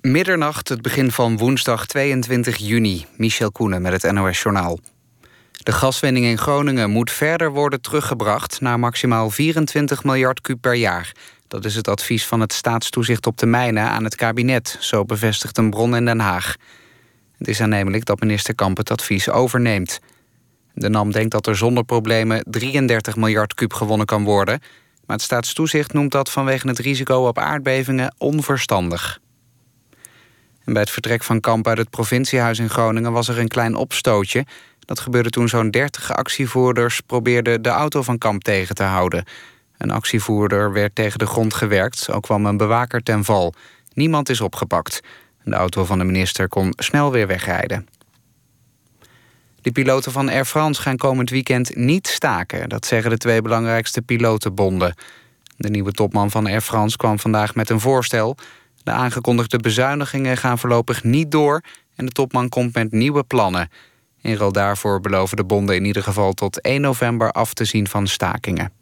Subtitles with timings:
[0.00, 3.06] Middernacht, het begin van woensdag 22 juni.
[3.16, 4.78] Michel Koenen met het NOS-journaal.
[5.52, 8.60] De gaswinning in Groningen moet verder worden teruggebracht...
[8.60, 11.12] naar maximaal 24 miljard kub per jaar.
[11.48, 14.76] Dat is het advies van het staatstoezicht op de mijnen aan het kabinet...
[14.80, 16.54] zo bevestigt een bron in Den Haag.
[17.38, 20.00] Het is aannemelijk dat minister Kamp het advies overneemt.
[20.74, 24.60] De NAM denkt dat er zonder problemen 33 miljard kub gewonnen kan worden...
[25.06, 29.20] maar het staatstoezicht noemt dat vanwege het risico op aardbevingen onverstandig.
[30.72, 33.12] Bij het vertrek van Kamp uit het provinciehuis in Groningen...
[33.12, 34.46] was er een klein opstootje.
[34.78, 39.24] Dat gebeurde toen zo'n 30 actievoerders probeerden de auto van Kamp tegen te houden.
[39.76, 42.10] Een actievoerder werd tegen de grond gewerkt.
[42.10, 43.54] Ook kwam een bewaker ten val.
[43.92, 45.00] Niemand is opgepakt.
[45.44, 47.86] De auto van de minister kon snel weer wegrijden.
[49.60, 52.68] De piloten van Air France gaan komend weekend niet staken.
[52.68, 54.94] Dat zeggen de twee belangrijkste pilotenbonden.
[55.56, 58.36] De nieuwe topman van Air France kwam vandaag met een voorstel.
[58.88, 61.60] De aangekondigde bezuinigingen gaan voorlopig niet door...
[61.96, 63.70] en de topman komt met nieuwe plannen.
[64.20, 67.88] In ruil daarvoor beloven de bonden in ieder geval tot 1 november af te zien
[67.88, 68.72] van stakingen.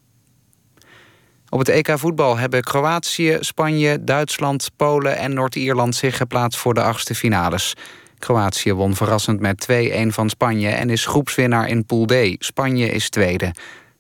[1.49, 6.83] Op het EK voetbal hebben Kroatië, Spanje, Duitsland, Polen en Noord-Ierland zich geplaatst voor de
[6.83, 7.75] achtste finales.
[8.19, 12.15] Kroatië won verrassend met 2-1 van Spanje en is groepswinnaar in Pool D.
[12.39, 13.55] Spanje is tweede.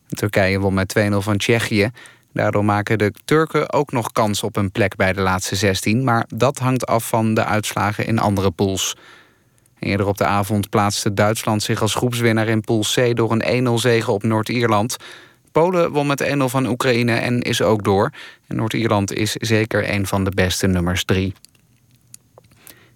[0.08, 1.90] Turkije won met 2-0 van Tsjechië.
[2.36, 6.04] Daardoor maken de Turken ook nog kans op een plek bij de laatste 16...
[6.04, 8.96] maar dat hangt af van de uitslagen in andere pools.
[9.78, 13.16] Eerder op de avond plaatste Duitsland zich als groepswinnaar in Pool C...
[13.16, 14.96] door een 1-0 zege op Noord-Ierland.
[15.52, 18.10] Polen won met 1-0 van Oekraïne en is ook door.
[18.46, 21.34] Noord-Ierland is zeker een van de beste nummers 3.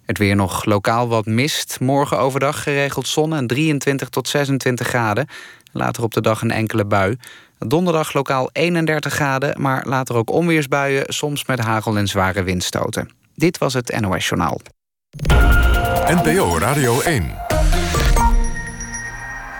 [0.05, 1.79] Het weer nog lokaal wat mist.
[1.79, 5.27] Morgen overdag geregeld zon en 23 tot 26 graden.
[5.71, 7.17] Later op de dag een enkele bui.
[7.67, 11.03] Donderdag lokaal 31 graden, maar later ook onweersbuien...
[11.07, 13.09] soms met hagel en zware windstoten.
[13.35, 14.59] Dit was het NOS Journaal.
[16.07, 17.31] NPO Radio 1.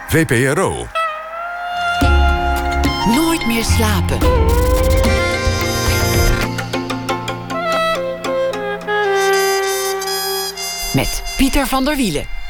[0.07, 0.87] VPRO.
[3.05, 4.17] Nooit meer slapen.
[10.93, 12.40] Met Pieter van der Wielen.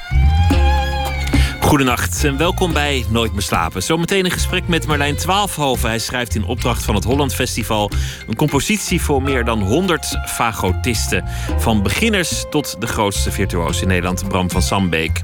[1.71, 3.83] Goedenacht en welkom bij Nooit meer slapen.
[3.83, 5.89] Zometeen een gesprek met Marlijn Twaalfhoven.
[5.89, 7.91] Hij schrijft in opdracht van het Holland Festival
[8.27, 11.23] een compositie voor meer dan 100 fagotisten.
[11.57, 15.21] Van beginners tot de grootste virtuoos in Nederland, Bram van Sambeek.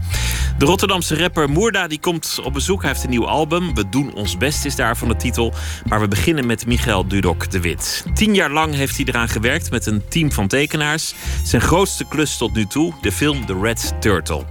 [0.57, 2.81] De Rotterdamse rapper Moerda die komt op bezoek.
[2.81, 3.73] Hij heeft een nieuw album.
[3.73, 5.53] We doen ons best is daarvan de titel.
[5.87, 8.05] Maar we beginnen met Michael Dudok de Wit.
[8.13, 11.13] Tien jaar lang heeft hij eraan gewerkt met een team van tekenaars.
[11.43, 14.43] Zijn grootste klus tot nu toe, de film The Red Turtle.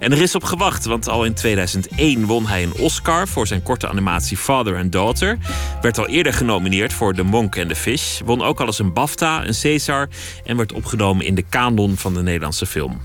[0.00, 3.62] En er is op gewacht, want al in 2001 won hij een Oscar voor zijn
[3.62, 5.38] korte animatie Father and Daughter.
[5.82, 8.20] Werd al eerder genomineerd voor The Monk and the Fish.
[8.24, 10.08] Won ook al eens een BAFTA, een César
[10.44, 13.00] en werd opgenomen in de kanon van de Nederlandse film.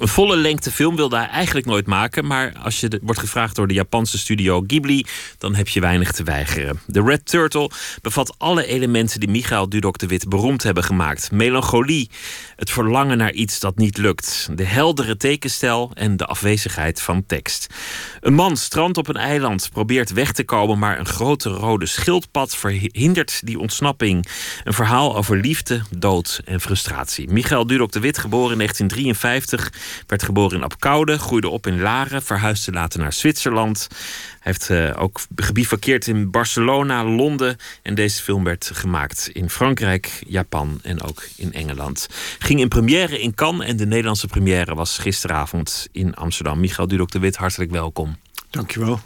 [0.00, 2.26] Een volle lengte film wilde hij eigenlijk nooit maken.
[2.26, 5.06] Maar als je wordt gevraagd door de Japanse studio Ghibli,
[5.38, 6.80] dan heb je weinig te weigeren.
[6.92, 7.70] The Red Turtle
[8.02, 12.10] bevat alle elementen die Michael Dudok de Wit beroemd hebben gemaakt: melancholie,
[12.56, 17.66] het verlangen naar iets dat niet lukt, de heldere tekenstijl en de afwezigheid van tekst.
[18.20, 22.56] Een man strandt op een eiland, probeert weg te komen, maar een grote rode schildpad
[22.56, 24.26] verhindert die ontsnapping.
[24.64, 27.30] Een verhaal over liefde, dood en frustratie.
[27.30, 29.72] Michael Dudok de Wit, geboren in 1953
[30.06, 33.88] werd geboren in Apkoude, groeide op in Laren, verhuisde later naar Zwitserland.
[34.40, 37.56] Hij heeft uh, ook gebivakkeerd in Barcelona, Londen.
[37.82, 42.08] En deze film werd gemaakt in Frankrijk, Japan en ook in Engeland.
[42.38, 46.60] Ging in première in Cannes en de Nederlandse première was gisteravond in Amsterdam.
[46.60, 48.16] Michael Dudok de Wit, hartelijk welkom.
[48.50, 49.00] Dankjewel.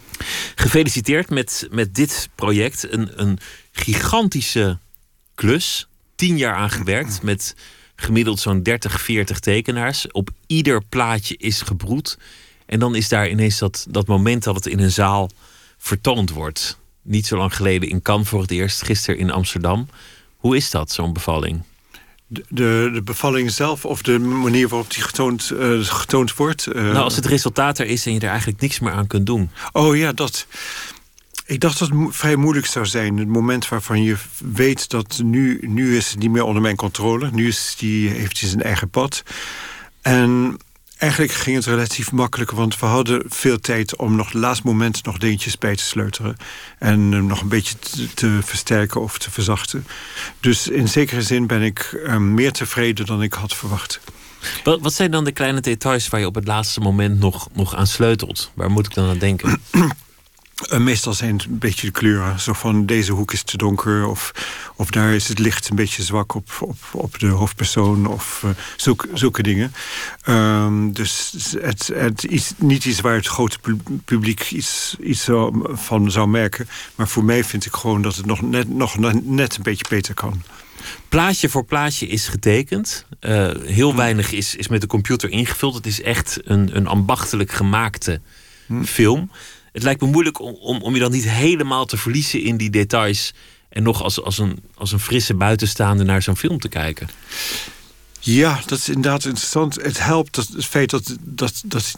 [0.54, 2.92] Gefeliciteerd met, met dit project.
[2.92, 3.38] Een, een
[3.72, 4.78] gigantische
[5.34, 5.86] klus.
[6.14, 7.54] Tien jaar aan gewerkt met
[7.96, 10.10] gemiddeld zo'n 30, 40 tekenaars.
[10.10, 12.18] Op ieder plaatje is gebroed.
[12.74, 15.30] En dan is daar ineens dat, dat moment dat het in een zaal
[15.78, 16.78] vertoond wordt.
[17.02, 19.88] Niet zo lang geleden in Cannes voor het eerst, gisteren in Amsterdam.
[20.36, 21.62] Hoe is dat, zo'n bevalling?
[22.26, 26.66] De, de, de, bevalling zelf of de manier waarop die getoond, uh, getoond wordt?
[26.66, 26.74] Uh...
[26.74, 29.50] Nou, als het resultaat er is en je er eigenlijk niks meer aan kunt doen.
[29.72, 30.46] Oh ja, dat.
[31.46, 33.18] Ik dacht dat het vrij moeilijk zou zijn.
[33.18, 34.16] Het moment waarvan je
[34.52, 37.30] weet dat nu, nu is het niet meer onder mijn controle.
[37.32, 39.22] Nu is die, heeft hij zijn eigen pad.
[40.02, 40.58] En
[40.96, 45.04] eigenlijk ging het relatief makkelijk, want we hadden veel tijd om nog het laatste moment
[45.04, 46.36] nog dingetjes bij te sleutelen.
[46.78, 49.86] En nog een beetje te, te, versterken of te verzachten.
[50.40, 54.00] Dus in zekere zin ben ik uh, meer tevreden dan ik had verwacht.
[54.64, 57.74] Wat, wat, zijn dan de kleine details waar je op het laatste moment nog, nog
[57.74, 58.50] aan sleutelt?
[58.54, 59.60] Waar moet ik dan aan denken?
[60.72, 62.40] Uh, meestal zijn het een beetje de kleuren.
[62.40, 64.06] Zo van deze hoek is te donker.
[64.06, 64.32] Of,
[64.76, 68.06] of daar is het licht een beetje zwak op, op, op de hoofdpersoon.
[68.06, 69.72] Of uh, zulke, zulke dingen.
[70.28, 73.58] Um, dus het, het is niet iets waar het grote
[74.04, 75.28] publiek iets, iets
[75.72, 76.68] van zou merken.
[76.94, 80.14] Maar voor mij vind ik gewoon dat het nog net, nog net een beetje beter
[80.14, 80.42] kan.
[81.08, 83.06] Plaatje voor plaatje is getekend.
[83.20, 83.96] Uh, heel hm.
[83.96, 85.74] weinig is, is met de computer ingevuld.
[85.74, 88.20] Het is echt een, een ambachtelijk gemaakte
[88.66, 88.82] hm.
[88.82, 89.30] film
[89.74, 92.70] het lijkt me moeilijk om, om, om je dan niet helemaal te verliezen in die
[92.70, 93.34] details.
[93.68, 97.08] En nog als, als, een, als een frisse buitenstaande naar zo'n film te kijken.
[98.20, 99.74] Ja, dat is inderdaad interessant.
[99.74, 101.94] Het helpt dat, het feit dat, dat, dat,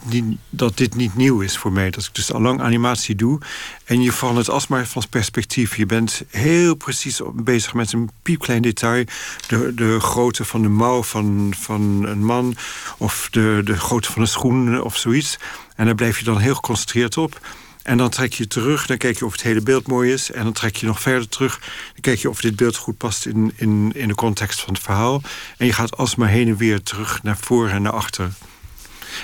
[0.49, 1.89] dat dit niet nieuw is voor mij.
[1.89, 3.39] Dat ik dus al lang animatie doe.
[3.85, 5.77] En je van het alsmaar van perspectief.
[5.77, 9.05] Je bent heel precies bezig met een piepklein detail.
[9.47, 12.55] De, de grootte van de mouw van, van een man.
[12.97, 15.37] Of de, de grootte van een schoen of zoiets.
[15.75, 17.39] En daar blijf je dan heel geconcentreerd op.
[17.87, 20.31] En dan trek je terug, dan kijk je of het hele beeld mooi is.
[20.31, 21.59] En dan trek je nog verder terug.
[21.93, 24.83] Dan kijk je of dit beeld goed past in, in, in de context van het
[24.83, 25.21] verhaal.
[25.57, 28.29] En je gaat alsmaar heen en weer terug naar voren en naar achter.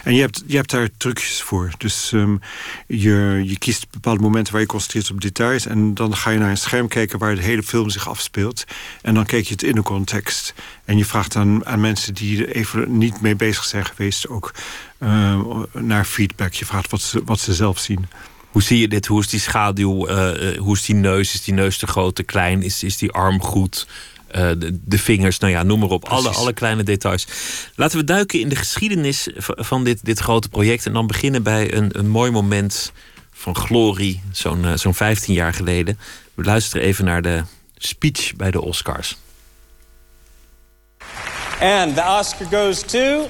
[0.04, 1.72] En je hebt, je hebt daar trucjes voor.
[1.78, 2.40] Dus um,
[2.88, 5.66] je, je kiest bepaalde momenten waar je concentreert op details.
[5.66, 8.64] En dan ga je naar een scherm kijken waar de hele film zich afspeelt.
[9.02, 10.54] En dan kijk je het in de context.
[10.86, 14.54] En je vraagt aan, aan mensen die er even niet mee bezig zijn geweest ook
[15.00, 15.40] uh,
[15.74, 16.54] naar feedback.
[16.54, 18.06] Je vraagt wat ze, wat ze zelf zien.
[18.54, 19.06] Hoe zie je dit?
[19.06, 20.10] Hoe is die schaduw?
[20.10, 21.34] Uh, hoe is die neus?
[21.34, 22.64] Is die neus te groot, te klein?
[22.64, 23.88] Is, is die arm goed?
[24.36, 26.06] Uh, de, de, vingers, nou ja, noem maar op.
[26.06, 27.28] Alle, alle kleine details.
[27.76, 30.86] Laten we duiken in de geschiedenis van dit, dit grote project.
[30.86, 32.92] En dan beginnen bij een, een mooi moment
[33.32, 36.00] van glorie, zo'n uh, zo'n 15 jaar geleden.
[36.34, 37.44] We luisteren even naar de
[37.78, 39.18] speech bij de Oscars.
[41.60, 43.28] And the Oscar goes to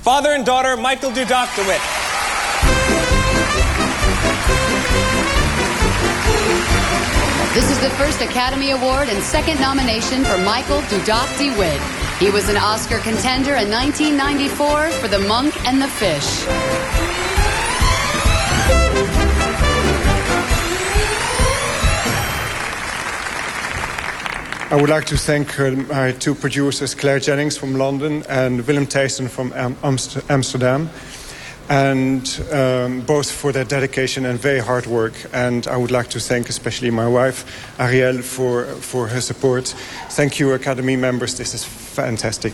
[0.00, 2.07] father and daughter Michael Dudakowicz.
[7.58, 11.80] This is the first Academy Award and second nomination for Michael Dudok DeWitt.
[12.20, 16.46] He was an Oscar contender in 1994 for The Monk and the Fish.
[24.70, 28.86] I would like to thank uh, my two producers, Claire Jennings from London and Willem
[28.86, 30.90] Thijssen from Am Amsterdam
[31.68, 35.12] and um, both for their dedication and very hard work.
[35.32, 37.44] And I would like to thank especially my wife,
[37.78, 39.74] Ariel, for, for her support.
[40.08, 41.34] Thank you, Academy members.
[41.34, 42.52] This is fantastic.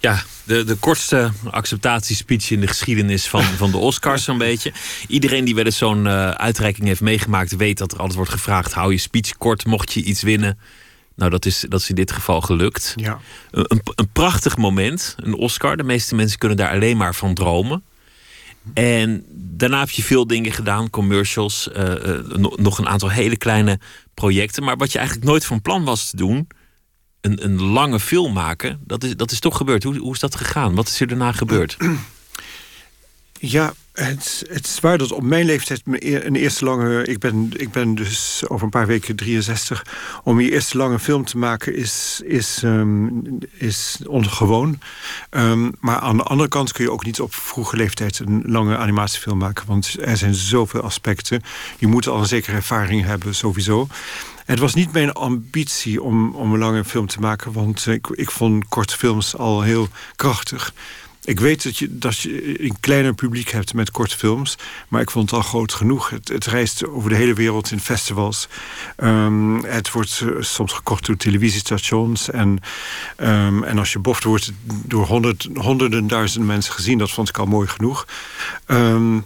[0.00, 4.72] Ja, de, de kortste acceptatiespeech in de geschiedenis van, van de Oscars, zo'n beetje.
[5.08, 8.72] Iedereen die wel eens zo'n uh, uitreiking heeft meegemaakt, weet dat er altijd wordt gevraagd:
[8.72, 10.58] hou je speech kort, mocht je iets winnen.
[11.16, 12.92] Nou, dat is, dat is in dit geval gelukt.
[12.96, 13.18] Ja.
[13.50, 15.76] Een, een prachtig moment, een Oscar.
[15.76, 17.82] De meeste mensen kunnen daar alleen maar van dromen.
[18.74, 22.18] En daarna heb je veel dingen gedaan, commercials, uh, uh,
[22.56, 23.78] nog een aantal hele kleine
[24.14, 24.64] projecten.
[24.64, 26.48] Maar wat je eigenlijk nooit van plan was te doen,
[27.20, 29.82] een, een lange film maken, dat is, dat is toch gebeurd.
[29.82, 30.74] Hoe, hoe is dat gegaan?
[30.74, 31.76] Wat is er daarna gebeurd?
[33.38, 37.04] Ja, het, het is waar dat op mijn leeftijd een eerste lange...
[37.04, 39.86] Ik ben, ik ben dus over een paar weken 63.
[40.24, 44.78] Om je eerste lange film te maken is, is, um, is ongewoon.
[45.30, 48.18] Um, maar aan de andere kant kun je ook niet op vroege leeftijd...
[48.18, 49.66] een lange animatiefilm maken.
[49.66, 51.42] Want er zijn zoveel aspecten.
[51.78, 53.88] Je moet al een zekere ervaring hebben, sowieso.
[54.44, 57.52] Het was niet mijn ambitie om, om een lange film te maken...
[57.52, 60.72] want ik, ik vond korte films al heel krachtig...
[61.26, 64.58] Ik weet dat je, dat je een kleiner publiek hebt met korte films.
[64.88, 66.10] Maar ik vond het al groot genoeg.
[66.10, 68.48] Het, het reist over de hele wereld in festivals.
[68.96, 72.30] Um, het wordt uh, soms gekocht door televisiestations.
[72.30, 72.58] En,
[73.16, 76.98] um, en als je boft wordt door honderd, honderden duizenden mensen gezien.
[76.98, 78.06] Dat vond ik al mooi genoeg.
[78.66, 79.24] Um,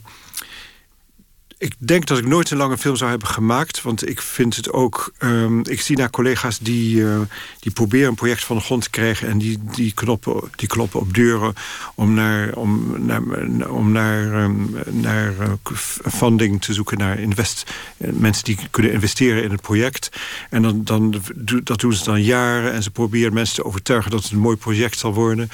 [1.60, 3.82] ik denk dat ik nooit een lange film zou hebben gemaakt.
[3.82, 5.12] Want ik vind het ook...
[5.18, 7.20] Um, ik zie naar collega's die, uh,
[7.58, 9.28] die proberen een project van de grond te krijgen...
[9.28, 11.54] en die, die, knoppen, die kloppen op deuren
[11.94, 13.22] om naar, om naar,
[13.70, 15.76] om naar, um, naar uh,
[16.12, 16.98] funding te zoeken...
[16.98, 20.08] naar invest, mensen die kunnen investeren in het project.
[20.50, 21.22] En dan, dan,
[21.62, 24.10] dat doen ze dan jaren en ze proberen mensen te overtuigen...
[24.10, 25.50] dat het een mooi project zal worden...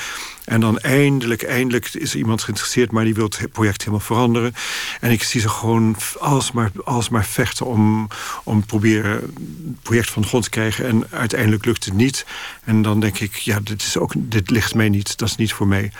[0.46, 2.90] En dan eindelijk, eindelijk is er iemand geïnteresseerd...
[2.90, 4.54] maar die wil het project helemaal veranderen.
[5.00, 8.08] En ik zie ze gewoon alsmaar, alsmaar vechten om,
[8.44, 10.86] om proberen het project van de grond te krijgen.
[10.86, 12.26] En uiteindelijk lukt het niet.
[12.64, 15.18] En dan denk ik, ja, dit, is ook, dit ligt mij niet.
[15.18, 15.92] Dat is niet voor mij.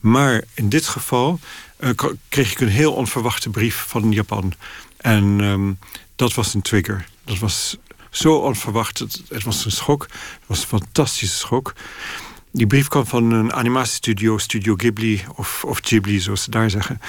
[0.00, 1.40] Maar in dit geval
[1.80, 1.90] uh,
[2.28, 4.52] kreeg ik een heel onverwachte brief van Japan.
[4.96, 5.78] En um,
[6.16, 7.06] dat was een trigger.
[7.24, 7.76] Dat was
[8.10, 8.98] zo onverwacht.
[8.98, 10.02] Het, het was een schok.
[10.02, 11.72] Het was een fantastische schok.
[12.56, 17.00] Die brief kwam van een animatiestudio, Studio Ghibli, of, of Ghibli zoals ze daar zeggen.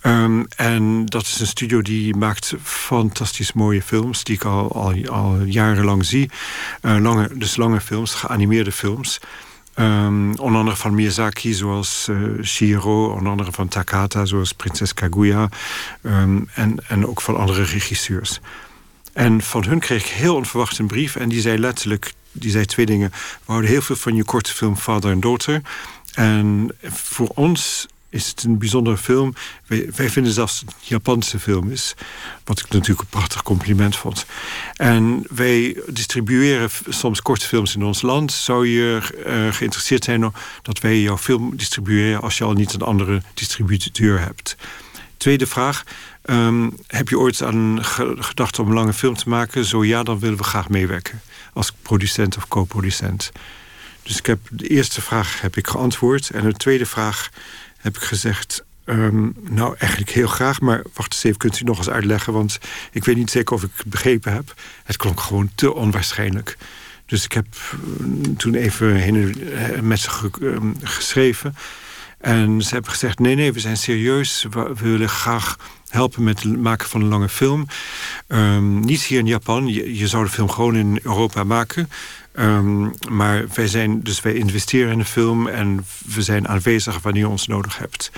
[0.00, 5.42] Ehm, en dat is een studio die maakt fantastisch mooie films, die ik al, al,
[5.42, 6.30] jarenlang zie.
[6.82, 9.20] Uh, lange, dus lange films, geanimeerde films.
[9.74, 13.12] Um, onder andere van Miyazaki, zoals uh, Shiro.
[13.12, 15.48] Onder andere van Takata, zoals Prinses Kaguya.
[16.02, 18.40] Um, en, en ook van andere regisseurs.
[19.12, 21.16] En van hun kreeg ik heel onverwacht een brief.
[21.16, 23.10] En die zei letterlijk die zei twee dingen.
[23.10, 25.62] We houden heel veel van je korte film Vader en Dochter.
[26.14, 29.34] En voor ons is het een bijzondere film.
[29.66, 31.94] Wij, vinden zelfs het een Japanse film is.
[32.44, 34.26] Wat ik natuurlijk een prachtig compliment vond.
[34.76, 38.32] En wij distribueren soms korte films in ons land.
[38.32, 40.32] Zou je uh, geïnteresseerd zijn
[40.62, 42.20] dat wij jouw film distribueren...
[42.20, 44.56] als je al niet een andere distributeur hebt?
[45.16, 45.84] Tweede vraag.
[46.24, 47.78] Um, heb je ooit aan
[48.18, 49.64] gedacht om een lange film te maken?
[49.64, 51.20] Zo ja, dan willen we graag meewerken.
[51.58, 53.32] Als producent of co-producent.
[54.02, 56.30] Dus ik heb de eerste vraag heb ik geantwoord.
[56.30, 57.30] En de tweede vraag
[57.76, 58.64] heb ik gezegd...
[58.84, 62.32] Um, nou, eigenlijk heel graag, maar wacht eens even, kunt u nog eens uitleggen?
[62.32, 62.58] Want
[62.92, 64.54] ik weet niet zeker of ik het begrepen heb.
[64.84, 66.56] Het klonk gewoon te onwaarschijnlijk.
[67.06, 67.46] Dus ik heb
[67.98, 71.54] mm, toen even heen eh, met ze ehm, geschreven.
[72.18, 74.46] En ze hebben gezegd: nee, nee, we zijn serieus.
[74.50, 75.56] We, willen graag
[75.88, 77.66] helpen met het maken van een lange film.
[78.28, 79.66] Um, niet hier in Japan.
[79.66, 81.90] Je, zou de film gewoon in Europa maken.
[82.32, 87.22] Um, maar wij zijn, dus wij investeren in de film en we zijn aanwezig wanneer
[87.22, 88.10] je ons nodig hebt.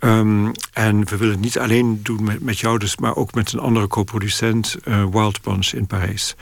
[0.00, 3.58] Um, en we willen het niet alleen doen met, jou, dus, maar ook met een
[3.58, 6.34] andere co-producent, uh, Wild Bunch in Parijs.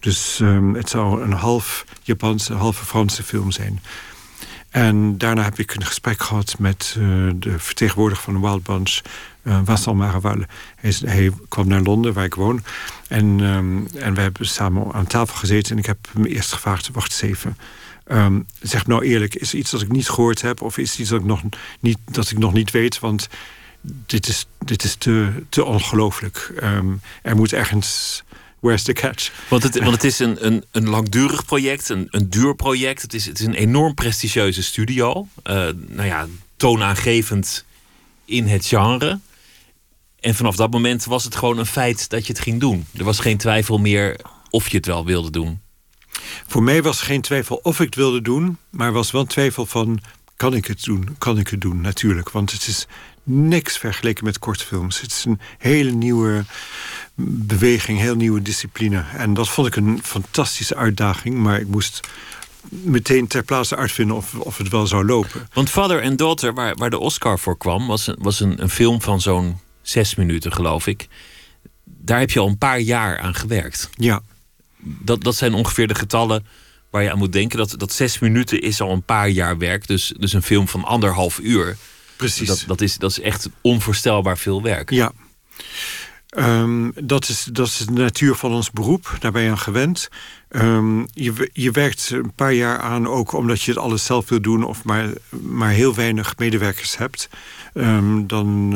[0.00, 0.40] Dus
[0.72, 3.80] het zou een half Japanse, halve Franse film zijn.
[4.70, 9.00] En daarna heb ik een gesprek gehad met uh, de vertegenwoordiger van de Wild Bunch,
[9.42, 10.38] uh, Vincent Maraval.
[10.80, 12.62] Hij, kwam naar Londen, waar ik woon.
[13.08, 15.72] En, um, en we hebben samen aan tafel gezeten.
[15.72, 17.56] En ik heb hem eerst gevraagd, wacht even.
[18.12, 20.62] Um, zeg nou eerlijk, is er iets dat ik niet gehoord heb?
[20.62, 21.42] Of is er iets dat ik nog
[21.80, 22.98] niet, dat ik nog niet weet?
[22.98, 23.28] Want
[23.80, 26.52] dit is, dit is te, te ongelooflijk.
[26.62, 28.22] Um, er moet ergens
[28.60, 29.32] where's the catch?
[29.48, 33.02] Want het, want het is een, een, een langdurig project, een, een duur project.
[33.02, 35.28] Het is, het is een enorm prestigieuze studio.
[35.44, 35.54] Uh,
[35.86, 36.26] nou ja,
[36.56, 37.64] toonaangevend
[38.24, 39.18] in het genre.
[40.20, 42.86] En vanaf dat moment was het gewoon een feit dat je het ging doen.
[42.96, 45.60] Er was geen twijfel meer of je het wel wilde doen.
[46.46, 50.00] Voor mij was geen twijfel of ik het wilde doen, maar was wel twijfel van
[50.36, 51.14] kan ik het doen?
[51.18, 51.80] Kan ik het doen?
[51.80, 52.86] Natuurlijk, want het is
[53.22, 55.00] niks vergeleken met kortfilms.
[55.00, 56.44] Het is een hele nieuwe
[57.26, 59.04] beweging, heel nieuwe discipline.
[59.16, 62.00] En dat vond ik een fantastische uitdaging, maar ik moest
[62.68, 65.48] meteen ter plaatse uitvinden of, of het wel zou lopen.
[65.52, 68.70] Want Father and Daughter, waar, waar de Oscar voor kwam, was een, was een, een
[68.70, 71.08] film van zo'n zes minuten, geloof ik.
[71.84, 73.90] Daar heb je al een paar jaar aan gewerkt.
[73.94, 74.20] Ja.
[74.82, 76.46] Dat, dat zijn ongeveer de getallen
[76.90, 77.58] waar je aan moet denken.
[77.58, 79.86] Dat, dat zes minuten is al een paar jaar werk.
[79.86, 81.76] Dus, dus een film van anderhalf uur.
[82.16, 82.48] Precies.
[82.48, 84.90] Dat, dat, is, dat is echt onvoorstelbaar veel werk.
[84.90, 85.12] Ja.
[86.38, 90.08] Um, dat, is, dat is de natuur van ons beroep, daar ben je aan gewend.
[90.50, 94.40] Um, je, je werkt een paar jaar aan ook omdat je het alles zelf wil
[94.40, 94.64] doen...
[94.64, 97.28] of maar, maar heel weinig medewerkers hebt.
[97.74, 98.70] Um, dan,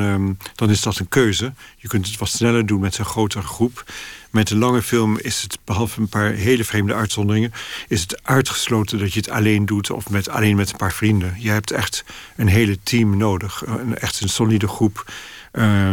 [0.54, 1.52] dan is dat een keuze.
[1.76, 3.84] Je kunt het wat sneller doen met een grotere groep.
[4.30, 7.52] Met een lange film is het, behalve een paar hele vreemde uitzonderingen...
[7.88, 11.34] is het uitgesloten dat je het alleen doet of met, alleen met een paar vrienden.
[11.38, 12.04] Je hebt echt
[12.36, 13.64] een hele team nodig.
[13.94, 15.04] Echt een solide groep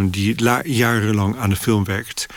[0.10, 2.28] die jarenlang aan de film werkt.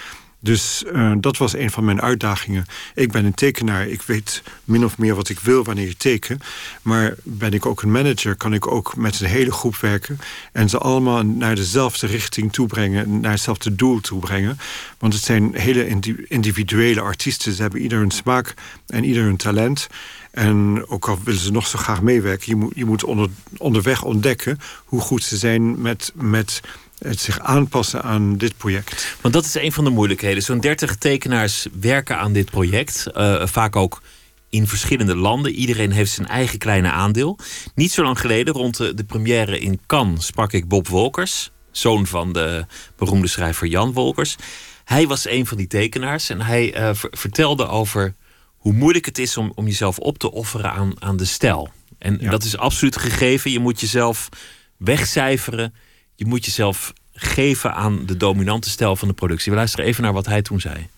[0.45, 2.67] Dus uh, dat was een van mijn uitdagingen.
[2.95, 3.87] Ik ben een tekenaar.
[3.87, 6.39] Ik weet min of meer wat ik wil wanneer ik teken.
[6.83, 10.19] Maar ben ik ook een manager, kan ik ook met een hele groep werken...
[10.53, 13.21] en ze allemaal naar dezelfde richting toebrengen...
[13.21, 14.59] naar hetzelfde doel toebrengen.
[14.99, 15.87] Want het zijn hele
[16.29, 17.53] individuele artiesten.
[17.53, 18.55] Ze hebben ieder hun smaak
[18.87, 19.89] en ieder hun talent...
[20.31, 22.47] En ook al willen ze nog zo graag meewerken...
[22.49, 26.61] je moet, je moet onder, onderweg ontdekken hoe goed ze zijn met, met
[27.05, 29.17] het zich aanpassen aan dit project.
[29.21, 30.43] Want dat is een van de moeilijkheden.
[30.43, 33.07] Zo'n 30 tekenaars werken aan dit project.
[33.15, 34.03] Uh, vaak ook
[34.49, 35.53] in verschillende landen.
[35.53, 37.39] Iedereen heeft zijn eigen kleine aandeel.
[37.75, 42.07] Niet zo lang geleden, rond de, de première in Cannes, sprak ik Bob Wolkers, zoon
[42.07, 44.37] van de beroemde schrijver Jan Wolkers.
[44.85, 48.15] Hij was een van die tekenaars en hij uh, vertelde over
[48.57, 51.73] hoe moeilijk het is om, om jezelf op te offeren aan, aan de stijl.
[51.99, 52.31] En ja.
[52.31, 53.51] dat is absoluut gegeven.
[53.51, 54.29] Je moet jezelf
[54.77, 55.75] wegcijferen
[56.15, 59.53] je moet jezelf geven aan de dominante stijl van de productie.
[59.53, 60.89] We luisteren even naar wat hij toen zei.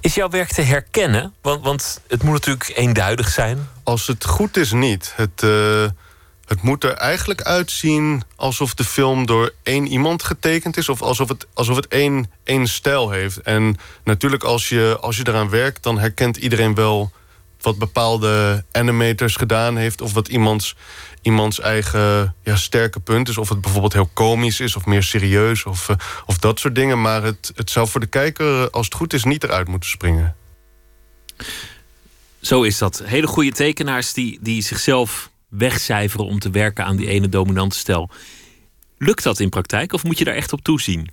[0.00, 1.34] Is jouw werk te herkennen?
[1.42, 3.68] Want, want het moet natuurlijk eenduidig zijn.
[3.82, 5.12] Als het goed is, niet.
[5.16, 5.86] Het, uh,
[6.46, 10.88] het moet er eigenlijk uitzien alsof de film door één iemand getekend is...
[10.88, 13.40] of alsof het, alsof het één, één stijl heeft.
[13.40, 17.12] En natuurlijk, als je, als je eraan werkt, dan herkent iedereen wel
[17.66, 20.00] wat bepaalde animators gedaan heeft...
[20.00, 20.76] of wat iemands,
[21.22, 23.38] iemands eigen ja, sterke punt is.
[23.38, 25.96] Of het bijvoorbeeld heel komisch is of meer serieus of, eh,
[26.26, 27.00] of dat soort dingen.
[27.00, 30.36] Maar het, het zou voor de kijker, als het goed is, niet eruit moeten springen.
[32.40, 33.02] Zo is dat.
[33.04, 38.10] Hele goede tekenaars die, die zichzelf wegcijferen om te werken aan die ene dominante stijl.
[38.98, 41.10] Lukt dat in praktijk of moet je daar echt op toezien?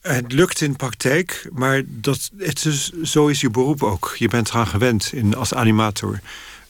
[0.00, 4.14] Het lukt in praktijk, maar dat, het is, zo is je beroep ook.
[4.18, 6.20] Je bent eraan gewend in, als animator.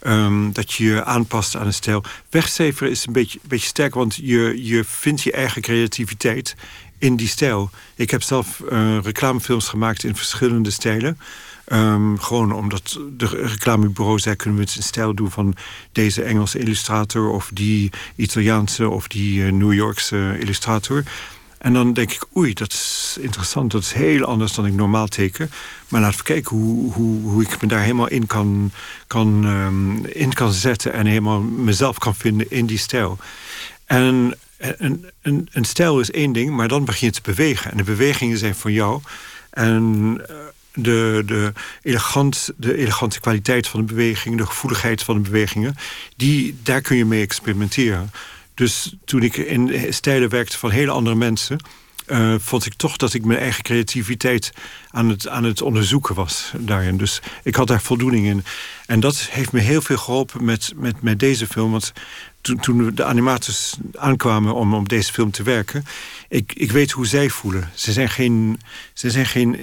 [0.06, 2.04] Um, dat je je aanpast aan een stijl.
[2.30, 6.54] Wegcijferen is een beetje, beetje sterk, want je, je vindt je eigen creativiteit
[6.98, 7.70] in die stijl.
[7.94, 11.18] Ik heb zelf uh, reclamefilms gemaakt in verschillende stijlen.
[11.72, 14.36] Um, gewoon omdat de reclamebureau zei...
[14.36, 15.54] kunnen we het in stijl doen van
[15.92, 17.30] deze Engelse illustrator...
[17.30, 21.02] of die Italiaanse of die uh, New Yorkse illustrator...
[21.58, 23.70] En dan denk ik, oei, dat is interessant.
[23.70, 25.50] Dat is heel anders dan ik normaal teken.
[25.88, 28.70] Maar laten we kijken hoe, hoe, hoe ik me daar helemaal in kan,
[29.06, 30.92] kan, um, in kan zetten...
[30.92, 33.18] en helemaal mezelf kan vinden in die stijl.
[33.86, 34.38] En
[35.22, 37.70] een, stijl is één ding, maar dan begin je te bewegen.
[37.70, 39.00] En de bewegingen zijn van jou.
[39.50, 40.36] En eh,
[40.72, 41.22] de,
[42.56, 44.36] de elegante kwaliteit van de beweging...
[44.36, 45.74] de gevoeligheid van de bewegingen...
[46.16, 48.10] Die, daar kun je mee experimenteren.
[48.58, 51.58] Dus toen ik in stijlen werkte van hele andere mensen...
[52.06, 54.52] Uh, vond ik toch dat ik mijn eigen creativiteit
[54.90, 56.96] aan het, aan het onderzoeken was daarin.
[56.96, 58.44] Dus ik had daar voldoening in.
[58.86, 61.70] En dat heeft me heel veel geholpen met, met, met deze film.
[61.70, 61.92] Want
[62.40, 65.84] toen, toen de animators aankwamen om op deze film te werken...
[66.28, 67.70] Ik, ik weet hoe zij voelen.
[67.74, 68.60] Ze zijn geen,
[68.92, 69.58] ze zijn geen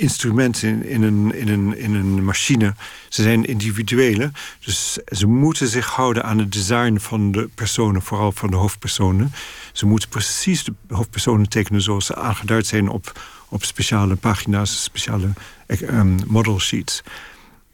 [0.00, 2.74] instrumenten in, in, een, in, een, in een machine.
[3.08, 4.30] Ze zijn individuele.
[4.64, 9.32] Dus ze moeten zich houden aan het design van de personen, vooral van de hoofdpersonen.
[9.72, 15.28] Ze moeten precies de hoofdpersonen tekenen zoals ze aangeduid zijn op, op speciale pagina's, speciale
[15.82, 17.02] um, model sheets.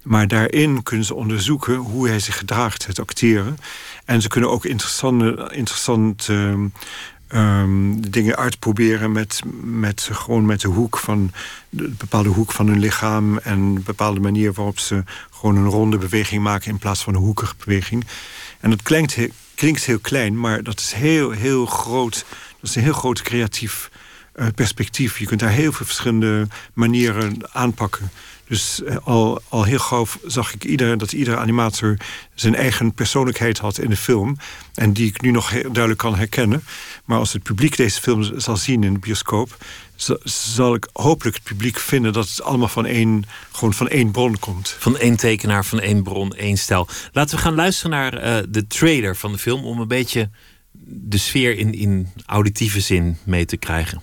[0.02, 3.58] Maar daarin kunnen ze onderzoeken hoe hij zich gedraagt, het acteren.
[4.04, 6.28] En ze kunnen ook interessante, interessant
[7.34, 11.32] um, dingen uitproberen met, met, gewoon met de hoek van
[11.68, 15.98] de bepaalde hoek van hun lichaam en een bepaalde manier waarop ze gewoon een ronde
[15.98, 18.04] beweging maken in plaats van een hoekige beweging.
[18.60, 19.18] En dat klinkt,
[19.54, 22.24] klinkt heel klein, maar dat is heel, heel groot.
[22.60, 23.90] Dat is een heel groot creatief
[24.36, 25.18] uh, perspectief.
[25.18, 28.10] Je kunt daar heel veel verschillende manieren aanpakken.
[28.48, 31.96] Dus eh, al, al heel gauw zag ik ieder, dat iedere animator
[32.34, 34.36] zijn eigen persoonlijkheid had in de film.
[34.74, 36.64] En die ik nu nog duidelijk kan herkennen.
[37.04, 39.56] Maar als het publiek deze film zal zien in de bioscoop,
[40.24, 44.38] zal ik hopelijk het publiek vinden dat het allemaal van één, gewoon van één bron
[44.38, 44.76] komt.
[44.78, 46.88] Van één tekenaar, van één bron, één stijl.
[47.12, 50.30] Laten we gaan luisteren naar uh, de trailer van de film om een beetje
[50.88, 54.02] de sfeer in, in auditieve zin mee te krijgen.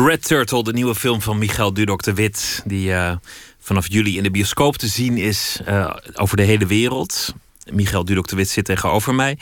[0.00, 2.62] Red Turtle, de nieuwe film van Michael Dudok de Wit...
[2.64, 3.16] die uh,
[3.58, 7.34] vanaf juli in de bioscoop te zien is uh, over de hele wereld.
[7.72, 9.38] Michael Dudok de Wit zit tegenover mij.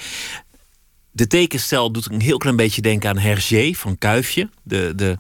[1.10, 4.48] De tekenstijl doet een heel klein beetje denken aan Hergé van Kuifje.
[4.62, 5.18] De, de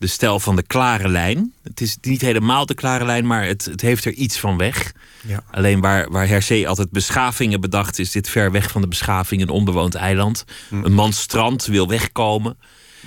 [0.00, 1.52] de stijl van de klare lijn.
[1.62, 4.92] Het is niet helemaal de klare lijn, maar het, het heeft er iets van weg.
[5.26, 5.42] Ja.
[5.50, 9.48] Alleen waar, waar Hergé altijd beschavingen bedacht, is dit ver weg van de beschaving, een
[9.48, 10.44] onbewoond eiland.
[10.68, 10.84] Hm.
[10.84, 12.58] Een man strand wil wegkomen.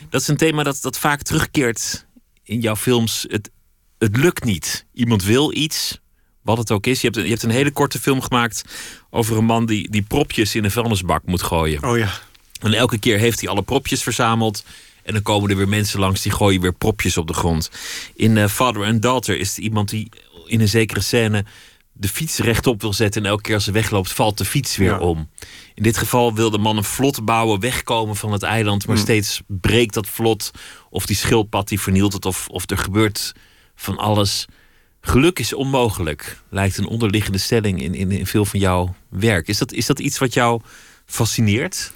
[0.10, 2.06] Dat is een thema dat, dat vaak terugkeert
[2.44, 3.26] in jouw films.
[3.30, 3.50] Het,
[3.98, 4.86] het lukt niet.
[4.94, 6.00] Iemand wil iets,
[6.42, 7.02] wat het ook is.
[7.02, 8.64] Je hebt, een, je hebt een hele korte film gemaakt
[9.10, 11.84] over een man die, die propjes in een vuilnisbak moet gooien.
[11.84, 12.12] Oh ja.
[12.62, 14.64] En elke keer heeft hij alle propjes verzameld.
[15.04, 17.72] En dan komen er weer mensen langs die gooien weer propjes op de grond.
[18.16, 20.10] In eh, Father and Daughter is er iemand die
[20.46, 21.46] in een zekere scène
[21.92, 23.24] de fiets rechtop wil zetten.
[23.24, 25.00] En elke keer als ze wegloopt, valt de fiets weer Ja.
[25.00, 25.30] om.
[25.76, 28.86] In dit geval wil de man een vlot bouwen, wegkomen van het eiland.
[28.88, 29.06] Maar Hmm.
[29.06, 30.52] steeds breekt dat vlot.
[30.90, 32.26] Of die schildpad die vernielt het.
[32.26, 33.32] Of, of er gebeurt
[33.76, 34.46] van alles.
[35.02, 39.48] Geluk is onmogelijk, lijkt een onderliggende stelling in, in, in veel van jouw werk.
[39.48, 40.62] Is dat, is dat iets wat jou
[41.06, 41.92] fascineert?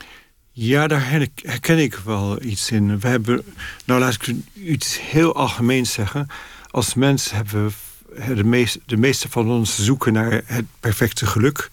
[0.51, 2.99] Ja, daar herken ik- herken ik wel iets in.
[2.99, 3.43] We hebben,
[3.85, 6.27] nou laat ik iets heel algemeens zeggen.
[6.69, 7.73] Als mens hebben
[8.15, 11.69] we de meeste, de meeste van ons zoeken naar het perfecte geluk.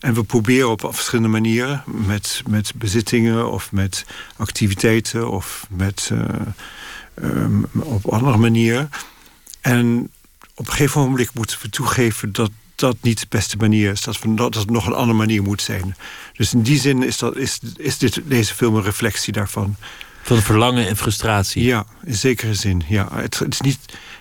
[0.00, 4.04] En we proberen op verschillende manieren, met, met bezittingen of met
[4.36, 6.24] activiteiten of met, eh,
[7.14, 8.90] ehm, op andere manieren.
[9.60, 10.10] En
[10.54, 14.02] op een gegeven moment moeten we toegeven dat dat niet de beste manier is.
[14.02, 15.96] Dat, we, dat het nog een andere manier moet zijn.
[16.32, 19.76] Dus in die zin is, dat, is, is dit, deze film een reflectie daarvan.
[20.22, 21.64] Van verlangen en frustratie.
[21.64, 22.82] Ja, in zekere zin.
[22.88, 23.08] Ja.
[23.12, 23.78] Het, het, is niet,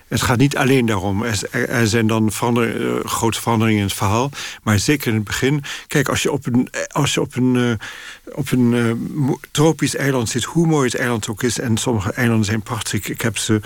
[0.10, 1.24] het gaat niet alleen daarom.
[1.52, 4.32] Er, zijn dan eh, grote veranderingen in het verhaal.
[4.64, 5.64] Maar zeker in het begin.
[5.88, 10.30] Kijk, als je op een, als je op een, eh, op een eh, tropisch eiland
[10.30, 11.60] zit, hoe mooi het eiland ook is.
[11.60, 13.10] En sommige eilanden zijn prachtig.
[13.10, 13.62] Ik, heb, ze,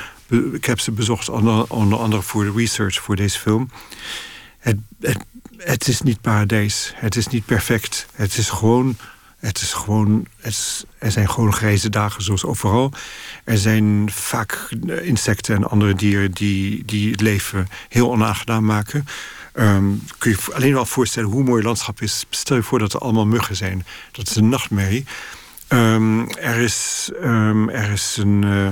[0.53, 3.69] ik heb ze bezocht, onder, onder andere voor de research voor deze film.
[4.59, 4.77] Het,
[5.57, 6.93] het is niet paradijs.
[6.95, 8.05] Het is niet perfect.
[8.15, 8.97] Het is gewoon.
[9.45, 10.27] Het is gewoon
[10.97, 12.91] er zijn gewoon grijze dagen zoals overal.
[13.43, 14.69] Er zijn vaak
[15.01, 19.05] insecten en andere dieren die, die het leven heel onaangenaam maken.
[19.53, 19.83] Ehm,
[20.17, 22.25] kun je je alleen wel voorstellen hoe mooi het landschap is.
[22.29, 23.85] Stel je voor dat er allemaal muggen zijn.
[24.11, 25.05] Dat is een nachtmerrie.
[25.73, 28.67] Ehm, er, is, ehm, er, is een, eh,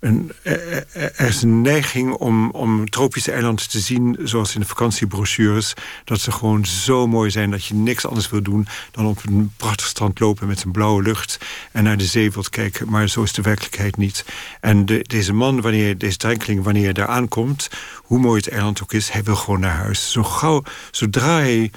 [0.00, 4.60] een, er, er- er is een neiging om, om tropische eilanden te zien, zoals in
[4.60, 5.74] de vakantiebrochures,
[6.04, 9.52] dat ze gewoon zo mooi zijn dat je niks anders wil doen dan op een
[9.56, 11.38] prachtig strand lopen met een blauwe lucht
[11.72, 12.88] en naar de zee wilt kijken.
[12.90, 14.24] Maar zo is de werkelijkheid niet.
[14.60, 18.82] En de, deze man, wanneer, deze drenkeling, wanneer hij daar aankomt, hoe mooi het eiland
[18.82, 20.10] ook is, hij wil gewoon naar huis.
[20.12, 21.70] Zo gauw, zodra hij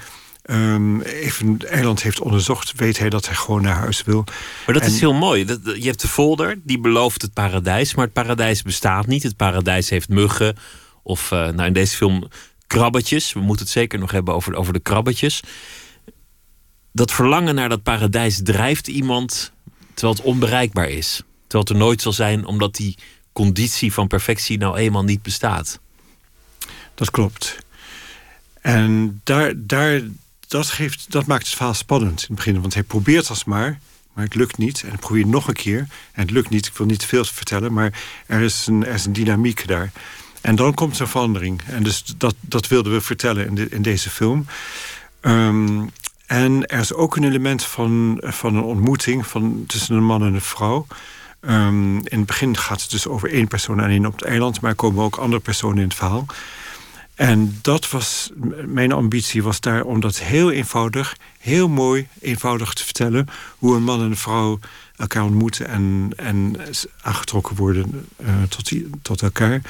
[0.46, 4.24] ehm, even eiland heeft onderzocht, weet hij dat hij gewoon naar huis wil.
[4.66, 5.44] Maar dat En- is heel mooi.
[5.78, 7.94] Je hebt de folder, die belooft het paradijs.
[7.94, 9.22] Maar het paradijs bestaat niet.
[9.22, 10.56] Het paradijs heeft muggen.
[11.02, 12.28] Of eh, nou in deze film
[12.66, 13.32] krabbetjes.
[13.32, 15.42] We moeten het zeker nog hebben over, over de krabbetjes.
[16.92, 19.52] Dat verlangen naar dat paradijs drijft iemand
[19.94, 21.22] terwijl het onbereikbaar is.
[21.46, 22.98] Terwijl het er nooit zal zijn omdat die
[23.32, 25.80] conditie van perfectie nou eenmaal niet bestaat.
[26.94, 27.58] Dat klopt.
[28.60, 30.00] En daar, daar,
[30.48, 32.60] dat, geeft, dat maakt het verhaal spannend in het begin.
[32.60, 33.78] Want hij probeert alsmaar,
[34.12, 34.82] maar het lukt niet.
[34.82, 35.78] En hij probeert nog een keer.
[36.12, 36.66] En het lukt niet.
[36.66, 39.92] Ik wil niet te veel vertellen, maar er is een, er is een dynamiek daar.
[40.40, 41.62] En dan komt een verandering.
[41.66, 44.46] En dus dat, dat wilden we vertellen in, in deze film.
[45.20, 45.84] Ehm,
[46.26, 50.34] en er is ook een element van, van een ontmoeting van, tussen een man en
[50.34, 50.86] een vrouw.
[51.40, 54.70] Ehm, in het begin gaat het dus over één persoon alleen op het eiland, maar
[54.70, 56.26] er komen ook andere personen in het verhaal.
[57.16, 58.30] En dat was
[58.66, 63.28] mijn ambitie, was daar om dat heel eenvoudig, heel mooi, eenvoudig te vertellen.
[63.58, 64.58] Hoe een man en een vrouw
[64.96, 66.56] elkaar ontmoeten en, en
[67.02, 69.60] aangetrokken worden eh, tot, die- tot elkaar.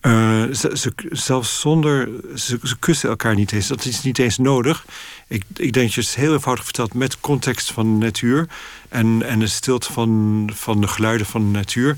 [0.00, 2.08] Eh, ze, ze- zelfs zonder.
[2.34, 3.66] Ze, ze kussen elkaar niet eens.
[3.66, 4.84] Dat is niet eens nodig.
[5.28, 8.48] Ik, ik denk dat je het heel eenvoudig vertelt met context van de natuur.
[8.88, 11.96] En, en de stilte van, van de geluiden van de natuur.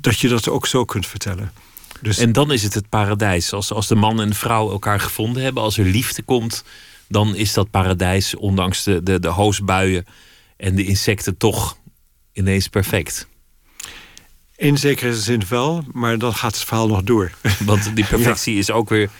[0.00, 1.52] Dat je dat ook zo kunt vertellen.
[2.00, 3.52] Dus En dan is het het paradijs.
[3.52, 6.64] Als, als de man en de vrouw elkaar gevonden hebben, als er liefde komt,
[7.08, 10.06] dan is dat paradijs, ondanks de, de, de hoosbuien
[10.56, 11.78] en de insecten, toch
[12.32, 13.26] ineens perfect.
[14.56, 17.30] in zekere zin wel, maar dan gaat het verhaal nog door.
[17.64, 19.10] Want die perfectie is ook weer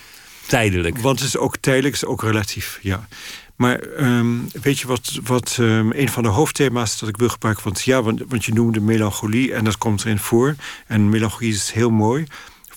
[0.46, 0.98] tijdelijk.
[0.98, 3.08] Want het is ook tijdelijk, het is ook relatief, ja.
[3.56, 7.64] Maar ehm, weet je wat, wat ehm, een van de hoofdthema's dat ik wil gebruiken?
[7.64, 10.54] Want ja, want, want je noemde melancholie en dat komt erin voor.
[10.86, 12.26] En melancholie is heel mooi.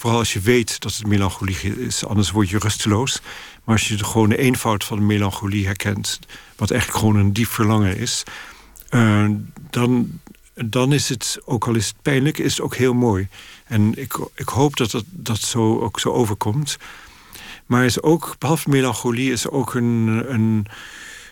[0.02, 3.22] Vooral als je weet dat het melancholie is, anders word je rusteloos.
[3.64, 6.20] Maar als je de gewone eenvoud van de melancholie herkent,
[6.56, 8.24] wat eigenlijk gewoon een diep verlangen is,
[8.90, 9.30] eh,
[9.70, 10.20] dan,
[10.54, 13.28] dan is het, ook al is het pijnlijk, is het ook heel mooi.
[13.66, 16.78] En ik, ik hoop dat dat, dat zo ook zo overkomt.
[17.66, 20.66] Maar is ook, behalve melancholie, is ook een, een,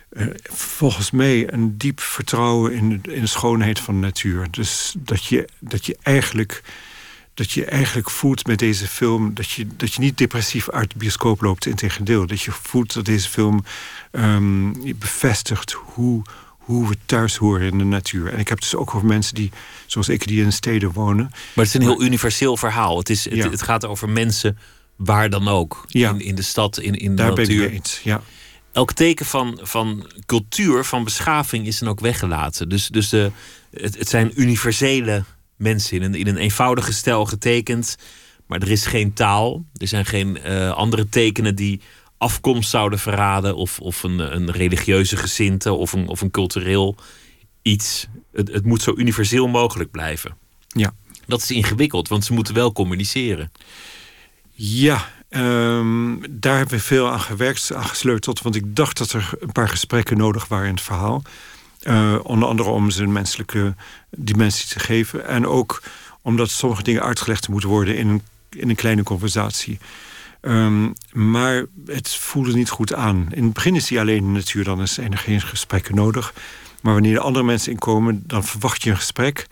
[0.09, 4.47] eh, volgens mij een diep vertrouwen in, in de schoonheid van de natuur.
[4.51, 6.63] Dus dat je, dat je eigenlijk
[7.39, 10.97] dat je eigenlijk voelt met deze film dat je, dat je niet depressief uit de
[10.97, 11.65] bioscoop loopt.
[11.65, 13.63] Integendeel, dat je voelt dat deze film
[14.11, 18.33] um, bevestigt hoe, hoe we thuis horen in de natuur.
[18.33, 19.51] En ik heb dus ook over mensen die,
[19.85, 21.25] zoals ik, die in steden wonen.
[21.25, 22.97] Maar het is een heel universeel verhaal.
[22.97, 24.57] Het, is, het, het gaat over mensen
[24.95, 25.83] waar dan ook.
[25.87, 26.09] Ja.
[26.09, 27.45] In, in de stad, in, in de Daar natuur.
[27.45, 28.21] ben ik mee eens, ja.
[28.71, 32.69] Elk teken van, van cultuur, van beschaving is dan ook weggelaten.
[32.69, 33.31] Dus, dus de,
[33.71, 35.23] het, het zijn universele
[35.59, 37.95] mensen in een, in een eenvoudige stijl getekend.
[38.47, 39.65] Maar er is geen taal.
[39.77, 41.81] Er zijn geen uh, andere tekenen die
[42.17, 43.55] afkomst zouden verraden.
[43.55, 46.95] Of, of een, een religieuze gezinte of een, of een cultureel
[47.61, 48.07] iets.
[48.31, 50.37] Het, het moet zo universeel mogelijk blijven.
[50.67, 50.93] Ja.
[51.27, 53.51] Dat is ingewikkeld, want ze moeten wel communiceren.
[54.53, 58.41] Ja, um, daar hebben we veel aan gewerkt, aan gesleuteld.
[58.41, 61.21] Want ik dacht dat er een paar gesprekken nodig waren in het verhaal.
[61.83, 63.75] Uh, onder andere om ze een menselijke
[64.09, 65.27] dimensie te geven.
[65.27, 65.83] En ook
[66.21, 69.79] omdat sommige dingen uitgelegd moeten worden in een, in een kleine conversatie.
[70.41, 73.27] Um, maar het voelde niet goed aan.
[73.31, 76.33] In het begin is hij alleen in de natuur, dan zijn er geen gesprekken nodig.
[76.81, 79.47] Maar wanneer er andere mensen inkomen, dan verwacht je een gesprek.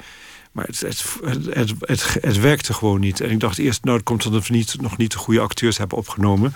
[0.52, 1.04] Maar het, het,
[1.50, 3.22] het, het, het werkte gewoon niet.
[3.22, 5.98] En ik dacht eerst, nou, het komt omdat we nog niet de goede acteurs hebben
[5.98, 6.54] opgenomen.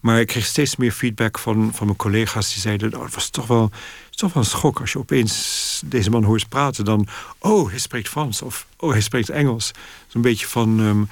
[0.00, 3.30] Maar ik kreeg steeds meer feedback van, van mijn collega's die zeiden: nou, het was
[3.30, 3.70] toch wel,
[4.18, 6.84] toch wel een schok als je opeens deze man hoort praten.
[6.84, 7.06] Dan,
[7.38, 9.70] oh, hij spreekt Frans of oh, hij spreekt Engels.
[10.06, 10.78] Zo'n beetje van.
[10.78, 11.08] Um,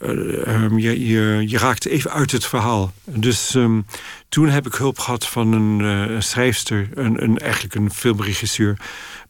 [0.00, 2.92] uh, je, je, je, raakt even uit het verhaal.
[3.04, 3.86] Dus um,
[4.28, 8.76] toen heb ik hulp gehad van een, uh, een schrijfster, een, een, eigenlijk een filmregisseur.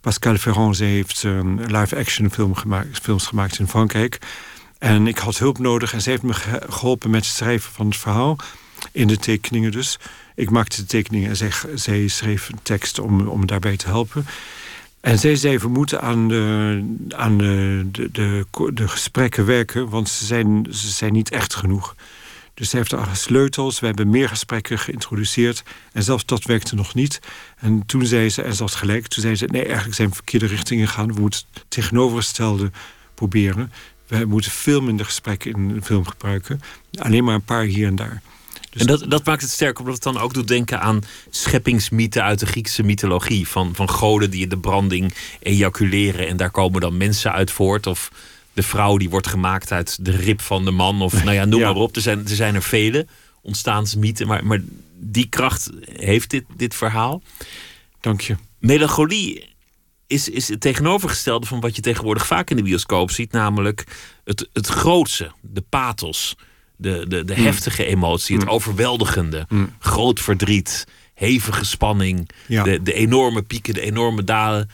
[0.01, 0.77] Pascal Ferrand.
[0.77, 1.23] Ze heeft
[1.57, 4.18] live-action film gemaakt, films gemaakt in Frankrijk.
[4.79, 6.35] En ik had hulp nodig en zij heeft me
[6.68, 8.37] geholpen met het schrijven van het verhaal.
[8.92, 9.99] In de tekeningen dus.
[10.38, 14.27] Ik maakte de tekeningen en zij, zij schreef een tekst om, om daarbij te helpen.
[15.01, 19.88] En zij zei, we moeten aan de, aan de, de, de, gesprekken werken...
[19.88, 21.94] want ze zijn, ze zijn niet echt genoeg.
[22.55, 23.81] Dus zij heeft er sleutels.
[23.81, 25.62] We hebben meer gesprekken geïntroduceerd.
[25.92, 27.20] En zelfs dat werkte nog niet.
[27.59, 29.07] En toen zei ze, en ze had gelijk...
[29.07, 31.14] toen zei ze, nee, eigenlijk zijn we verkeerde richtingen gegaan.
[31.14, 32.70] We moeten het tegenovergestelde
[33.14, 33.72] proberen.
[34.07, 36.61] We moeten veel minder gesprekken in een film gebruiken.
[36.98, 38.22] Alleen maar een paar hier en daar.
[38.79, 42.23] Dus en dat, dat maakt het sterk, omdat het dan ook doet denken aan scheppingsmythen
[42.23, 43.49] uit de Griekse mythologie.
[43.49, 47.87] Van, van goden die in de branding ejaculeren en daar komen dan mensen uit voort.
[47.87, 48.11] Of
[48.53, 51.03] de vrouw die wordt gemaakt uit de rib van de man.
[51.03, 51.97] Of nou ja, noem maar op.
[51.97, 53.07] Er zijn er, zijn er vele
[53.43, 54.27] ontstaansmythen.
[54.27, 54.61] Maar, maar
[54.95, 57.23] die kracht heeft dit, dit verhaal.
[58.01, 58.37] Dank je.
[58.59, 59.55] Melancholie
[60.07, 63.33] is, is het tegenovergestelde van wat je tegenwoordig vaak in de bioscoop ziet.
[63.33, 63.85] Namelijk
[64.25, 66.37] het, het grootse, de pathos
[66.79, 67.45] de, de, de mm.
[67.45, 68.51] heftige emotie, het mm.
[68.51, 69.73] overweldigende, mm.
[69.79, 74.71] groot verdriet, hevige spanning, de, de enorme pieken, de enorme dalen.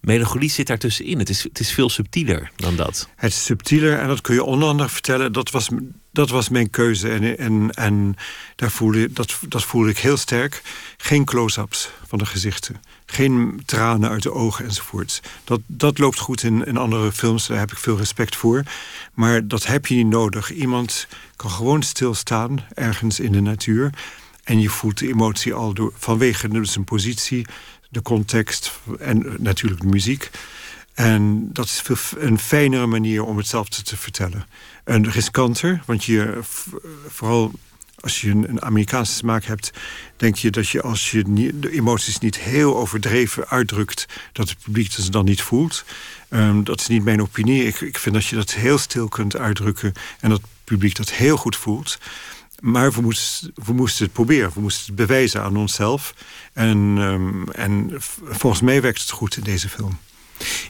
[0.00, 1.18] Melancholie zit daartussenin.
[1.18, 3.08] Het is, het is veel subtieler dan dat.
[3.16, 5.32] Het is subtieler en dat kun je onder andere vertellen.
[5.32, 5.68] Dat was,
[6.12, 7.08] dat was mijn keuze.
[7.08, 8.16] En, en, en
[8.56, 10.62] daar voelde, dat, dat voelde ik heel sterk.
[10.96, 12.80] Geen close-ups van de gezichten.
[13.06, 15.20] Geen tranen uit de ogen enzovoorts.
[15.44, 17.46] Dat, dat loopt goed in, in andere films.
[17.46, 18.62] Daar heb ik veel respect voor.
[19.14, 20.52] Maar dat heb je niet nodig.
[20.52, 21.06] Iemand
[21.38, 23.90] kan gewoon stilstaan ergens in de natuur.
[24.44, 27.46] En je voelt de emotie al door, vanwege dus zijn positie,
[27.88, 30.30] de context en natuurlijk de muziek.
[30.94, 31.82] En dat is
[32.18, 34.46] een fijnere manier om hetzelfde te vertellen.
[34.84, 36.38] Een riskanter, want je
[37.08, 37.52] vooral
[38.00, 39.70] als je een, Amerikaanse smaak hebt,
[40.16, 41.22] denk je dat je als je
[41.60, 45.84] de emoties niet heel overdreven uitdrukt, dat het publiek dat dan niet voelt.
[46.30, 47.64] Um, dat is niet mijn opinie.
[47.64, 51.36] Ik, ik vind dat je dat heel stil kunt uitdrukken en dat publiek dat heel
[51.36, 51.98] goed voelt.
[52.60, 54.50] Maar we moesten, we moesten het proberen.
[54.54, 56.14] We moesten het bewijzen aan onszelf.
[56.52, 57.90] En, um, en
[58.22, 59.98] volgens mij werkt het goed in deze film.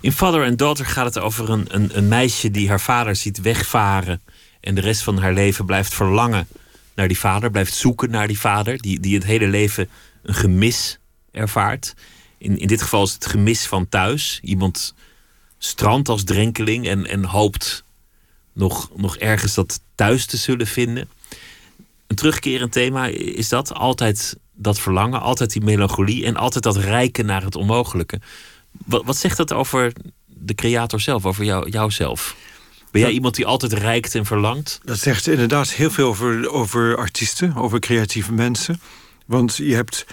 [0.01, 3.41] In Father and Daughter gaat het over een, een, een meisje die haar vader ziet
[3.41, 4.21] wegvaren.
[4.61, 6.49] En de rest van haar leven blijft verlangen
[6.95, 9.89] naar die vader, blijft zoeken naar die vader, die, die het hele leven
[10.23, 10.99] een gemis
[11.33, 11.95] ervaart.
[12.39, 14.41] In, in dit geval is het gemis van thuis.
[14.43, 14.95] Iemand
[15.59, 17.85] strandt als drenkeling en, en hoopt
[18.59, 21.09] nog, nog ergens dat thuis te zullen vinden.
[22.07, 23.75] Een terugkerend thema is dat.
[23.75, 28.21] Altijd dat verlangen, altijd die melancholie en altijd dat rijken naar het onmogelijke.
[28.85, 29.93] Wat, wat zegt dat over
[30.27, 32.37] de creator zelf, over jou, jouzelf?
[32.91, 34.81] Ben jij iemand die altijd rijkt en verlangt?
[34.85, 38.81] Dat zegt inderdaad heel veel over, over artiesten, over creatieve mensen.
[39.27, 40.07] Want je hebt.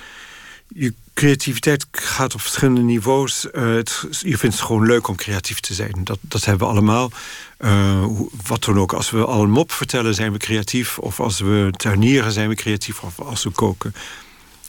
[0.68, 3.48] Je creativiteit gaat op verschillende niveaus.
[3.52, 6.04] Het, je vindt het gewoon leuk om creatief te zijn.
[6.04, 7.12] Dat, dat hebben we allemaal.
[7.60, 8.06] Uh,
[8.48, 8.94] wat dan ook.
[8.94, 11.00] Als we al een mop vertellen, zijn we creatief.
[11.00, 13.02] Of als we tuinieren, zijn we creatief.
[13.02, 13.96] Of als we koken.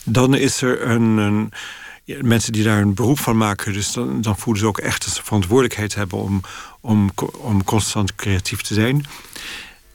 [0.04, 1.52] Dan is er een, een
[2.06, 5.14] mensen die daar een beroep van maken, dus dan, dan voelen ze ook echt dat
[5.14, 6.40] ze verantwoordelijkheid hebben om,
[6.80, 9.06] om, om constant creatief te zijn.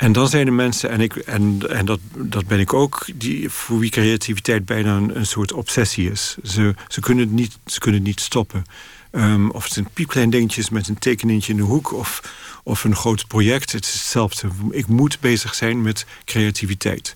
[0.02, 3.50] En dan zijn er mensen, en, ik, en, en dat, dat ben ik ook, die,
[3.50, 6.38] voor wie creativiteit bijna een, een soort obsessie is.
[6.44, 8.64] Ze, ze, kunnen, het niet, ze kunnen het niet stoppen.
[9.12, 12.34] Um, of het zijn piepklein dingetjes met een tekeningetje in de hoek of,
[12.64, 13.72] of een groot project.
[13.72, 14.48] Het is hetzelfde.
[14.70, 17.16] Ik moet bezig zijn met creativiteit.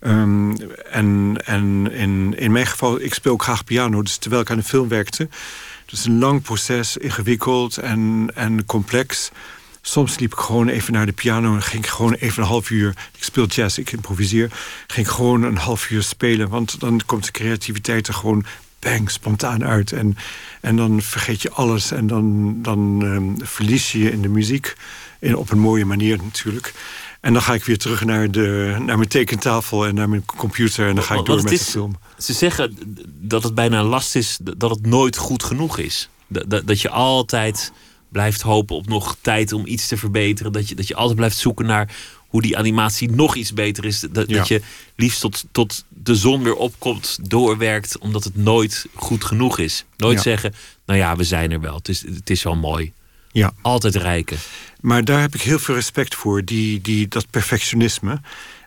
[0.00, 0.56] Um,
[0.90, 4.02] en en in, in mijn geval, ik speel graag piano.
[4.02, 5.28] Dus terwijl ik aan de film werkte.
[5.86, 9.30] Dus een lang proces, ingewikkeld en, en complex.
[9.82, 12.70] Soms liep ik gewoon even naar de piano en ging ik gewoon even een half
[12.70, 12.88] uur.
[13.16, 14.50] Ik speel jazz, ik improviseer.
[14.86, 16.48] Ging ik gewoon een half uur spelen.
[16.48, 18.44] Want dan komt de creativiteit er gewoon
[18.78, 19.92] bang, spontaan uit.
[19.92, 20.16] En,
[20.60, 24.74] en dan vergeet je alles en dan, dan um, verlies je je in de muziek.
[25.18, 26.74] In, op een mooie manier natuurlijk.
[27.20, 30.88] En dan ga ik weer terug naar, de, naar mijn tekentafel en naar mijn computer.
[30.88, 31.98] En dan ga ik door met de film.
[32.18, 36.08] Ze zeggen dat het bijna last is dat het nooit goed genoeg is.
[36.26, 37.72] Dat, dat je altijd
[38.12, 40.52] blijft hopen op nog tijd om iets te verbeteren.
[40.52, 41.94] Dat je, dat je altijd blijft zoeken naar
[42.30, 44.00] hoe die animatie nog iets beter is.
[44.00, 44.62] Dat, dat je
[44.96, 49.84] liefst tot, tot de zon weer opkomt, doorwerkt, omdat het nooit goed genoeg is.
[49.96, 50.54] Nooit zeggen,
[50.86, 51.74] nou ja, we zijn er wel.
[51.74, 52.92] Het is, het is wel mooi.
[53.32, 53.52] Ja.
[53.62, 54.38] Altijd rijken.
[54.80, 58.20] Maar daar heb ik heel veel respect voor, die, die, dat perfectionisme.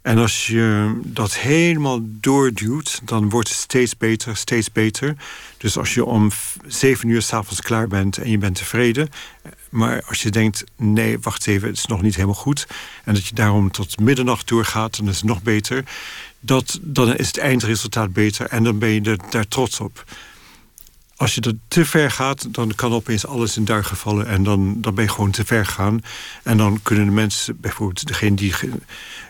[0.04, 5.16] En als je dat helemaal doorduwt, dan wordt het steeds beter, steeds beter.
[5.58, 6.32] Dus als je om
[6.68, 9.10] zeven uur s'avonds klaar bent en je bent tevreden.
[9.70, 12.68] Maar als je denkt, nee, wacht even, het is nog niet helemaal goed.
[13.04, 15.84] En dat je daarom tot middernacht doorgaat, dan is het nog beter.
[16.40, 20.06] Dat, dan is het eindresultaat beter en dan ben je daar trots op
[21.24, 24.28] als je er te ver gaat, dan kan opeens alles in duigen vallen.
[24.28, 26.02] En dan, dan ben je gewoon te ver gegaan.
[26.44, 28.54] En dan kunnen de mensen, bijvoorbeeld degene die,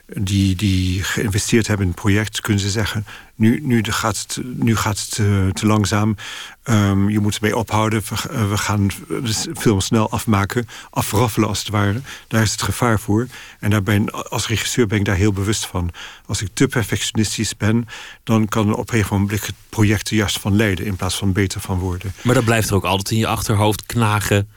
[0.05, 4.75] die, die geïnvesteerd hebben in het project, kunnen ze zeggen: Nu, nu gaat het, nu
[4.75, 6.15] gaat het te, te langzaam.
[6.63, 8.01] Um, je moet ermee ophouden.
[8.09, 12.01] We, eh, gaan de film snel afmaken, afraffelen als het ware.
[12.27, 13.27] Daar is het gevaar voor.
[13.59, 15.89] En daar ben, als regisseur ben ik daar heel bewust van.
[16.25, 17.87] Als ik te perfectionistisch ben,
[18.23, 21.31] dan kan op een gegeven moment het project er juist van leiden in plaats van
[21.31, 22.13] beter van worden.
[22.21, 24.49] Maar dat blijft er ook altijd in je achterhoofd knagen.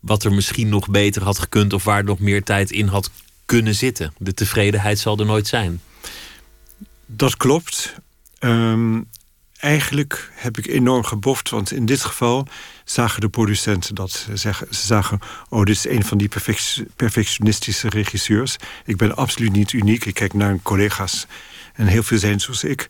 [0.00, 3.10] Wat er misschien nog beter had gekund of waar nog meer tijd in had
[3.46, 4.12] kunnen zitten.
[4.18, 5.80] De tevredenheid zal er nooit zijn.
[7.06, 7.94] Dat klopt.
[8.40, 9.08] Um,
[9.56, 11.50] eigenlijk heb ik enorm geboft.
[11.50, 12.46] Want in dit geval
[12.84, 14.26] zagen de producenten dat.
[14.34, 16.30] Ze zagen, oh, dit is een van die
[16.96, 18.56] perfectionistische regisseurs.
[18.84, 20.04] Ik ben absoluut niet uniek.
[20.04, 21.26] Ik kijk naar collega's
[21.74, 22.86] en heel veel zijn zoals ik.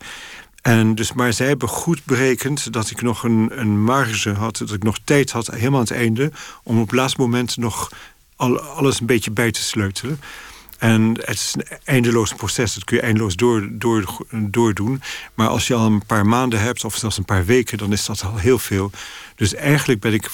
[0.62, 4.72] En dus, maar zij hebben goed berekend dat ik nog een, een marge had, dat
[4.72, 7.90] ik nog tijd had, helemaal aan het einde, om op het laatste moment nog
[8.36, 10.20] alles een beetje bij te sleutelen.
[10.78, 15.02] En het is een eindeloos proces, dat kun je eindeloos door, door, doordoen.
[15.34, 18.06] Maar als je al een paar maanden hebt, of zelfs een paar weken, dan is
[18.06, 18.90] dat al heel veel.
[19.34, 20.30] Dus eigenlijk ben ik.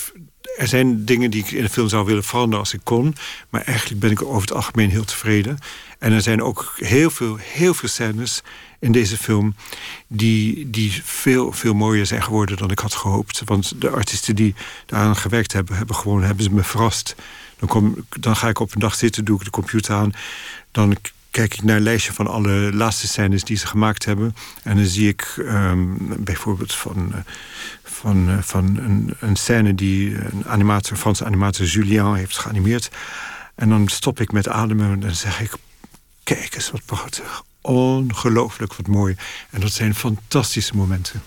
[0.56, 3.14] Er zijn dingen die ik in de film zou willen veranderen als ik kon.
[3.48, 5.58] Maar eigenlijk ben ik over het algemeen heel tevreden.
[5.98, 8.42] En er zijn ook heel veel, heel veel scènes
[8.80, 9.54] in deze film
[10.06, 13.42] die, die veel, veel mooier zijn geworden dan ik had gehoopt.
[13.44, 14.54] Want de artiesten die
[14.86, 17.14] daaraan gewerkt hebben, hebben gewoon hebben ze me verrast.
[17.62, 20.12] Dan, kom, dan ga ik op een dag zitten, doe ik de computer aan.
[20.70, 20.96] Dan
[21.30, 24.36] kijk ik naar een lijstje van alle laatste scènes die ze gemaakt hebben.
[24.62, 27.16] En dan zie ik um, bijvoorbeeld van, uh,
[27.82, 32.90] van, uh, van een, een, scène die een animator, Franse animator Julien heeft geanimeerd.
[33.54, 35.52] En dan stop ik met ademen en dan zeg ik:
[36.22, 37.42] Kijk eens wat prachtig.
[37.60, 39.16] Ongelooflijk wat mooi.
[39.50, 41.22] En dat zijn fantastische momenten.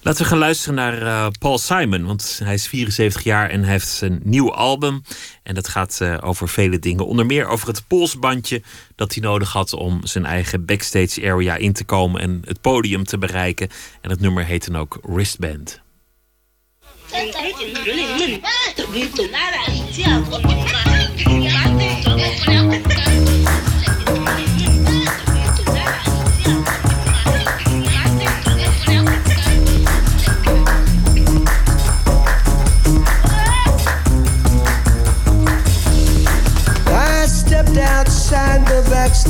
[0.00, 2.04] Laten we gaan luisteren naar uh, Paul Simon.
[2.04, 5.02] Want hij is 74 jaar en hij heeft een nieuw album.
[5.42, 7.06] En dat gaat uh, over vele dingen.
[7.06, 8.62] Onder meer over het polsbandje
[8.94, 13.04] dat hij nodig had om zijn eigen backstage area in te komen en het podium
[13.04, 13.68] te bereiken.
[14.00, 15.80] En het nummer heet dan ook Wristband.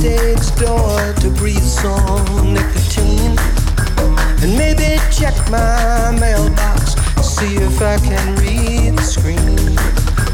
[0.01, 3.37] Backstage door to breathe some nicotine
[4.41, 9.55] and maybe check my mailbox, see if I can read the screen.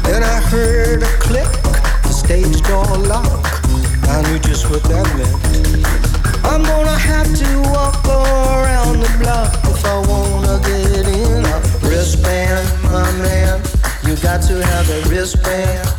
[0.04, 1.50] Then I heard a click,
[2.02, 3.44] the stage door lock.
[4.08, 5.86] I knew just what that meant.
[6.44, 12.68] I'm gonna have to walk around the block if I wanna get in a wristband,
[12.84, 13.60] my man.
[14.04, 15.95] You got to have a wristband.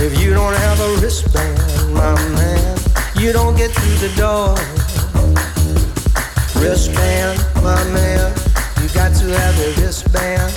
[0.00, 1.58] If you don't have a wristband,
[1.92, 2.78] my man,
[3.16, 4.54] you don't get through the door.
[6.62, 8.32] Wristband, my man,
[8.80, 10.52] you got to have a wristband.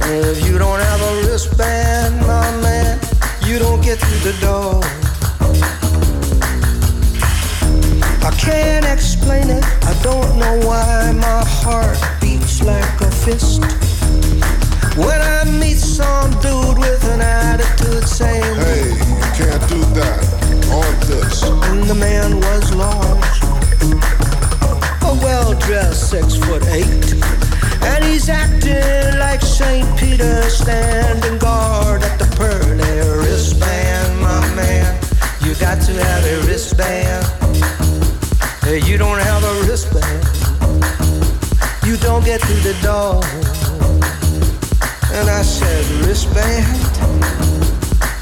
[0.00, 2.98] If you don't have a wristband, my man,
[3.42, 4.80] you don't get through the door.
[8.24, 13.83] I can't explain it, I don't know why my heart beats like a fist.
[14.96, 20.22] When I meet some dude with an attitude saying, Hey, you can't do that
[20.70, 21.42] on this.
[21.42, 23.42] And the man was large,
[25.02, 27.12] a well dressed six foot eight.
[27.82, 29.84] And he's acting like St.
[29.98, 34.94] Peter standing guard at the pearly wristband, my man.
[35.42, 37.26] You got to have a wristband.
[38.86, 40.24] You don't have a wristband,
[41.84, 43.53] you don't get through the door.
[45.16, 46.66] And I said, wristband?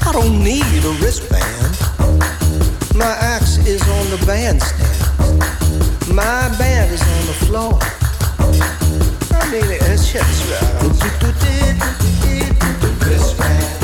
[0.05, 1.43] I don't need a wristband.
[2.95, 5.39] My axe is on the bandstand.
[6.13, 7.79] My band is on the floor.
[9.39, 10.73] I mean, it's just right.
[10.81, 10.89] Uh,
[13.09, 13.82] wristband.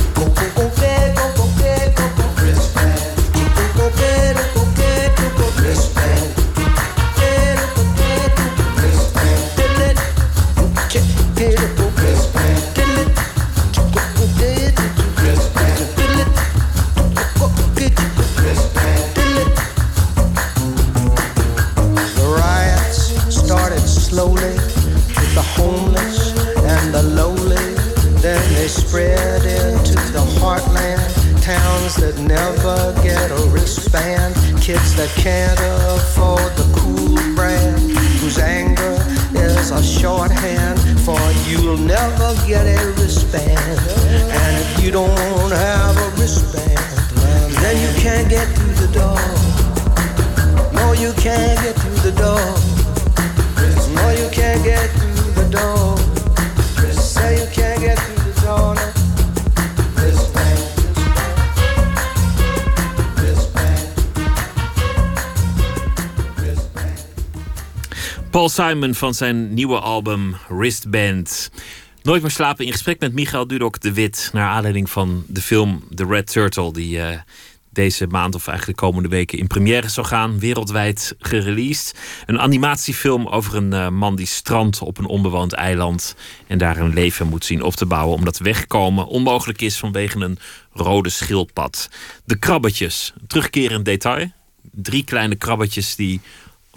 [68.49, 71.51] Simon van zijn nieuwe album Wristband.
[72.03, 74.29] Nooit meer slapen in gesprek met Michael Dudok de Wit.
[74.33, 76.73] Naar aanleiding van de film The Red Turtle.
[76.73, 77.19] Die eh,
[77.69, 80.39] deze maand of eigenlijk de komende weken in première zal gaan.
[80.39, 81.99] Wereldwijd gereleased.
[82.25, 86.15] Een animatiefilm over een eh, man die strandt op een onbewoond eiland.
[86.47, 88.17] En daar een leven moet zien op te bouwen.
[88.17, 90.39] Omdat wegkomen onmogelijk is vanwege een
[90.73, 91.89] rode schildpad.
[92.25, 93.13] De krabbetjes.
[93.27, 94.31] Terugkerend detail.
[94.71, 96.21] Drie kleine krabbetjes die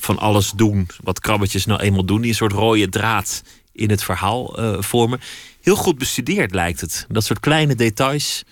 [0.03, 2.20] van alles doen wat krabbetjes nou eenmaal doen.
[2.20, 3.42] Die een soort rode draad
[3.72, 5.20] in het verhaal eh, vormen.
[5.61, 7.07] Heel goed bestudeerd lijkt het.
[7.09, 8.44] Dat soort kleine details.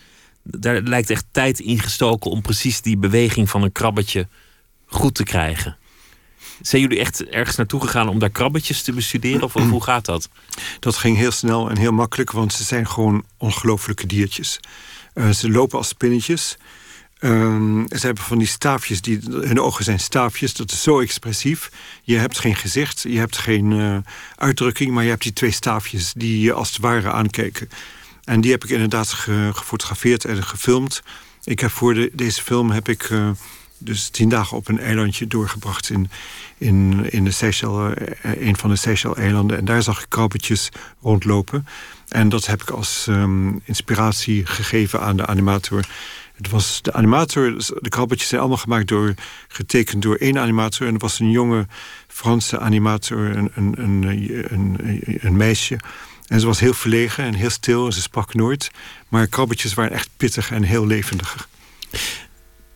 [0.42, 4.28] Daar lijkt echt tijd in gestoken om precies die beweging van een krabbetje
[4.86, 5.76] goed te krijgen.
[6.60, 9.42] Zijn jullie echt ergens naartoe gegaan om daar krabbetjes te bestuderen?
[9.42, 10.28] Of hoe gaat dat?
[10.80, 14.60] Dat ging heel snel en heel makkelijk, want ze zijn gewoon ongelooflijke diertjes.
[15.14, 16.56] Uh, ze lopen als spinnetjes.
[17.22, 21.70] Um, ze hebben van die staafjes, die, hun ogen zijn staafjes, dat is zo expressief.
[22.02, 23.96] Je hebt geen gezicht, je hebt geen uh,
[24.36, 27.68] uitdrukking, maar je hebt die twee staafjes die je als het ware aankijken.
[28.24, 31.02] En die heb ik inderdaad ge, gefotografeerd en gefilmd.
[31.44, 33.30] Ik heb voor de, deze film heb ik uh,
[33.78, 36.10] dus tien dagen op een eilandje doorgebracht in,
[36.58, 39.56] in, in de Seychelles, een van de Seychelles-eilanden.
[39.56, 40.68] En daar zag ik krabbetjes
[41.02, 41.66] rondlopen.
[42.08, 45.84] En dat heb ik als um, inspiratie gegeven aan de animator.
[46.42, 49.14] Het was de animator, de krabbetjes zijn allemaal gemaakt door,
[49.48, 50.86] getekend door één animator.
[50.86, 51.66] En dat was een jonge
[52.08, 54.04] Franse animator, een, een, een,
[54.52, 54.78] een,
[55.20, 55.78] een meisje.
[56.26, 58.70] En ze was heel verlegen en heel stil en ze sprak nooit.
[59.08, 61.48] Maar krabbetjes waren echt pittig en heel levendig.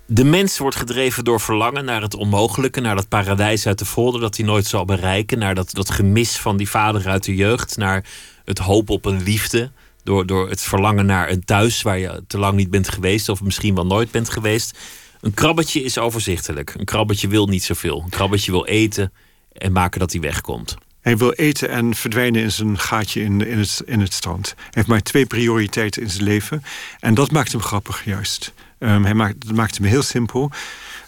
[0.06, 4.20] De mens wordt gedreven door verlangen naar het onmogelijke, naar dat paradijs uit de folder
[4.20, 7.76] dat hij nooit zal bereiken, naar dat, dat gemis van die vader uit de jeugd,
[7.76, 8.04] naar
[8.44, 9.70] het hoop op een liefde,
[10.04, 13.42] door, door het verlangen naar een thuis waar je te lang niet bent geweest of
[13.42, 14.78] misschien wel nooit bent geweest.
[15.20, 16.74] Een krabbetje is overzichtelijk.
[16.78, 18.02] Een krabbetje wil niet zoveel.
[18.04, 19.12] Een krabbetje wil eten
[19.52, 20.76] en maken dat hij wegkomt.
[21.00, 24.54] Hij wil eten en verdwijnen in zijn gaatje in, in, het, in het strand.
[24.56, 26.62] Hij heeft maar twee prioriteiten in zijn leven.
[27.00, 28.52] En dat maakt hem grappig, juist.
[28.78, 30.50] Um, hij maakt, dat maakt hem heel simpel.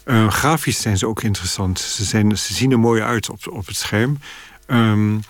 [0.05, 1.79] Uh, grafisch zijn ze ook interessant.
[1.79, 4.19] Ze, zijn, ze zien er mooi uit op, op het scherm.
[4.67, 5.23] Um,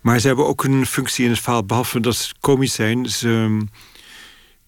[0.00, 3.06] maar ze hebben ook een functie in het verhaal, behalve dat ze komisch zijn.
[3.06, 3.58] Ze,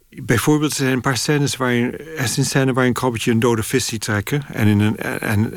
[0.09, 3.41] bijvoorbeeld, er zijn een paar scènes waarin, er is een scène waar een krabbetje een
[3.41, 4.43] dode vis ziet trekken.
[4.53, 5.53] En, in een, en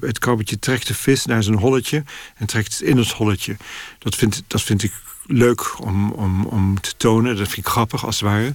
[0.00, 2.04] het krabbetje trekt de vis naar zijn holletje
[2.36, 3.56] en trekt het in het holletje.
[3.98, 4.92] Dat vind, dat vind ik
[5.26, 7.36] leuk om, om, om te tonen.
[7.36, 8.52] Dat vind ik grappig als het ware.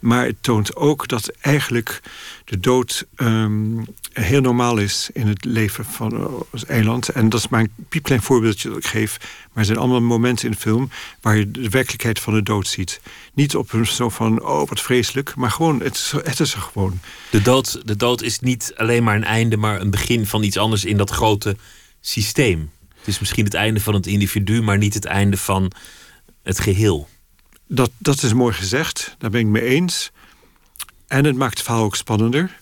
[0.00, 2.00] Maar het toont ook dat eigenlijk
[2.44, 3.82] de dood ehm,
[4.12, 7.08] heel normaal is in het leven van het eiland.
[7.08, 9.18] En dat is maar een piepklein voorbeeldje dat ik geef.
[9.20, 10.90] Maar er zijn allemaal momenten in de film
[11.20, 13.00] waar je de werkelijkheid van de dood ziet.
[13.34, 16.60] Niet op een zo van, oh wat vreselijk, maar gewoon, het is, het is er
[16.60, 17.00] gewoon.
[17.30, 20.56] De dood, de dood is niet alleen maar een einde, maar een begin van iets
[20.56, 21.56] anders in dat grote
[22.00, 22.70] systeem.
[22.98, 25.72] Het is misschien het einde van het individu, maar niet het einde van
[26.42, 27.08] het geheel.
[27.72, 30.10] Dat, dat is mooi gezegd, daar ben ik mee eens.
[31.06, 32.58] En het maakt het verhaal ook spannender.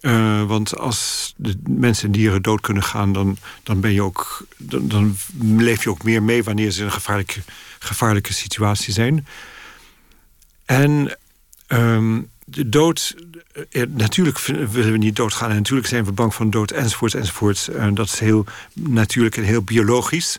[0.00, 4.46] Uh, want als de mensen en dieren dood kunnen gaan, dan, dan, ben je ook,
[4.58, 7.40] dan, leef je ook meer mee wanneer ze in een gevaarlijke,
[7.78, 9.26] gevaarlijke situatie zijn.
[10.64, 11.18] En
[11.68, 13.14] um, de dood,
[13.70, 14.38] eh, natuurlijk
[14.70, 15.50] willen we niet doodgaan.
[15.50, 17.68] En natuurlijk zijn we bang van dood, enzovoorts, enzovoorts.
[17.68, 20.38] En dat is heel natuurlijk en heel biologisch.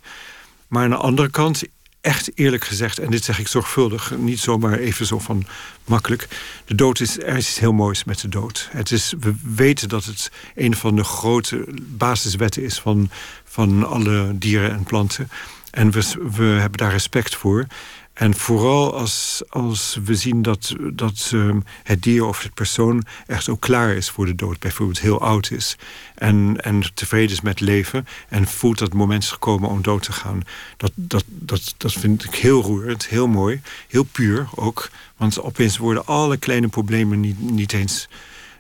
[0.68, 1.64] Maar aan de andere kant
[2.02, 5.46] echt eerlijk gezegd, en dit zeg ik zorgvuldig, niet zomaar even zo van
[5.86, 6.28] makkelijk.
[6.66, 8.70] De dood is, er is iets heel moois met de dood.
[8.72, 13.10] Het is, we weten dat het een van de grote basiswetten is van,
[13.44, 15.30] van alle dieren en planten.
[15.72, 16.02] En we,
[16.36, 17.68] we hebben daar respect voor.
[18.18, 23.50] En vooral als, als we zien dat, dat um, het dier of het persoon echt
[23.50, 25.78] ook klaar is voor de dood, bijvoorbeeld heel oud is
[26.16, 30.04] en, en tevreden is met leven en voelt dat het moment is gekomen om dood
[30.04, 30.42] te gaan.
[30.78, 34.90] Dat, dat, dat, dat vind ik heel roerend, heel mooi, heel puur ook.
[35.18, 38.08] Want opeens worden alle kleine problemen niet, niet eens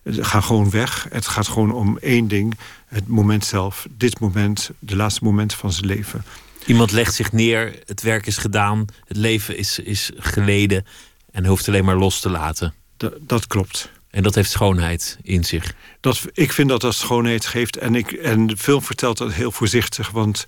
[0.05, 1.07] gaan gewoon weg.
[1.09, 5.71] Het gaat gewoon om één ding, het moment zelf, dit moment, de laatste momenten van
[5.71, 6.23] zijn leven.
[6.67, 10.85] Iemand legt zich neer, het werk is gedaan, het leven is, is geleden
[11.31, 12.73] en hoeft alleen maar los te laten.
[12.97, 13.91] D dat klopt.
[14.09, 15.73] En dat heeft schoonheid in zich.
[15.99, 17.77] Dat, ik vind dat dat schoonheid geeft.
[17.77, 20.11] En, ik, en de film vertelt dat heel voorzichtig.
[20.11, 20.45] Want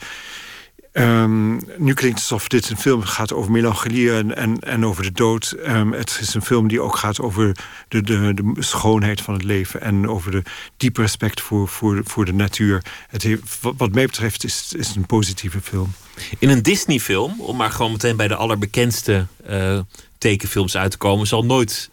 [0.93, 5.11] um, nu klinkt het alsof dit een film gaat over melancholie en, en, over de
[5.11, 5.55] dood.
[5.67, 7.55] Um, het is een film die ook gaat over
[7.87, 9.81] de, de, de schoonheid van het leven.
[9.81, 10.43] En over de
[10.77, 12.83] diepe respect voor, voor, voor de natuur.
[13.07, 13.27] Het
[13.61, 15.93] wat mij betreft is het een positieve film.
[16.39, 19.79] In een Disney-film, om maar gewoon meteen bij de allerbekendste uh,
[20.17, 21.89] tekenfilms uit te komen, zal nooit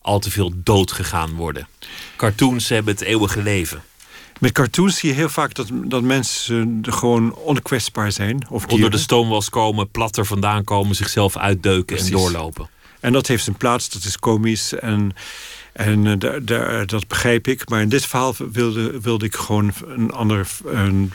[0.00, 1.68] al te veel dood gegaan worden.
[2.16, 3.82] Cartoons hebben het eeuwige leven.
[4.40, 8.46] Met cartoons zie je heel vaak dat, dat mensen gewoon onkwetsbaar zijn.
[8.48, 12.68] Of Onder de stoomwas komen, plat er vandaan komen, zichzelf uitdeuken en doorlopen.
[13.00, 15.12] En dat heeft zijn plaats, dat is komisch en,
[15.72, 17.68] en uh, daar, daar, dat begrijp ik.
[17.68, 21.12] Maar in dit verhaal wilde, wilde ik gewoon een ander, een,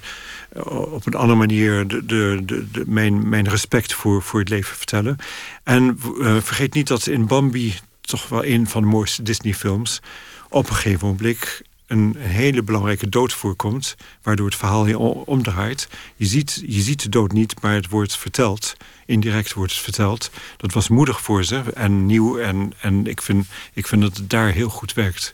[0.65, 5.17] op een andere manier de, de, de, mijn, mijn respect voor, voor het leven vertellen.
[5.63, 10.01] En uh, vergeet niet dat in Bambi, toch wel een van de mooiste Disney-films,
[10.49, 11.21] op een gegeven moment
[11.89, 15.87] een, hele belangrijke dood voorkomt, waardoor het verhaal heel omdraait.
[16.15, 18.75] Je ziet, je ziet de dood niet, maar het wordt verteld.
[19.05, 20.31] Indirect wordt het verteld.
[20.57, 22.37] Dat was moedig voor ze en nieuw.
[22.37, 25.33] En, en ik, vind, ik vind dat het daar heel goed werkt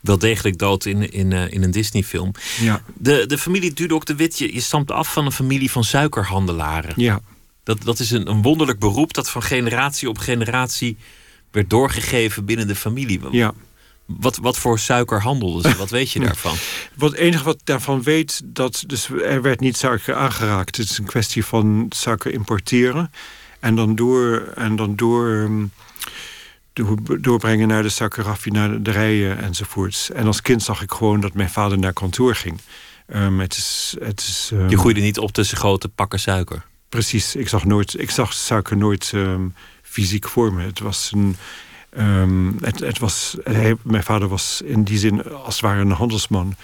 [0.00, 2.32] wel degelijk dood in, in, uh, in een Disney-film.
[2.60, 2.82] Ja.
[2.94, 6.92] De, de familie Dudok de Wit, je, je stamt af van een familie van suikerhandelaren.
[6.96, 7.20] Ja.
[7.62, 10.96] Dat, dat is een, een wonderlijk beroep dat van generatie op generatie
[11.50, 13.20] werd doorgegeven binnen de familie.
[13.30, 13.54] Ja.
[14.18, 15.76] Wat, wat voor suiker handelden ze?
[15.76, 16.56] Wat weet je daarvan?
[16.94, 20.76] Wat het enige wat ik daarvan weet, dat dus er werd niet suiker aangeraakt.
[20.76, 23.12] Het is een kwestie van suiker importeren
[23.60, 25.28] en dan door en dan door.
[25.28, 25.72] Um,
[27.20, 30.10] doorbrengen naar de suikerraffinaderijen enzovoorts.
[30.10, 32.60] En als kind zag ik gewoon dat mijn vader naar kantoor ging.
[33.14, 34.68] Um, het is, het is, um...
[34.68, 36.64] Je groeide niet op tussen grote pakken suiker?
[36.88, 40.64] Precies, ik zag, nooit, ik zag suiker nooit um, fysiek voor me.
[40.64, 41.36] Het was een.
[41.98, 43.36] Um, het, het was,
[43.82, 46.54] mijn vader was in die zin als het ware een handelsman.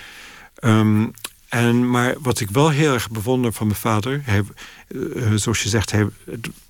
[0.61, 1.12] Um,
[1.49, 4.43] en, maar wat ik wel heel erg bewonder van mijn vader, hij,
[4.89, 6.07] uh, zoals je zegt, hij,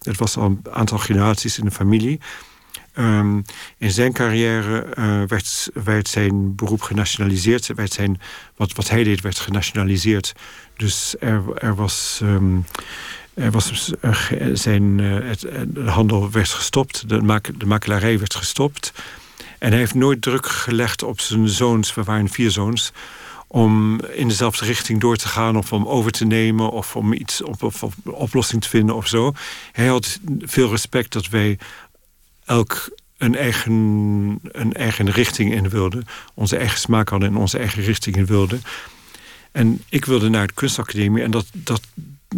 [0.03, 2.21] het, was al een aantal generaties in de familie.
[2.99, 3.45] Um,
[3.79, 7.67] in zijn carrière uh, werd, werd, zijn beroep genationaliseerd.
[7.67, 8.21] Werd zijn,
[8.57, 10.33] wat, wat hij deed werd genationaliseerd.
[10.77, 12.23] Dus er, er was.
[13.37, 13.93] Er was
[14.53, 18.93] zijn, uh, het, de handel werd gestopt, de, mak makelarij werd gestopt.
[19.59, 22.93] En hij heeft nooit druk gelegd op zijn zoons, we waren vier zoons,
[23.47, 27.43] om in dezelfde richting door te gaan of om over te nemen of om iets
[27.43, 29.33] op, op, op oplossing te vinden of zo.
[29.73, 31.59] Hij had veel respect dat wij
[32.45, 33.73] elk een eigen,
[34.43, 36.07] een eigen richting in wilden.
[36.35, 38.63] Onze eigen smaak hadden en onze eigen richting in wilden.
[39.53, 41.23] En ik wilde naar de kunstacademie.
[41.23, 41.81] En dat, dat,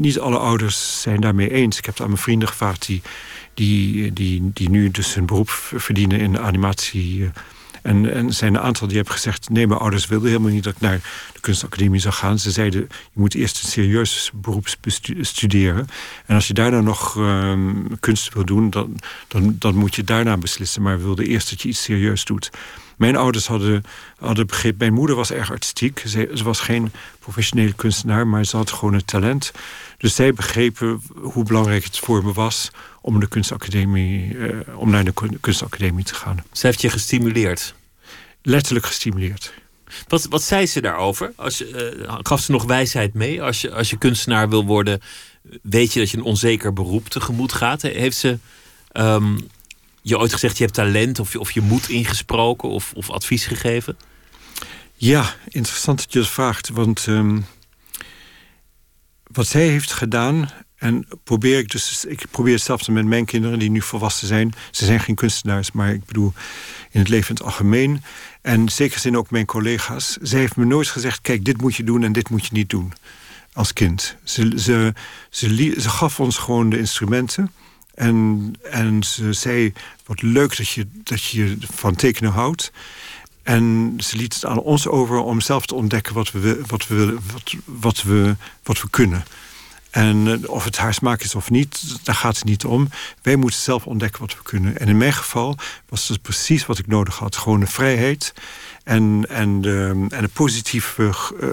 [0.01, 1.79] niet alle ouders zijn daarmee eens.
[1.79, 2.87] Ik heb het aan mijn vrienden gevraagd...
[2.87, 3.03] die,
[3.55, 7.25] die, die, die nu dus hun beroep verdienen in animatie...
[7.25, 7.31] Eh,
[7.83, 9.49] En, en zijn een aantal die hebben gezegd...
[9.51, 11.01] nee, mijn ouders wilden helemaal niet dat ik naar
[11.33, 12.39] de kunstacademie zou gaan.
[12.39, 12.81] Ze zeiden,
[13.13, 14.67] je moet eerst een serieus beroep
[15.21, 15.87] studeren.
[16.27, 18.71] En als je daarna nog ehm, kunst wil doen...
[18.71, 20.83] Dan, dan, dan moet je daarna beslissen.
[20.83, 22.51] Maar we wilden eerst dat je iets serieus doet.
[22.99, 23.83] Mijn ouders hadden,
[24.19, 24.79] hadden begrepen...
[24.79, 26.03] Mijn moeder was erg artistiek.
[26.07, 29.53] Ze, ze was geen professionele kunstenaar, maar ze had gewoon het talent.
[29.99, 32.71] Dus zij begrepen hoe belangrijk het voor me was
[33.01, 36.45] om, de kunstacademie, uh, om naar de kunstacademie te gaan.
[36.53, 37.75] Ze heeft je gestimuleerd?
[38.43, 39.53] Letterlijk gestimuleerd.
[40.09, 41.33] Wat, wat zei ze daarover?
[41.37, 43.43] Als je, uh, gaf ze nog wijsheid mee?
[43.43, 45.01] Als je, als je kunstenaar wil worden,
[45.63, 47.83] weet je dat je een onzeker beroep tegemoet gaat?
[47.83, 48.39] Heeft ze
[48.93, 49.49] um,
[50.09, 53.97] je ooit gezegd, je hebt talent of, of je moet ingesproken of, of advies gegeven?
[54.95, 56.69] Ja, interessant dat je dat vraagt.
[56.69, 57.47] Want um,
[59.23, 63.71] wat zij heeft gedaan, en probeer ik dus, ik probeer hetzelfde met mijn kinderen die
[63.71, 64.55] nu volwassen zijn.
[64.71, 66.33] Ze zijn geen kunstenaars, maar ik bedoel
[66.91, 68.03] in het leven in het algemeen.
[68.43, 70.17] En zeker zijn ook mijn collega's.
[70.21, 72.71] Zij heeft me nooit gezegd: kijk, dit moet je doen en dit moet je niet
[72.71, 72.93] doen.
[73.53, 74.17] Als kind.
[74.25, 74.53] Ze,
[75.31, 77.53] ze gaf ons gewoon de instrumenten.
[77.99, 79.73] En, en ze zei:
[80.07, 82.73] Wat leuk dat je, dat je van tekenen houdt.
[83.43, 87.17] En ze liet het aan ons over om zelf te ontdekken wat we, wat we,
[87.33, 89.25] wat, wat we, wat we kunnen.
[89.91, 92.89] En eh, of het haar smaak is of niet, daar gaat het niet om.
[93.23, 94.79] Wij moeten zelf ontdekken wat we kunnen.
[94.79, 95.57] En in mijn geval
[95.89, 97.37] was het precies wat ik nodig had.
[97.37, 98.35] Gewoon de vrijheid
[98.85, 101.03] en, en, de, en een positieve
[101.41, 101.49] uh,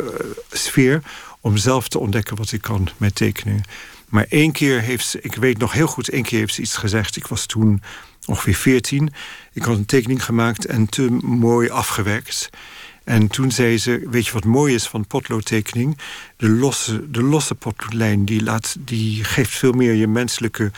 [0.52, 1.02] sfeer
[1.42, 3.64] om zelf te ontdekken wat ik kan met tekeningen.
[4.10, 6.78] Maar één keer heeft ze, ik weet nog heel goed, één keer heeft ze iets
[6.78, 7.16] gezegd.
[7.16, 7.82] Ik was toen
[8.26, 9.14] ongeveer veertien.
[9.54, 12.50] Ik had een tekening gemaakt en te mooi afgewerkt.
[13.04, 15.98] En toen zei ze, weet je wat mooi is van potloodtekening?
[16.38, 20.72] De losse, de losse potloodlijn, die, laat, die geeft veel meer je menselijke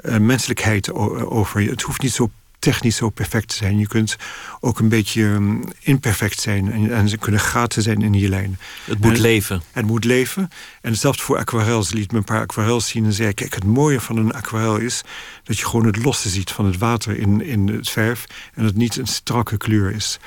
[0.00, 1.70] uh, menselijkheid over je.
[1.70, 3.78] Het hoeft niet zo technisch zo perfect te zijn.
[3.78, 4.16] Je kunt
[4.60, 6.72] ook een beetje um, imperfect zijn.
[6.72, 8.58] En, en, ze kunnen gaten zijn in je lijn.
[8.84, 9.62] Het moet en, leven.
[9.72, 10.50] Het moet leven.
[10.80, 11.88] En zelfs voor aquarels.
[11.88, 13.34] Ze liet me een paar aquarels zien en zei...
[13.34, 15.02] kijk, het mooie van een aquarel is...
[15.44, 18.24] dat je gewoon het losse ziet van het water in, in het verf...
[18.28, 20.18] en dat het niet een strakke kleur is.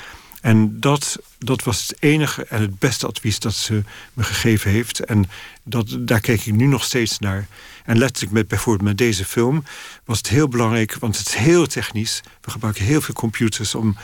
[0.42, 5.00] En dat, dat was het enige en het beste advies dat ze me gegeven heeft.
[5.00, 5.30] En
[5.64, 7.48] dat, daar kijk ik nu nog steeds naar.
[7.84, 9.64] En letterlijk met bijvoorbeeld met deze film
[10.06, 12.22] was het heel belangrijk, want het is heel technisch.
[12.42, 13.98] We gebruiken heel veel computers om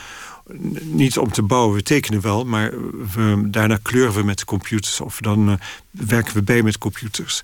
[0.82, 2.72] niet om te bouwen, we tekenen wel, maar
[3.14, 5.56] we, daarna kleuren we met de computers of dan uh,
[5.92, 7.42] werken we bij met computers.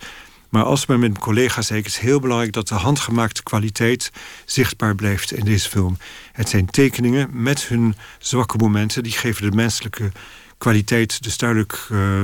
[0.49, 4.11] Maar als men met een collega zei, het is heel belangrijk dat de handgemaakte kwaliteit
[4.45, 5.97] zichtbaar blijft in deze film.
[6.31, 10.11] Het zijn tekeningen met hun zwakke momenten, die geven de menselijke
[10.65, 11.87] kwaliteit dus duidelijk...
[11.91, 12.23] Uh,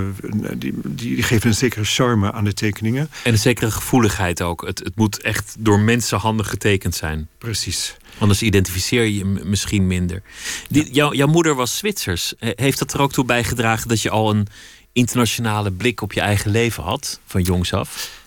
[0.55, 3.09] die, die, geven een zekere charme aan de tekeningen.
[3.23, 4.65] En een zekere gevoeligheid ook.
[4.65, 7.27] Het, het moet echt door mensenhanden getekend zijn.
[7.37, 7.97] Precies.
[8.17, 10.21] Anders identificeer je je misschien minder.
[10.69, 10.91] Die, ja.
[10.91, 12.33] jou, jouw moeder was Zwitsers.
[12.39, 14.47] Heeft dat er ook toe bijgedragen dat je al een
[14.93, 18.20] internationale blik op je eigen leven had, van jongs af?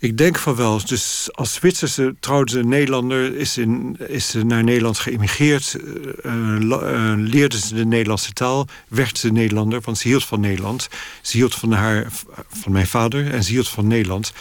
[0.00, 0.84] Ik denk van wel.
[0.84, 5.76] Dus als Zwitserse trouwde Nederlander is, in, is ze naar Nederland geëmigreerd.
[6.24, 8.66] Uh, uh, leerde ze de Nederlandse taal.
[8.88, 10.88] Werd ze Nederlander, want ze hield van Nederland.
[11.22, 12.06] Ze hield van, haar,
[12.48, 14.32] van mijn vader en ze hield van Nederland.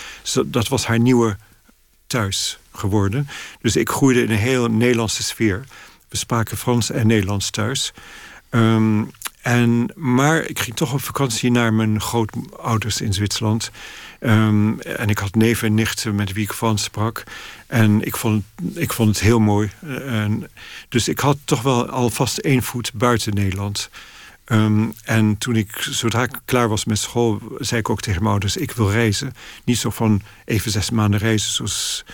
[0.45, 1.37] dat was haar nieuwe
[2.07, 3.27] thuis geworden.
[3.61, 5.65] Dus ik groeide in een heel Nederlandse sfeer.
[6.09, 7.93] We spraken Frans en Nederlands thuis.
[8.49, 9.11] Um,
[9.47, 13.71] en, maar ik ging toch op vakantie naar mijn grootouders in Zwitserland.
[14.19, 17.23] Um, en ik had neven en nichten met wie ik Frans sprak.
[17.67, 18.43] En ik vond,
[18.73, 19.69] ik vond het heel mooi.
[20.05, 20.49] En,
[20.89, 23.89] dus ik had toch wel alvast één voet buiten Nederland.
[24.45, 28.31] Um, en toen ik, zodra ik klaar was met school, zei ik ook tegen mijn
[28.31, 29.33] ouders: ik wil reizen.
[29.63, 32.05] Niet zo van even zes maanden reizen, zoals,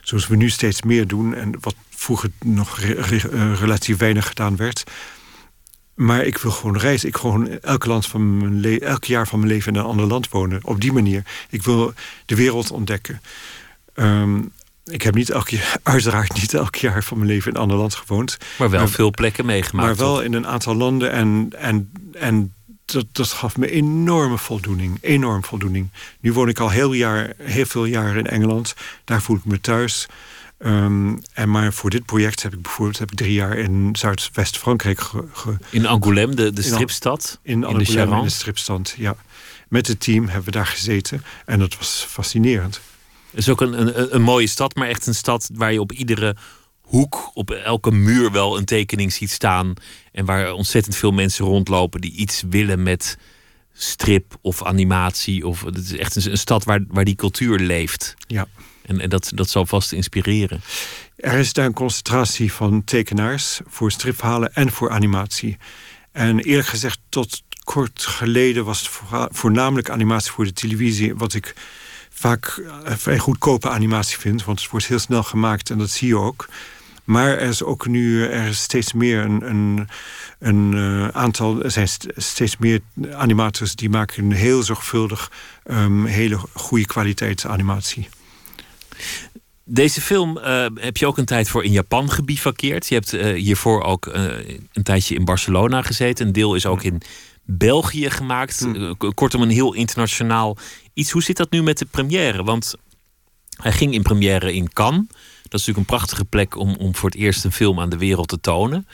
[0.00, 1.34] zoals we nu steeds meer doen.
[1.34, 4.84] En wat vroeger nog re, re, relatief weinig gedaan werd.
[5.98, 7.08] Maar ik wil gewoon reizen.
[7.08, 10.28] Ik gewoon elk, land van mijn elk jaar van mijn leven in een ander land
[10.28, 10.60] wonen.
[10.64, 11.22] Op die manier.
[11.50, 11.92] Ik wil
[12.26, 13.20] de wereld ontdekken.
[13.94, 14.52] Um,
[14.84, 17.76] ik heb niet elk jaar, uiteraard niet elk jaar van mijn leven in een ander
[17.76, 18.36] land gewoond.
[18.58, 19.86] Maar wel veel plekken meegemaakt.
[19.86, 21.10] Maar wel in een aantal landen.
[21.12, 24.98] En, en, en dat, dat gaf me enorme voldoening.
[25.00, 25.88] Enorm voldoening.
[26.20, 28.74] Nu woon ik al heel, jaar, heel veel jaren in Engeland.
[29.04, 30.06] Daar voel ik me thuis.
[30.58, 35.00] Um, en maar voor dit project heb ik bijvoorbeeld heb ik drie jaar in Zuidwest-Frankrijk
[35.00, 37.38] ge, ge, In Angoulême, de, de stripstad?
[37.42, 39.16] In, in, in de, de stripstad, ja.
[39.68, 41.22] Met het team hebben we daar gezeten.
[41.44, 42.80] En dat was fascinerend.
[43.30, 45.92] Het is ook een, een, een mooie stad, maar echt een stad waar je op
[45.92, 46.36] iedere
[46.80, 49.74] hoek, op elke muur wel een tekening ziet staan.
[50.12, 53.18] En waar ontzettend veel mensen rondlopen die iets willen met
[53.72, 55.46] strip of animatie.
[55.46, 58.14] Of, het is echt een, een stad waar, waar die cultuur leeft.
[58.26, 58.46] Ja.
[58.88, 60.60] En, dat, dat zal vast inspireren.
[61.16, 65.56] er is daar een concentratie van tekenaars voor stripverhalen en voor animatie.
[66.12, 68.90] En eerlijk gezegd, tot kort geleden was het
[69.30, 71.54] voornamelijk animatie voor de televisie, wat ik
[72.10, 76.08] vaak uh, vrij goedkope animatie vind, want het wordt heel snel gemaakt en dat zie
[76.08, 76.48] je ook.
[77.04, 79.88] Maar er is ook nu er is steeds meer een, een,
[80.38, 81.62] een uh, aantal.
[81.62, 82.80] Er zijn steeds meer
[83.12, 85.30] animators die maken een heel zorgvuldig,
[85.70, 88.08] um, hele goede kwaliteit animatie.
[89.64, 92.88] Deze film uh, heb je ook een tijd voor in Japan gebivakkeerd.
[92.88, 94.06] Je hebt uh, hiervoor ook
[94.72, 96.26] een tijdje in Barcelona gezeten.
[96.26, 97.02] Een deel is ook in
[97.42, 98.60] België gemaakt.
[98.60, 98.96] Hmm.
[99.14, 100.56] kortom, een heel internationaal
[100.94, 101.10] iets.
[101.10, 102.44] Hoe zit dat nu met de première?
[102.44, 102.74] Want
[103.56, 105.06] hij ging in première in Cannes.
[105.48, 107.98] Dat is natuurlijk een prachtige plek om, om voor het eerst een film aan de
[107.98, 108.86] wereld te tonen.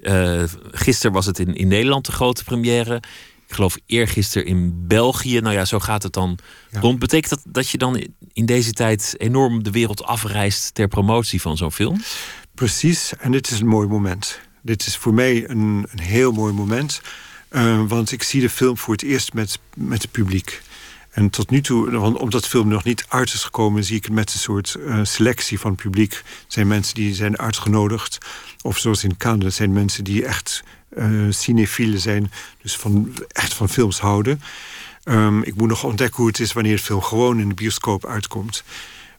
[0.00, 3.00] Uh, gisteren was het in, in Nederland de grote première.
[3.48, 5.40] Ik geloof eergisteren in België.
[5.40, 6.38] Nou ja, zo gaat het dan
[6.70, 6.98] rond.
[6.98, 11.56] Betekent dat dat je dan in deze tijd enorm de wereld afreist ter promotie van
[11.56, 12.02] zo'n film?
[12.54, 14.40] Precies, en dit is een mooi moment.
[14.62, 17.00] Dit is voor mij een, een heel mooi moment.
[17.50, 20.62] Uh, want ik zie de film voor het eerst met, met het publiek.
[21.10, 24.12] En tot nu toe, omdat de film nog niet uit is gekomen, zie ik het
[24.12, 26.12] met een soort uh, selectie van het publiek.
[26.12, 28.18] Er zijn mensen die zijn uitgenodigd.
[28.62, 30.62] Of zoals in Canada zijn mensen die echt
[30.96, 32.32] uh, cinefielen zijn.
[32.62, 34.42] Dus van, echt van films houden.
[35.04, 38.06] Um, ik moet nog ontdekken hoe het is wanneer de film gewoon in de bioscoop
[38.06, 38.64] uitkomt.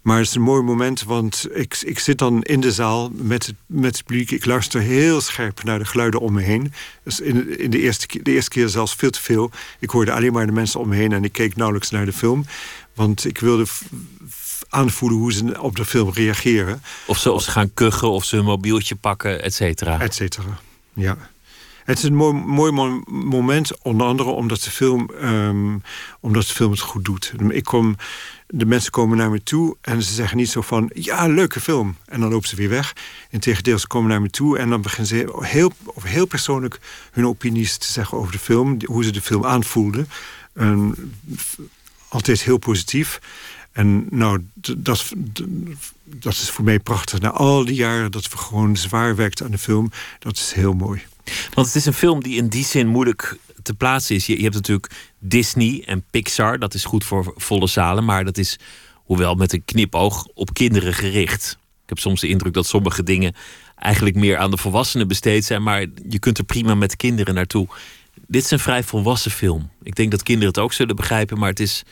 [0.02, 3.46] Maar het is een mooi moment, want ik, ik zit dan in de zaal met
[3.46, 4.32] het, met het publiek.
[4.32, 6.74] Ik luister heel scherp naar de geluiden om me heen.
[7.04, 9.52] Dus in, in de, eerste, de eerste keer zelfs veel te veel.
[9.80, 12.14] Ik hoorde alleen maar de mensen om me heen en ik keek nauwelijks naar de
[12.14, 12.46] film.
[12.96, 13.66] Want ik wilde
[14.70, 16.82] aanvoelen hoe ze op de film reageren.
[17.08, 20.02] Of ze, of ze gaan kuchen, of ze een mobieltje pakken, et cetera.
[20.02, 20.60] Et cetera,
[20.94, 21.18] ja.
[21.90, 25.82] Het is een mooi, mooi moment, onder andere omdat de, film, um,
[26.20, 27.34] omdat de film het goed doet.
[27.50, 27.96] Ik kom
[28.48, 30.92] de mensen komen naar me toe en ze zeggen niet zo van...
[30.94, 31.96] ja, leuke film.
[32.06, 32.96] En dan lopen ze weer weg.
[33.30, 35.74] Integendeel, ze komen naar me toe en dan beginnen ze heel,
[36.04, 36.80] heel persoonlijk...
[37.12, 38.78] hun opinies te zeggen over de film.
[38.86, 40.10] Hoe ze de film aanvoelden.
[40.54, 40.96] En
[42.08, 43.20] altijd heel positief.
[43.72, 45.14] En nou, dat,
[46.04, 47.20] dat is voor mij prachtig.
[47.20, 49.92] Na al die jaren dat we gewoon zwaar werkten aan de film...
[50.20, 51.02] dat is heel mooi.
[51.54, 54.26] Want het is een film die in die zin moeilijk te plaatsen is.
[54.26, 56.60] Je, hebt natuurlijk Disney en Pixar.
[56.60, 58.06] Dat is goed voor volle zalen.
[58.06, 58.60] Maar dat is,
[58.94, 61.58] hoewel met een knipoog, op kinderen gericht.
[61.84, 63.36] Ik heb soms de indruk dat sommige dingen
[63.76, 65.64] eigenlijk meer aan de volwassenen besteed zijn.
[65.64, 67.68] Maar je kunt er prima met kinderen naartoe.
[68.28, 69.70] Dit is een vrij volwassen film.
[69.84, 71.40] Ik denk dat kinderen het ook zullen begrijpen.
[71.40, 71.84] Maar het is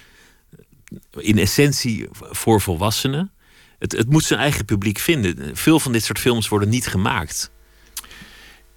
[1.17, 3.31] in essentie voor volwassenen.
[3.79, 5.57] Het, het moet zijn eigen publiek vinden.
[5.57, 7.51] Veel van dit soort films worden niet gemaakt.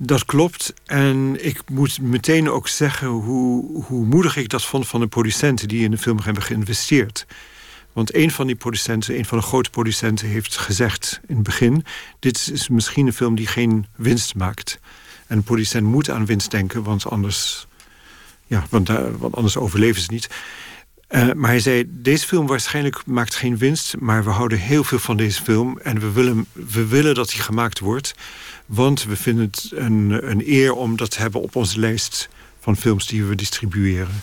[0.02, 0.74] Dat klopt.
[0.86, 5.68] En ik moet meteen ook zeggen hoe, hoe moedig ik dat vond van de producenten
[5.68, 7.26] die in de film hebben geïnvesteerd.
[7.92, 11.84] Want een van die producenten, een van de grote producenten, heeft gezegd in het begin:
[12.18, 14.80] Dit is misschien een film die geen winst maakt.
[15.26, 17.66] En de producent moet aan winst denken, want anders,
[18.46, 18.90] ja, want,
[19.34, 20.28] anders overleven ze niet.
[21.10, 23.96] Uh, maar hij zei, deze film waarschijnlijk maakt geen winst...
[23.98, 25.78] maar we houden heel veel van deze film...
[25.78, 28.14] en we willen, we willen dat die gemaakt wordt.
[28.70, 32.28] Want we vinden het een, een eer om dat te hebben op onze lijst...
[32.60, 34.22] van films die we distribueren.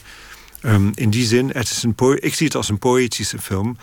[0.62, 3.78] Um, in die zin, het is een ik zie het als een poëtische film...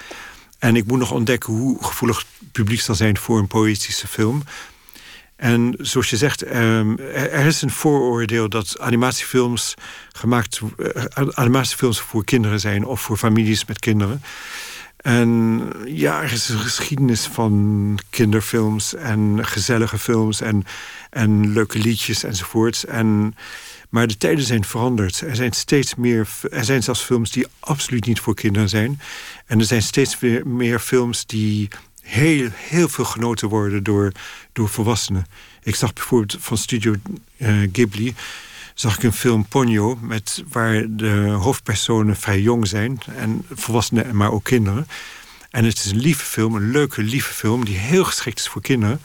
[0.64, 4.42] En ik moet nog ontdekken hoe gevoelig het publiek zal zijn voor een poëtische film.
[5.36, 9.74] En zoals je zegt, um, er is een vooroordeel dat animatiefilms
[10.12, 14.22] gemaakt, uh, animatiefilms voor kinderen zijn of voor families met kinderen.
[15.04, 20.64] En ja, er is een geschiedenis van kinderfilms en gezellige films en,
[21.10, 22.84] en leuke liedjes enzovoorts.
[22.84, 23.34] En,
[23.88, 25.20] maar de tijden zijn veranderd.
[25.20, 29.00] Er zijn steeds meer, er zijn zelfs films die absoluut niet voor kinderen zijn.
[29.46, 31.68] En er zijn steeds meer, meer films die
[32.02, 34.12] heel, heel veel genoten worden door,
[34.52, 35.26] door volwassenen.
[35.62, 36.94] Ik zag bijvoorbeeld van Studio
[37.36, 38.14] uh, Ghibli
[38.74, 43.00] zag ik een film Ponyo, met, waar de hoofdpersonen vrij jong zijn.
[43.16, 44.86] En volwassenen, maar ook kinderen.
[45.50, 47.64] En het is een lieve film, een leuke, lieve film...
[47.64, 49.00] die heel geschikt is voor kinderen.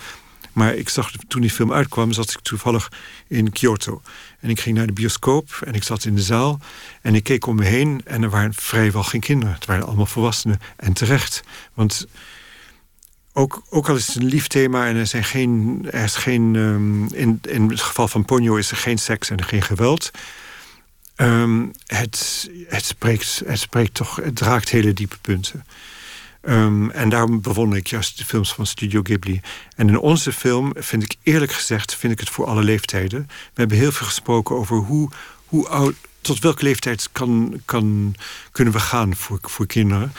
[0.54, 2.92] Maar ik zag, toen die film uitkwam, zat ik toevallig
[3.28, 4.02] in Kyoto.
[4.40, 6.60] En ik ging naar de bioscoop en ik zat in de zaal.
[7.02, 9.54] En ik keek om me heen en er waren vrijwel geen kinderen.
[9.54, 10.60] Het waren allemaal volwassenen.
[10.76, 11.44] En terecht,
[11.74, 12.08] want
[13.40, 16.56] ook, ook al is het een lief thema en er, zijn geen, er is geen.
[16.56, 20.12] Um, in, in het geval van Ponyo is er geen seks en geen geweld.
[21.16, 25.66] Um, het, het, spreekt, het spreekt toch, het raakt hele diepe punten.
[26.42, 29.42] Um, en daarom bewonder ik juist de films van Studio Ghibli.
[29.76, 33.24] En in onze film vind ik eerlijk gezegd vind ik het voor alle leeftijden.
[33.28, 35.10] We hebben heel veel gesproken over hoe,
[35.46, 38.16] hoe oud, tot welke leeftijd kan, kan,
[38.52, 40.14] kunnen we gaan voor, voor kinderen.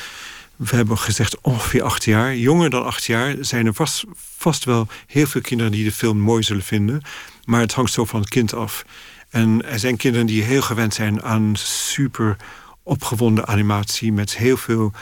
[0.61, 2.37] We hebben gezegd ongeveer acht jaar.
[2.37, 4.05] Jonger dan acht jaar zijn er vast,
[4.37, 7.03] vast wel heel veel kinderen die de film mooi zullen vinden.
[7.45, 8.85] Maar het hangt zo van het kind af.
[9.31, 12.37] En er zijn kinderen die heel gewend zijn aan super
[12.83, 14.93] opgewonden animatie met heel veel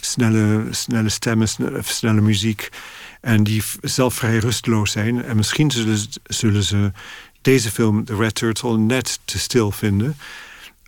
[0.00, 1.48] snelle, snelle stemmen,
[1.84, 2.68] snelle, muziek.
[3.20, 5.24] En die zelf vrij rusteloos zijn.
[5.24, 5.70] En misschien
[6.24, 6.92] zullen ze
[7.40, 10.16] deze film, The Red Turtle, net te stil vinden.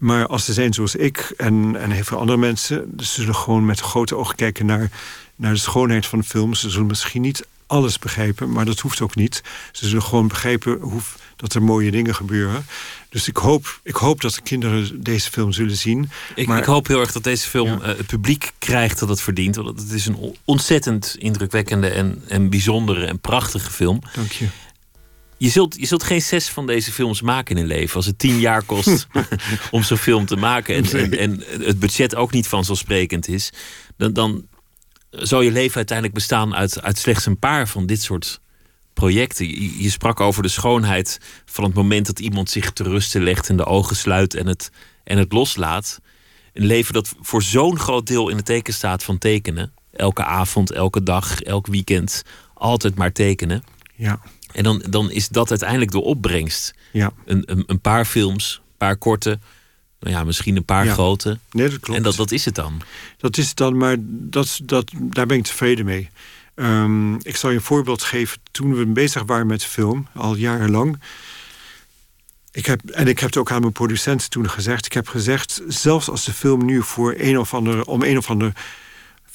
[0.00, 3.66] Maar als ze zijn zoals ik en, en heel veel andere mensen, ze zullen gewoon
[3.66, 4.90] met grote ogen kijken naar,
[5.36, 6.54] naar de schoonheid van de film.
[6.54, 9.42] Ze zullen misschien niet alles begrijpen, maar dat hoeft ook niet.
[9.72, 11.00] Ze zullen gewoon begrijpen hoe,
[11.36, 12.66] dat er mooie dingen gebeuren.
[13.08, 16.10] Dus ik hoop, ik hoop dat de kinderen deze film zullen zien.
[16.34, 19.20] Ik, maar, ik hoop heel erg dat deze film eh, het publiek krijgt dat het
[19.20, 19.56] verdient.
[19.56, 24.00] Want het is een ontzettend indrukwekkende en, en bijzondere en prachtige film.
[24.14, 24.46] Dank je.
[25.40, 27.96] Je zult, je zult geen zes van deze films maken in een leven.
[27.96, 29.06] Als het tien jaar kost
[29.70, 30.74] om zo'n film te maken.
[30.74, 33.52] En, en, en, het budget ook niet vanzelfsprekend is.
[33.96, 34.46] Dan, dan
[35.10, 38.40] zou je leven uiteindelijk bestaan uit, uit slechts een paar van dit soort
[38.94, 39.46] projecten.
[39.46, 43.48] Je, je, sprak over de schoonheid van het moment dat iemand zich te rusten legt
[43.48, 44.70] en de ogen sluit en het,
[45.04, 46.00] en het loslaat.
[46.52, 49.72] Een leven dat voor zo'n groot deel in het teken staat van tekenen.
[49.92, 52.22] Elke avond, elke dag, elk weekend.
[52.54, 53.64] Altijd maar tekenen.
[53.94, 54.20] Ja.
[54.52, 56.74] En dan, dan is dat uiteindelijk de opbrengst.
[56.92, 57.12] Ja.
[57.24, 59.38] Een, een, een paar films, een paar korte,
[60.00, 60.92] nou ja, misschien een paar Ja.
[60.92, 61.38] grote.
[61.50, 61.98] Nee, dat klopt.
[61.98, 62.80] En dat, dat is het dan.
[63.18, 66.08] Dat is het dan, maar dat, dat, daar ben ik tevreden mee.
[66.54, 68.38] Ehm, ik zal je een voorbeeld geven.
[68.50, 70.98] Toen we bezig waren met de film, al jarenlang.
[72.52, 74.86] Ik heb, en ik heb het ook aan mijn producent toen gezegd.
[74.86, 78.30] Ik heb gezegd, zelfs als de film nu voor een of andere, om een of
[78.30, 78.52] andere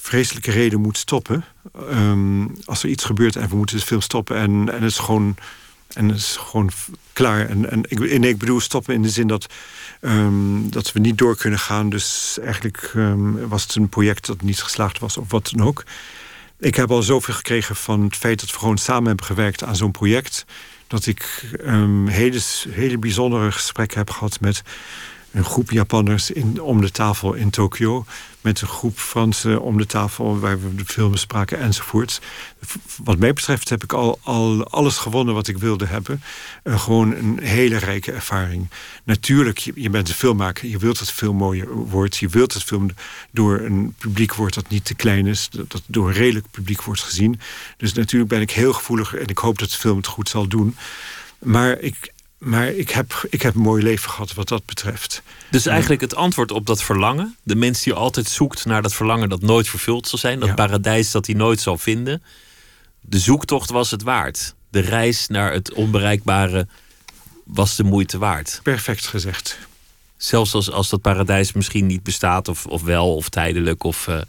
[0.06, 1.46] vreselijke reden moet stoppen.
[1.90, 4.98] ehm, als er iets gebeurt en we moeten de film stoppen en, en het is
[4.98, 5.36] gewoon,
[5.88, 6.70] en het is gewoon
[7.14, 7.50] klaar.
[7.50, 9.54] En, en ik, ik bedoel stoppen in de zin dat,
[10.02, 11.90] ehm, dat we niet door kunnen gaan.
[11.90, 15.84] Dus eigenlijk ehm, was het een project dat niet geslaagd was of wat dan ook.
[16.60, 19.76] Ik heb al zoveel gekregen van het feit dat we gewoon samen hebben gewerkt aan
[19.76, 20.46] zo'n project.
[20.88, 22.40] Dat ik ehm, hele,
[22.70, 24.64] hele bijzondere gesprekken heb gehad met
[25.36, 28.06] een groep Japanners in, om de tafel in Tokio.
[28.42, 32.22] Met een groep Fransen om de tafel waar we de film bespraken enzovoort.
[33.04, 36.22] Wat mij betreft heb ik al, al alles gewonnen wat ik wilde hebben.
[36.64, 38.70] Eh, gewoon een hele rijke ervaring.
[39.04, 40.68] Natuurlijk, je, bent een filmmaker.
[40.68, 42.18] Je wilt dat het veel mooier wordt.
[42.18, 42.90] Je wilt het film
[43.32, 45.50] door een publiek wordt dat niet te klein is.
[45.52, 47.40] Dat, door redelijk publiek wordt gezien.
[47.78, 50.48] Dus natuurlijk ben ik heel gevoelig en ik hoop dat de film het goed zal
[50.48, 50.76] doen.
[51.40, 52.14] Maar ik,
[52.46, 55.22] maar ik, heb, ik heb een mooi leven gehad wat dat betreft.
[55.52, 57.36] Dus eigenlijk het antwoord op dat verlangen.
[57.44, 60.40] De mens die altijd zoekt naar dat verlangen dat nooit vervuld zal zijn.
[60.40, 60.54] Dat Ja.
[60.56, 62.24] paradijs dat hij nooit zal vinden.
[63.02, 64.56] De zoektocht was het waard.
[64.70, 66.68] De reis naar het onbereikbare
[67.44, 68.60] was de moeite waard.
[68.64, 69.58] Perfect gezegd.
[70.18, 74.22] Zelfs als, als dat paradijs misschien niet bestaat, of, of wel, of tijdelijk, of eh,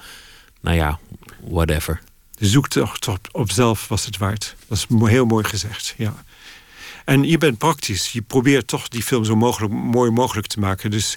[0.61, 0.99] nou ja,
[1.41, 2.01] whatever.
[2.39, 4.57] De zoektocht op, op zelf was het waard.
[4.69, 6.15] Dat is heel mooi gezegd, ja.
[7.07, 8.13] En je bent praktisch.
[8.13, 10.91] Je probeert toch die film zo mogelijk, mooi mogelijk te maken.
[10.91, 11.17] Dus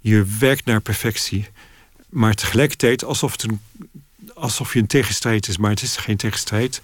[0.00, 1.48] je werkt naar perfectie.
[2.08, 3.60] Maar tegelijkertijd alsof, het een,
[4.34, 5.56] alsof je een tegenstrijd is.
[5.56, 6.82] Maar het is geen tegenstrijd.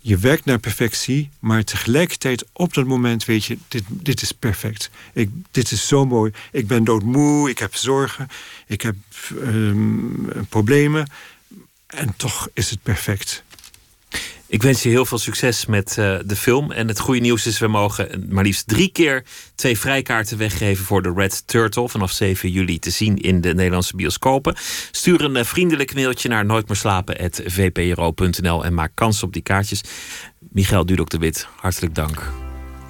[0.00, 4.90] Je werkt naar perfectie, maar tegelijkertijd op dat moment weet je, dit, dit is perfect.
[5.12, 6.32] Ik, dit is zo mooi.
[6.52, 8.28] Ik ben doodmoe, ik heb zorgen,
[8.66, 8.96] ik heb
[9.42, 11.10] ehm, problemen.
[11.86, 13.44] En toch is het perfect.
[14.50, 16.72] Ik wens je heel veel succes met eh, de film.
[16.72, 19.24] En het goede nieuws is, we mogen maar liefst drie keer
[19.54, 21.88] twee vrijkaarten weggeven voor de Red Turtle.
[21.88, 24.54] Vanaf 7 juli te zien in de Nederlandse bioscopen.
[24.90, 29.80] Stuur een eh, vriendelijk mailtje naar nooitmeerslapen.vpro.nl en maak kans op die kaartjes.
[30.38, 32.32] Michael Dudok de Wit, hartelijk dank.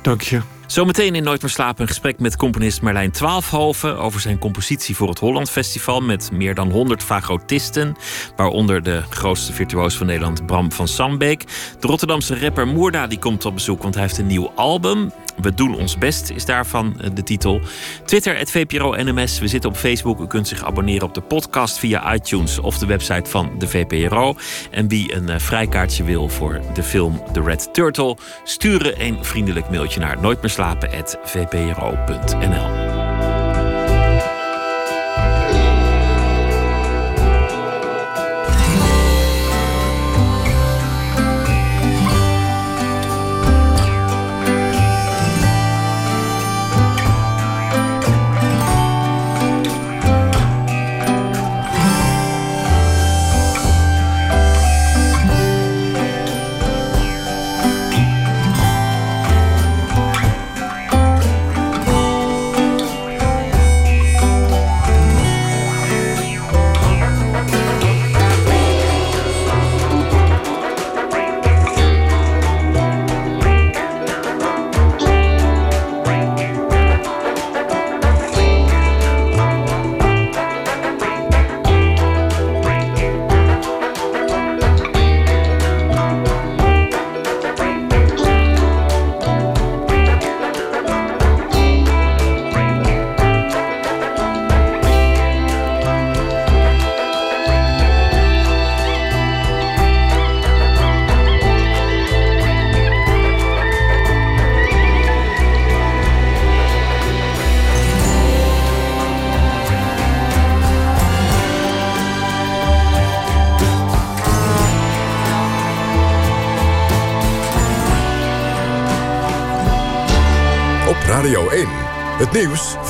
[0.03, 0.60] Dank je.
[0.71, 5.09] Zometeen in Nooit meer slapen een gesprek met componist Merlijn Twaalfhoven over zijn compositie voor
[5.09, 7.97] het Holland Festival met meer dan 100 fagotisten,
[8.37, 11.45] waaronder de grootste virtuoos van Nederland Bram van Sambeek.
[11.81, 15.13] De Rotterdamse rapper Moerda die komt op bezoek, want hij heeft een nieuw album.
[15.43, 17.61] We doen ons best is daarvan eh, de titel.
[18.05, 19.39] Twitter het VPRO NMS.
[19.39, 20.21] We zitten op Facebook.
[20.21, 24.35] U kunt zich abonneren op de podcast via iTunes of de website van de VPRO.
[24.71, 29.71] En wie een eh, vrijkaartje wil voor de film The Red Turtle, sturen een vriendelijk
[29.71, 33.00] mailtje naar nooitmeerslapen@vpro.nl.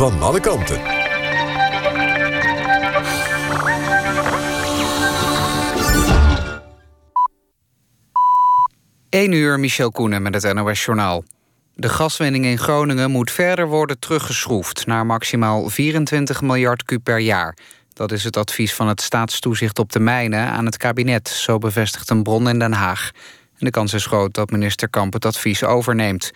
[0.00, 0.80] van alle kanten.
[9.08, 11.24] 1 uur, Michel Koenen met het NOS-journaal.
[11.74, 14.86] De gaswinning in Groningen moet verder worden teruggeschroefd...
[14.86, 17.56] naar maximaal 24 miljard kub per jaar.
[17.92, 21.28] Dat is het advies van het staatstoezicht op de mijnen aan het kabinet...
[21.28, 23.10] zo bevestigt een bron in Den Haag.
[23.58, 26.30] En de kans is groot dat minister Kamp het advies overneemt.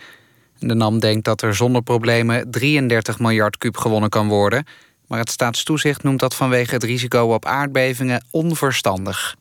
[0.59, 4.65] De NAM denkt dat er zonder problemen 33 miljard kub gewonnen kan worden...
[5.07, 9.35] maar het staatstoezicht noemt dat vanwege het risico op aardbevingen onverstandig.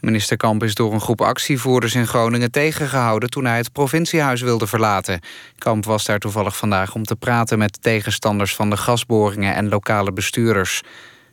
[0.00, 4.66] Minister Kamp is door een groep actievoerders in Groningen tegengehouden toen hij het provinciehuis wilde
[4.66, 5.20] verlaten.
[5.58, 10.12] Kamp was daar toevallig vandaag om te praten met tegenstanders van de gasboringen en lokale
[10.12, 10.82] bestuurders.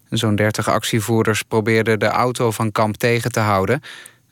[0.09, 3.82] Zo'n 30 actievoerders probeerden de auto van Kamp tegen te houden.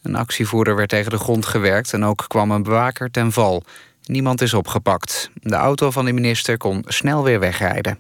[0.04, 3.64] Een actievoerder werd tegen de grond gewerkt en ook kwam een bewaker ten val.
[4.06, 5.30] Niemand is opgepakt.
[5.34, 8.00] De auto van de minister kon snel weer wegrijden.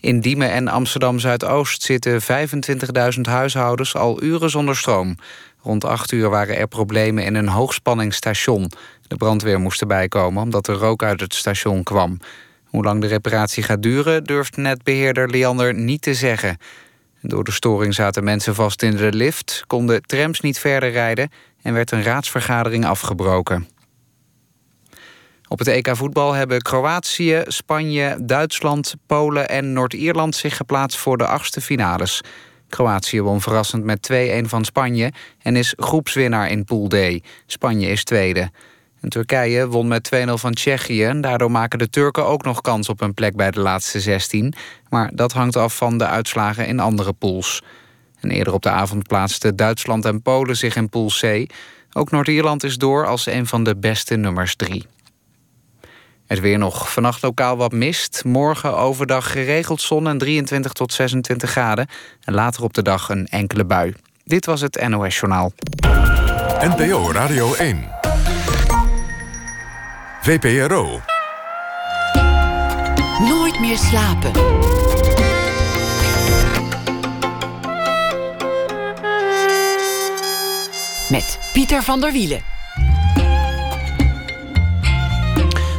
[0.00, 2.22] In Diemen en Amsterdam Zuidoost zitten
[3.14, 5.16] 25.000 huishoudens al uren zonder stroom.
[5.62, 8.70] Rond 8 uur waren er problemen in een hoogspanningsstation.
[9.06, 12.18] De brandweer moest erbij komen omdat er rook uit het station kwam.
[12.64, 16.58] Hoe lang de reparatie gaat duren, durft netbeheerder Liander niet te zeggen.
[17.26, 21.30] Door de storing zaten mensen vast in de lift, konden trams niet verder rijden
[21.62, 23.68] en werd een raadsvergadering afgebroken.
[25.48, 31.26] Op het EK voetbal hebben Kroatië, Spanje, Duitsland, Polen en Noord-Ierland zich geplaatst voor de
[31.26, 32.20] achtste finales.
[32.68, 35.12] Kroatië won verrassend met 2-1 van Spanje
[35.42, 36.96] en is groepswinnaar in Pool D.
[37.46, 38.50] Spanje is tweede.
[39.08, 41.04] Turkije won met 2-0 van Tsjechië.
[41.04, 44.54] En daardoor maken de Turken ook nog kans op een plek bij de laatste 16.
[44.88, 47.62] Maar dat hangt af van de uitslagen in andere pools.
[48.20, 51.52] En eerder op de avond plaatsten Duitsland en Polen zich in Pool C.
[51.92, 54.86] Ook Noord-Ierland is door als een van de beste nummers drie.
[56.26, 56.92] Het weer nog.
[56.92, 58.24] Vannacht lokaal wat mist.
[58.24, 61.86] Morgen overdag geregeld zon en 23 tot 26 graden.
[62.24, 63.94] En later op de dag een enkele bui.
[64.24, 65.52] Dit was het NOS Journaal.
[66.60, 68.15] NPO Radio 1.
[70.26, 71.00] VPRO.
[73.28, 74.32] Nooit meer slapen.
[81.08, 82.40] Met Pieter van der Wielen.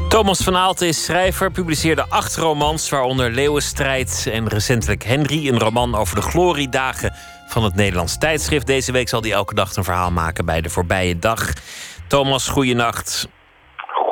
[0.09, 5.95] Thomas van Aalten is schrijver, publiceerde acht romans, waaronder Leeuwenstrijd en recentelijk Henry, een roman
[5.95, 7.13] over de gloriedagen
[7.47, 8.67] van het Nederlands tijdschrift.
[8.67, 11.53] Deze week zal hij elke dag een verhaal maken bij de voorbije dag.
[12.07, 13.27] Thomas, goeienacht.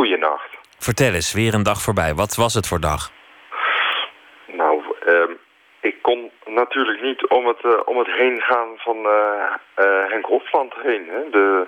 [0.05, 0.57] Goeienacht.
[0.77, 2.13] Vertel eens, weer een dag voorbij.
[2.13, 3.11] Wat was het voor dag?
[4.45, 5.31] Nou, ehm,
[5.81, 10.25] ik kon natuurlijk niet om het, uh, om het heen gaan van uh, uh, Henk
[10.25, 11.07] Hofland heen.
[11.09, 11.29] Hè?
[11.29, 11.67] De,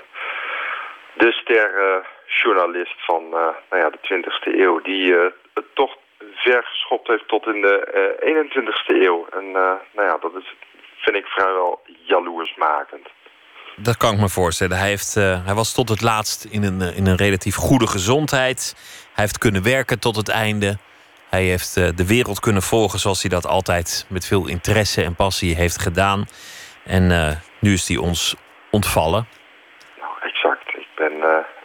[1.13, 3.29] de sterjournalist van
[3.69, 5.13] nou ja, de 20e eeuw, die
[5.53, 5.97] het toch
[6.35, 7.75] ver geschopt heeft tot in de
[8.19, 9.27] 21e eeuw.
[9.31, 10.55] En nou ja, dat is,
[10.97, 13.07] vind ik vrijwel jaloersmakend.
[13.80, 14.78] Dat kan ik me voorstellen.
[14.78, 18.75] Hij, heeft, uh, hij was tot het laatst in een, in een relatief goede gezondheid.
[19.13, 20.78] Hij heeft kunnen werken tot het einde.
[21.30, 25.15] Hij heeft uh, de wereld kunnen volgen zoals hij dat altijd met veel interesse en
[25.15, 26.25] passie heeft gedaan.
[26.86, 27.03] En
[27.59, 28.36] nu is hij ons
[28.71, 29.28] ontvallen.
[29.99, 30.67] Nou, exact.
[30.75, 31.13] Ik ben,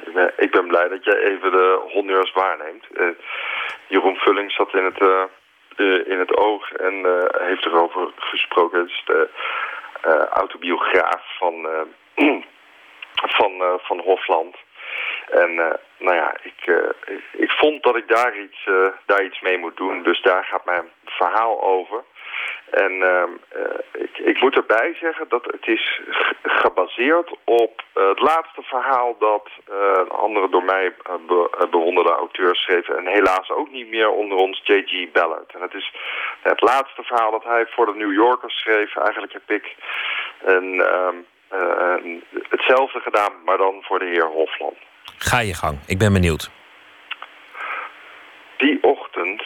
[0.07, 2.87] ik ben, ik ben blij dat jij even de honneurs waarneemt.
[3.89, 5.01] Jeroen Vulling zat in het,
[6.07, 6.95] in het oog en
[7.39, 8.79] heeft erover gesproken.
[8.81, 9.29] Het is de
[10.29, 11.67] autobiograaf van
[13.39, 14.57] van, uh, van Hofland.
[15.31, 16.89] En uh, nou ja, ik, uh,
[17.33, 18.69] ik vond dat ik daar iets,
[19.07, 20.03] daar iets mee moet doen.
[20.03, 22.05] Dus daar gaat mijn verhaal over.
[22.71, 23.31] En ehm,
[23.93, 26.01] ik, ik moet erbij zeggen dat het is
[26.43, 29.49] gebaseerd op het laatste verhaal dat
[29.99, 30.95] een andere door mij
[31.27, 32.89] be bewonderde auteur schreef.
[32.89, 35.13] En helaas ook niet meer onder ons J.G.
[35.13, 35.55] Ballard.
[35.55, 35.93] En het is
[36.43, 38.97] het laatste verhaal dat hij voor de New Yorker schreef.
[38.97, 39.77] Eigenlijk heb ik
[40.43, 40.75] een...
[40.75, 41.09] Uh,
[42.49, 44.77] hetzelfde gedaan, maar dan voor de heer Hofland.
[45.19, 46.51] Ga je gang, ik ben benieuwd.
[48.57, 49.43] Die ochtend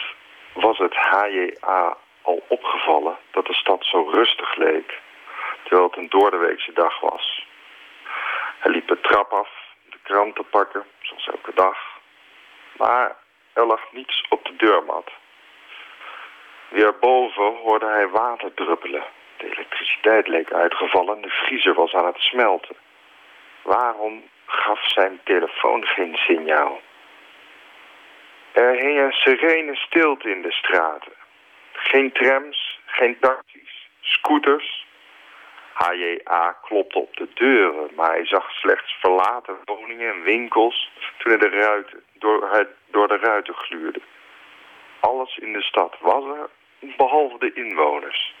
[0.53, 4.99] was het HJA al opgevallen dat de stad zo rustig leek,
[5.63, 7.45] terwijl het een doordeweekse dag was.
[8.59, 9.49] Hij liep de trap af,
[9.89, 11.77] de krant te pakken, zoals elke dag.
[12.77, 13.15] Maar
[13.53, 15.11] er lag niets op de deurmat.
[16.69, 19.03] Weer boven hoorde hij water druppelen
[19.37, 22.75] de elektriciteit leek uitgevallen, de vriezer was aan het smelten.
[23.61, 26.81] Waarom gaf zijn telefoon geen signaal?
[28.51, 31.11] Er hing een serene stilte in de straten.
[31.71, 34.85] Geen trams, geen taxis, scooters.
[35.73, 41.49] HJA klopte op de deuren, maar hij zag slechts verlaten woningen en winkels toen hij
[41.49, 44.01] de ruiten door, hij door de ruiten gluurde.
[44.99, 46.49] Alles in de stad was er,
[46.97, 48.35] behalve de inwoners.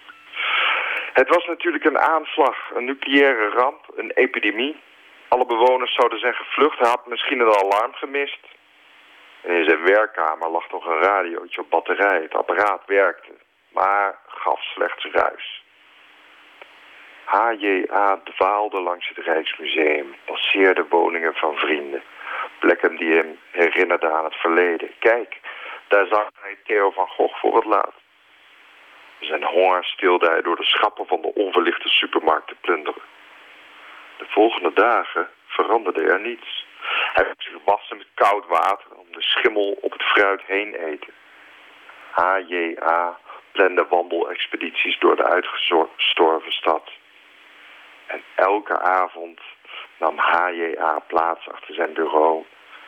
[1.19, 4.79] Het was natuurlijk een aanslag, een nucleaire ramp, een epidemie.
[5.27, 6.79] Alle bewoners zouden zijn gevlucht.
[6.79, 8.39] Hij had misschien een alarm gemist.
[9.41, 12.21] In zijn werkkamer lag nog een radiootje op batterij.
[12.21, 13.31] Het apparaat werkte,
[13.69, 15.63] maar gaf slechts ruis.
[17.23, 22.03] HJA dwaalde langs het Rijksmuseum, passeerde woningen van vrienden.
[22.59, 24.91] Plekken die hem herinnerden aan het verleden.
[24.99, 25.39] Kijk,
[25.87, 28.06] daar zag hij Theo van Gogh voor het laatst.
[29.19, 33.01] Zijn honger stilde hij door de schappen van de onverlichte supermarkt te plunderen.
[34.17, 36.65] De volgende dagen veranderde er niets.
[37.13, 41.13] Hij werd zich wassen met koud water om de schimmel op het fruit heen eten.
[42.11, 43.17] HJA
[43.51, 46.91] plande wandelexpedities door de uitgestorven stad.
[48.07, 49.39] En elke avond
[49.97, 52.45] nam HJA plaats achter zijn bureau,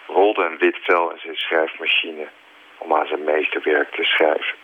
[0.08, 2.28] rolde een wit vel in zijn schrijfmachine
[2.78, 4.58] om aan zijn meesterwerk te schrijven.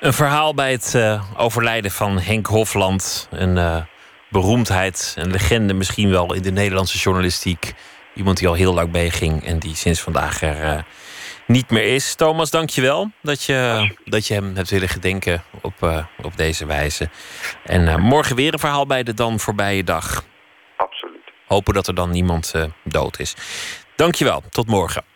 [0.00, 3.28] Een verhaal bij het uh, overlijden van Henk Hofland.
[3.30, 3.76] Een uh,
[4.28, 7.74] beroemdheid, een legende misschien wel in de Nederlandse journalistiek.
[8.14, 10.82] Iemand die al heel lang meeging en die sinds vandaag er uh,
[11.46, 12.14] niet meer is.
[12.14, 16.66] Thomas, dank je wel dat je, dat je hem hebt willen gedenken op, op deze
[16.66, 17.08] wijze.
[17.64, 20.24] En morgen weer een verhaal bij de Dan Voorbije Dag.
[20.76, 21.32] Absoluut.
[21.46, 23.34] Hopen dat er dan niemand dood is.
[23.96, 25.09] Dank je wel, tot morgen.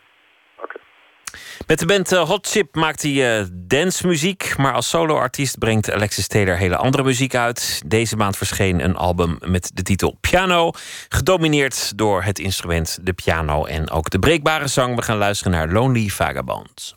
[1.66, 4.54] Met de band Hot Chip maakt hij uh, dancemuziek.
[4.56, 7.82] Maar als soloartiest brengt Alexis Taylor hele andere muziek uit.
[7.86, 10.70] Deze maand verscheen een album met de titel Piano.
[11.08, 14.96] Gedomineerd door het instrument de piano en ook de breekbare zang.
[14.96, 16.96] We gaan luisteren naar Lonely Vagabond.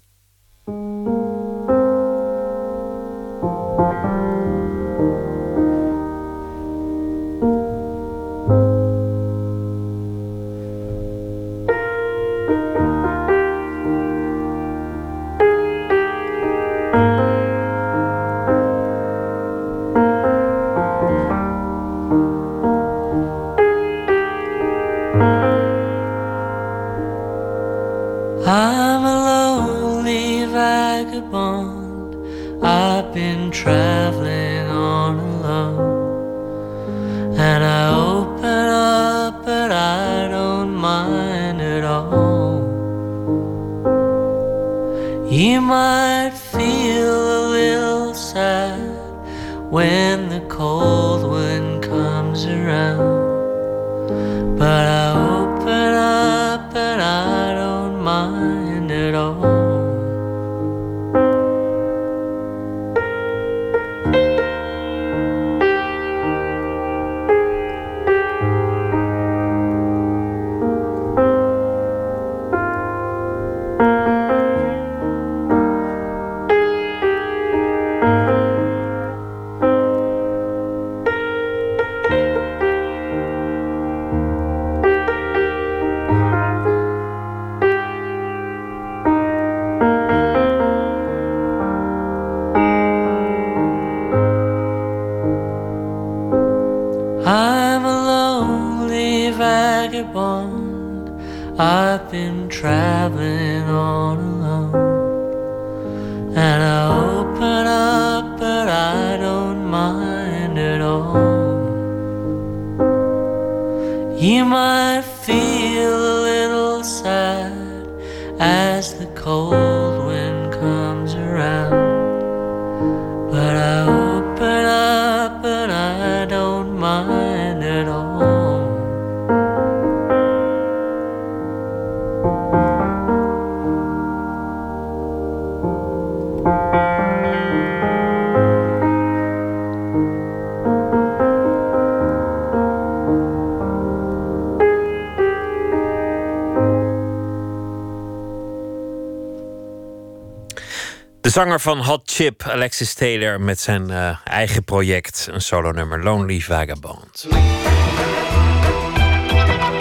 [151.37, 157.27] Zanger van Hot Chip, Alexis Taylor, met zijn uh, eigen project, een solonummer Lonely Vagabond.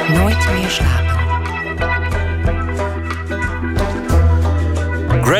[0.08, 1.05] Nooit meer slapen.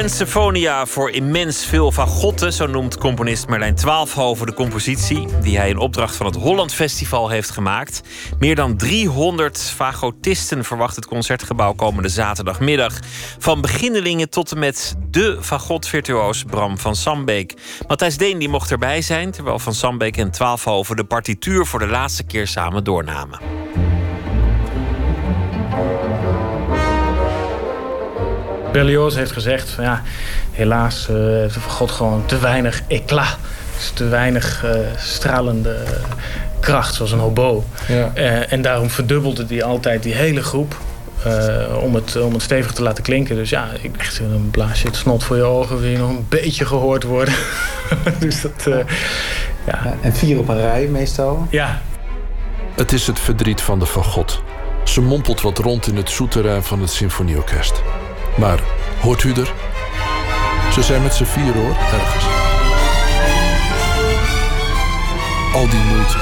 [0.04, 5.78] Symphonia voor immens veel fagotten, zo noemt componist Merlijn Twaalfhoven de compositie die hij in
[5.78, 8.00] opdracht van het Holland Festival heeft gemaakt.
[8.38, 12.98] Meer dan 300 fagotisten verwacht het concertgebouw komende zaterdagmiddag.
[13.38, 17.54] Van beginnelingen tot en met de fagotvirtuoos Bram van Sambeek.
[17.86, 21.88] Matthijs Deen die mocht erbij zijn, terwijl Van Sambeek en Twaalfhoven de partituur voor de
[21.88, 23.55] laatste keer samen doornamen.
[28.76, 30.02] Berlioz heeft gezegd van ja,
[30.52, 33.36] helaas uh, heeft God gewoon te weinig eclat.
[33.76, 35.76] Dus te weinig uh, stralende
[36.60, 37.64] kracht, zoals een hobo.
[37.88, 38.12] Ja.
[38.16, 40.76] Uh, en daarom verdubbelde hij altijd die hele groep.
[41.26, 43.36] Uh, om, het, om het stevig te laten klinken.
[43.36, 45.80] Dus ja, ik echt een blaasje het snot voor je ogen.
[45.80, 47.34] Wil je nog een beetje gehoord worden.
[48.18, 48.74] dus dat, uh,
[49.66, 49.80] ja.
[49.84, 49.94] ja.
[50.00, 51.46] En vier op een rij meestal?
[51.50, 51.82] Ja.
[52.74, 54.42] Het is het verdriet van de fagot.
[54.84, 57.82] Ze mompelt wat rond in het souterrain van het symfonieorkest.
[58.36, 58.60] Maar
[59.00, 59.52] hoort u er?
[60.72, 62.24] Ze zijn met z'n vier hoor, ergens.
[65.54, 66.18] Al die moeite.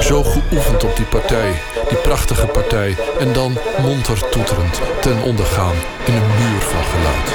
[0.00, 1.52] Zo geoefend op die partij,
[1.88, 2.96] die prachtige partij.
[3.18, 5.74] En dan monter toeterend ten ondergaan
[6.06, 7.32] in een muur van geluid.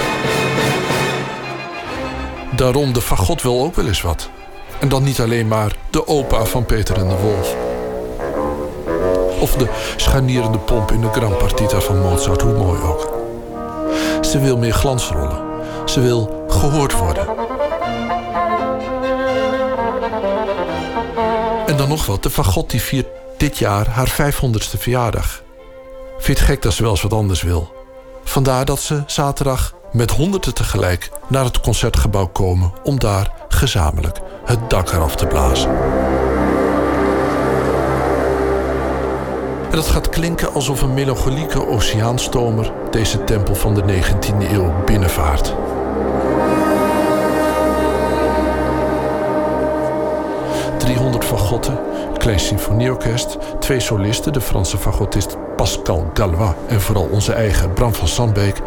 [2.56, 4.30] Daarom, de fagot wil ook wel eens wat.
[4.80, 7.75] En dan niet alleen maar de opa van Peter en de Wolf.
[9.46, 13.14] Of de scharnierende pomp in de Grand Partita van Mozart, hoe mooi ook.
[14.22, 15.42] Ze wil meer glansrollen.
[15.86, 17.28] Ze wil gehoord worden.
[21.66, 23.08] En dan nog wat, de fagot die viert
[23.38, 25.44] dit jaar haar 500ste verjaardag.
[26.18, 27.74] Vindt gek dat ze wel eens wat anders wil.
[28.24, 34.70] Vandaar dat ze zaterdag met honderden tegelijk naar het concertgebouw komen om daar gezamenlijk het
[34.70, 35.70] dak eraf te blazen.
[39.76, 45.54] En dat gaat klinken alsof een melancholieke oceaanstomer deze tempel van de 19e eeuw binnenvaart.
[50.78, 51.80] ...300 fagotten,
[52.18, 53.38] klein symfonieorkest...
[53.60, 56.52] twee solisten, de Franse fagotist Pascal Galois...
[56.68, 58.62] en vooral onze eigen Bram van Sandbeek.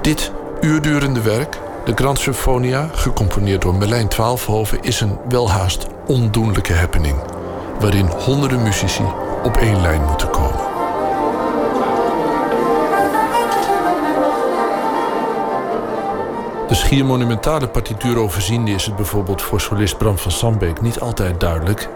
[0.00, 2.88] Dit uurdurende werk, de Grand Symphonia...
[2.92, 4.82] gecomponeerd door Merlijn Twaalfhoven...
[4.82, 7.16] is een welhaast ondoenlijke happening...
[7.78, 9.04] waarin honderden muzici
[9.42, 10.68] op één lijn moeten komen.
[16.68, 21.40] De schier monumentale partituur overziende is het bijvoorbeeld voor solist Bram van Sambeek niet altijd
[21.40, 21.88] duidelijk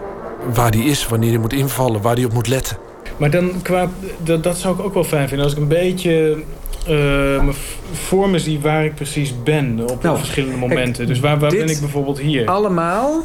[0.53, 2.77] waar die is, wanneer hij moet invallen, waar hij op moet letten.
[3.17, 5.45] Maar dan qua, dat, dat zou ik ook wel fijn vinden.
[5.45, 6.43] Als ik een beetje
[6.89, 7.49] uh,
[7.91, 11.07] voor me zie waar ik precies ben op nou, verschillende momenten.
[11.07, 12.47] Dus waar, waar ben ik bijvoorbeeld hier?
[12.47, 13.21] Allemaal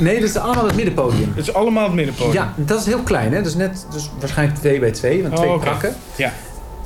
[0.00, 1.32] Nee, dat is allemaal het middenpodium.
[1.34, 2.34] Het is allemaal het middenpodium?
[2.34, 3.32] Ja, dat is heel klein.
[3.32, 3.38] Hè?
[3.38, 5.92] Dat is net dus waarschijnlijk twee bij twee, want twee oh, okay.
[6.16, 6.32] Ja.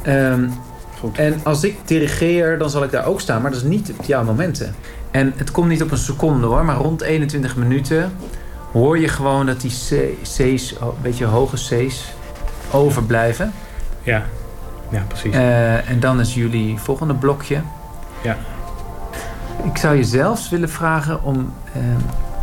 [0.06, 0.52] Um,
[1.00, 1.18] Goed.
[1.18, 3.42] En als ik dirigeer, dan zal ik daar ook staan.
[3.42, 4.74] Maar dat is niet op jouw momenten.
[5.10, 6.64] En het komt niet op een seconde hoor.
[6.64, 8.12] Maar rond 21 minuten
[8.72, 9.70] hoor je gewoon dat die
[10.22, 12.12] C's, een beetje hoge C's,
[12.70, 13.52] overblijven.
[14.02, 14.22] Ja,
[14.90, 15.34] ja precies.
[15.34, 17.60] Uh, en dan is jullie volgende blokje.
[18.22, 18.36] Ja.
[19.64, 21.82] Ik zou je zelfs willen vragen om uh,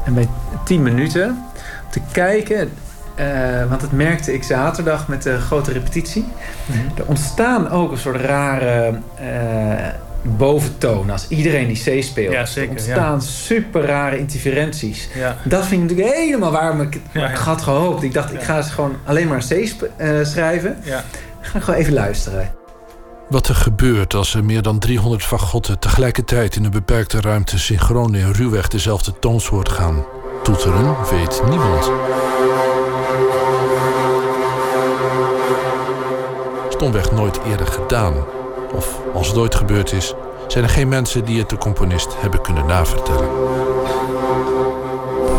[0.05, 0.27] en bij
[0.63, 1.45] 10 minuten
[1.89, 2.71] te kijken.
[3.19, 6.21] Uh, want dat merkte ik zaterdag met de grote repetitie.
[6.21, 6.97] Mm -hmm.
[6.97, 9.87] Er ontstaan ook een soort rare uh,
[10.21, 12.33] boventonen als iedereen die C speelt.
[12.33, 13.19] Ja, zeker, er ontstaan ja.
[13.19, 15.09] super rare interferenties.
[15.15, 15.37] Ja.
[15.43, 18.03] Dat vind ik natuurlijk helemaal waarom ik, ik had gehoopt.
[18.03, 19.69] Ik dacht, ik ga ze gewoon alleen maar C uh,
[20.21, 20.77] schrijven.
[20.83, 21.03] Ja.
[21.41, 22.60] Ga gewoon even luisteren.
[23.31, 28.13] Wat er gebeurt als er meer dan 300 fagotten tegelijkertijd in een beperkte ruimte synchroon
[28.13, 30.05] en ruwweg dezelfde toonsoort gaan
[30.43, 31.91] toeteren, weet niemand.
[36.69, 38.13] Stomweg nooit eerder gedaan.
[38.73, 40.13] Of als het ooit gebeurd is,
[40.47, 43.29] zijn er geen mensen die het de componist hebben kunnen navertellen.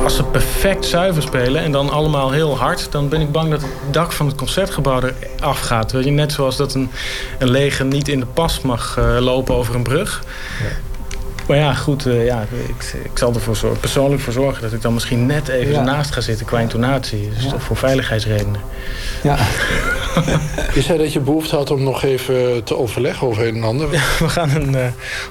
[0.02, 2.92] Als ze perfect zuiver spelen en dan allemaal heel hard...
[2.92, 5.92] dan ben ik bang dat het dak van het concertgebouw er afgaat.
[5.92, 6.90] Weet je, net zoals dat een,
[7.38, 10.22] een leger niet in de pas mag uh, lopen over een brug.
[10.62, 10.91] Ja.
[11.48, 14.62] Maar ja, goed, uh, ja, ik, ik zal er voor persoonlijk voor zorgen...
[14.62, 15.78] dat ik dan misschien net even ja.
[15.78, 17.30] ernaast ga zitten qua intonatie.
[17.34, 17.58] Dus ja.
[17.58, 18.60] voor veiligheidsredenen.
[19.22, 19.36] Ja.
[20.74, 23.92] je zei dat je behoefte had om nog even te overleggen over een en ander.
[23.92, 24.86] Ja, we gaan een uh,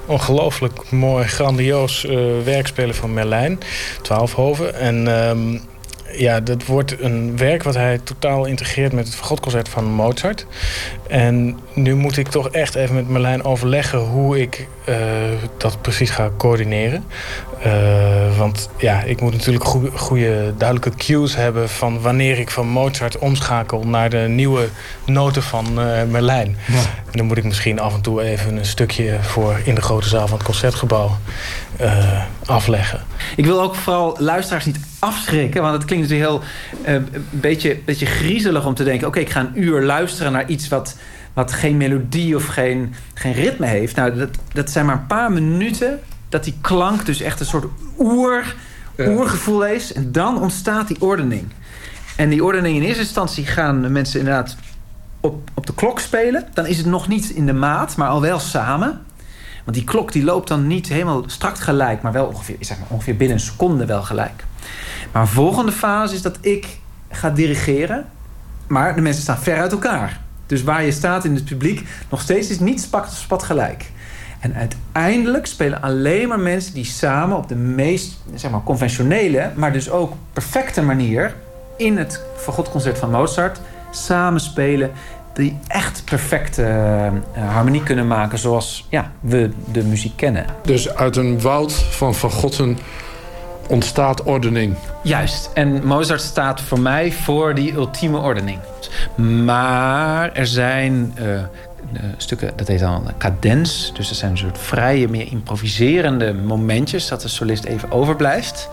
[0.06, 3.58] ongelooflijk mooi, grandioos uh, werk spelen van Merlijn.
[4.02, 4.74] Twaalfhoven.
[4.74, 5.06] En...
[5.28, 5.70] Um,
[6.16, 10.46] ja, dat wordt een werk wat hij totaal integreert met het Fagotconcert van Mozart.
[11.08, 14.96] En nu moet ik toch echt even met Merlijn overleggen hoe ik uh,
[15.56, 17.04] dat precies ga coördineren.
[17.66, 22.68] Uh, want ja, ik moet natuurlijk goede, goede, duidelijke cues hebben van wanneer ik van
[22.68, 24.68] Mozart omschakel naar de nieuwe
[25.04, 26.56] noten van uh, Merlijn.
[26.66, 26.78] Ja.
[27.10, 30.08] En dan moet ik misschien af en toe even een stukje voor in de grote
[30.08, 31.18] zaal van het concertgebouw
[31.80, 33.00] uh, afleggen.
[33.36, 36.42] Ik wil ook vooral luisteraars niet afschrikken, want het klinkt natuurlijk heel
[36.94, 40.48] een beetje, beetje griezelig om te denken: oké, okay, ik ga een uur luisteren naar
[40.48, 40.96] iets wat
[41.32, 43.96] wat geen melodie of geen, geen ritme heeft.
[43.96, 47.66] Nou, dat, dat zijn maar een paar minuten dat die klank dus echt een soort
[47.98, 48.54] oer,
[48.98, 49.92] oergevoel is.
[49.92, 51.44] En dan ontstaat die ordening.
[52.16, 54.56] En die ordening in eerste instantie gaan de mensen inderdaad
[55.20, 58.20] op, op de klok spelen, dan is het nog niet in de maat, maar al
[58.20, 59.00] wel samen.
[59.64, 62.88] Want die klok die loopt dan niet helemaal strak gelijk, maar wel ongeveer, zeg maar,
[62.90, 64.44] ongeveer binnen een seconde wel gelijk.
[65.12, 66.78] Maar een volgende fase is dat ik
[67.10, 68.06] ga dirigeren,
[68.66, 70.20] maar de mensen staan ver uit elkaar.
[70.46, 73.90] Dus waar je staat in het publiek, nog steeds is niet spat, spat gelijk.
[74.40, 79.72] En uiteindelijk spelen alleen maar mensen die samen op de meest zeg maar, conventionele, maar
[79.72, 81.34] dus ook perfecte manier
[81.76, 83.60] in het Fagotconcert van Mozart
[83.90, 84.90] samen spelen.
[85.34, 90.44] Die echt perfecte uh, harmonie kunnen maken zoals ja, we de muziek kennen.
[90.62, 92.78] Dus uit een woud van fagotten
[93.68, 94.74] ontstaat ordening.
[95.02, 95.50] Juist.
[95.54, 98.58] En Mozart staat voor mij voor die ultieme ordening.
[99.44, 101.40] Maar er zijn uh,
[102.16, 103.92] stukken, dat heet dan cadens.
[103.94, 107.08] Dus dat zijn een soort vrije, meer improviserende momentjes...
[107.08, 108.68] dat de solist even overblijft.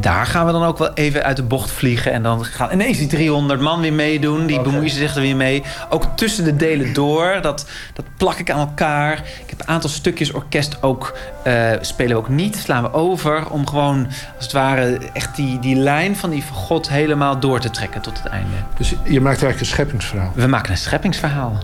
[0.00, 2.12] Daar gaan we dan ook wel even uit de bocht vliegen.
[2.12, 4.46] En dan gaan ineens die 300 man weer meedoen.
[4.46, 5.62] Die bemoeien zich er weer mee.
[5.88, 7.38] Ook tussen de delen door.
[7.42, 9.12] Dat, dat plak ik aan elkaar.
[9.16, 11.18] Ik heb een aantal stukjes orkest ook.
[11.46, 12.56] Uh, spelen we ook niet.
[12.56, 13.50] Slaan we over.
[13.50, 17.70] Om gewoon, als het ware, echt die, die lijn van die God helemaal door te
[17.70, 18.56] trekken tot het einde.
[18.78, 20.32] Dus je maakt eigenlijk een scheppingsverhaal?
[20.34, 21.58] We maken een scheppingsverhaal.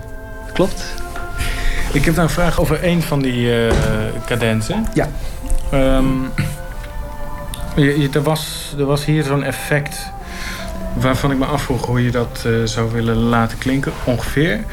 [0.53, 0.95] Klopt.
[1.93, 3.73] Ik heb nou een vraag over een van die uh,
[4.27, 4.87] cadenzen.
[4.95, 5.09] Ja.
[5.75, 6.33] Um,
[7.77, 10.11] je, er, was, er was hier zo'n effect
[10.95, 14.65] waarvan ik me afvroeg hoe je dat uh, zou willen laten klinken, ongeveer.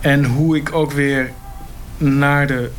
[0.00, 1.30] En hoe ik ook weer
[1.96, 2.70] naar de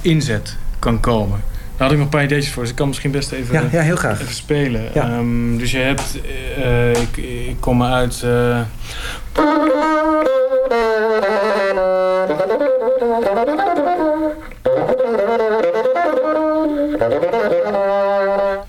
[0.00, 1.40] inzet kan komen.
[1.76, 3.68] Daar had ik nog een paar idee's voor, dus ik kan misschien best even, ja,
[3.72, 4.20] ja, heel graag.
[4.20, 4.90] even spelen.
[4.94, 5.16] Ja.
[5.16, 6.18] Um, dus je hebt,
[6.58, 8.22] uh, ik, ik kom uit.
[8.24, 8.60] Uh,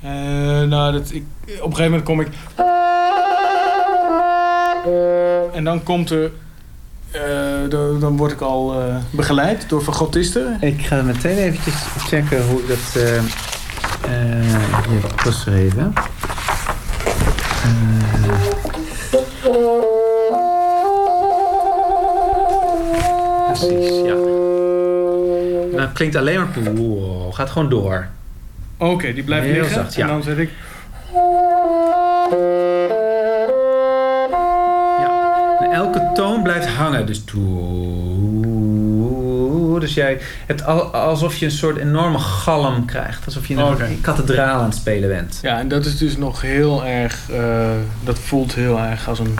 [0.03, 1.24] Uh, nou, dat, ik,
[1.61, 2.28] op een gegeven moment kom ik...
[5.53, 6.32] En dan komt er...
[7.15, 10.57] Uh, dan, word ik al uh, begeleid door fagotisten.
[10.61, 12.95] Ik ga meteen eventjes checken hoe dat...
[12.98, 13.22] Uh,
[14.88, 15.15] hier heb ik.
[23.53, 24.43] Precies, ja.
[25.86, 26.74] Dat klinkt alleen maar...
[26.74, 28.08] Wow, gaat gewoon door.
[28.78, 29.74] Oké, okay, die blijft Heel liggen.
[29.74, 30.02] Zacht, ja.
[30.02, 30.50] En dan zet ik...
[35.00, 35.58] Ja.
[35.60, 37.06] En elke toon blijft hangen.
[37.06, 37.24] Dus...
[39.80, 43.26] Dus jij hebt al, alsof je een soort enorme galm krijgt.
[43.26, 45.40] Alsof je in een kathedraal aan het spelen bent.
[45.42, 47.20] Ja, en dat is dus nog heel erg...
[47.32, 47.70] Uh,
[48.04, 49.38] dat voelt heel erg als een...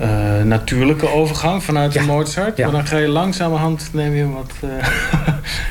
[0.00, 2.00] Uh, natuurlijke overgang vanuit de.
[2.00, 2.56] Mozart.
[2.56, 2.64] Ja.
[2.64, 4.70] Maar dan ga je langzamerhand neem je een wat uh,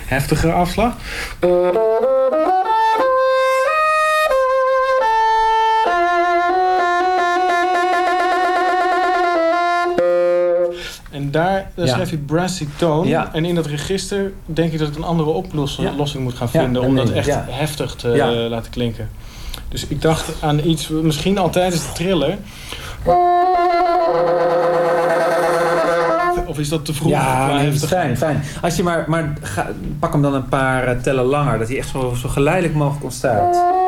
[0.08, 0.94] heftigere afslag.
[11.12, 11.94] En daar, daar Ja.
[11.94, 13.08] schrijf je brassy tone.
[13.10, 13.30] Ja.
[13.34, 16.20] En in dat register denk ik dat ik een andere oplossing Ja.
[16.20, 16.82] moet gaan vinden.
[16.82, 19.10] om dat echt heftig te eh, laten klinken.
[19.70, 22.38] Dus ik dacht aan iets, misschien al tijdens de thriller.
[26.46, 27.10] Of is dat te vroeg?
[27.10, 28.44] Ja, nee, fijn, fijn.
[28.62, 29.34] Als je maar, maar
[30.00, 31.60] pak hem dan een paar eh, tellen langer.
[31.60, 33.82] Dat hij echt zo, zo geleidelijk mogelijk ontstaat.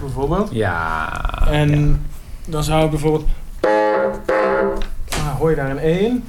[0.00, 0.48] Bijvoorbeeld?
[0.52, 1.08] Ja.
[1.50, 2.04] En
[2.46, 3.24] dan zou ik bijvoorbeeld...
[5.08, 6.24] Ah, hoor je daar een 1?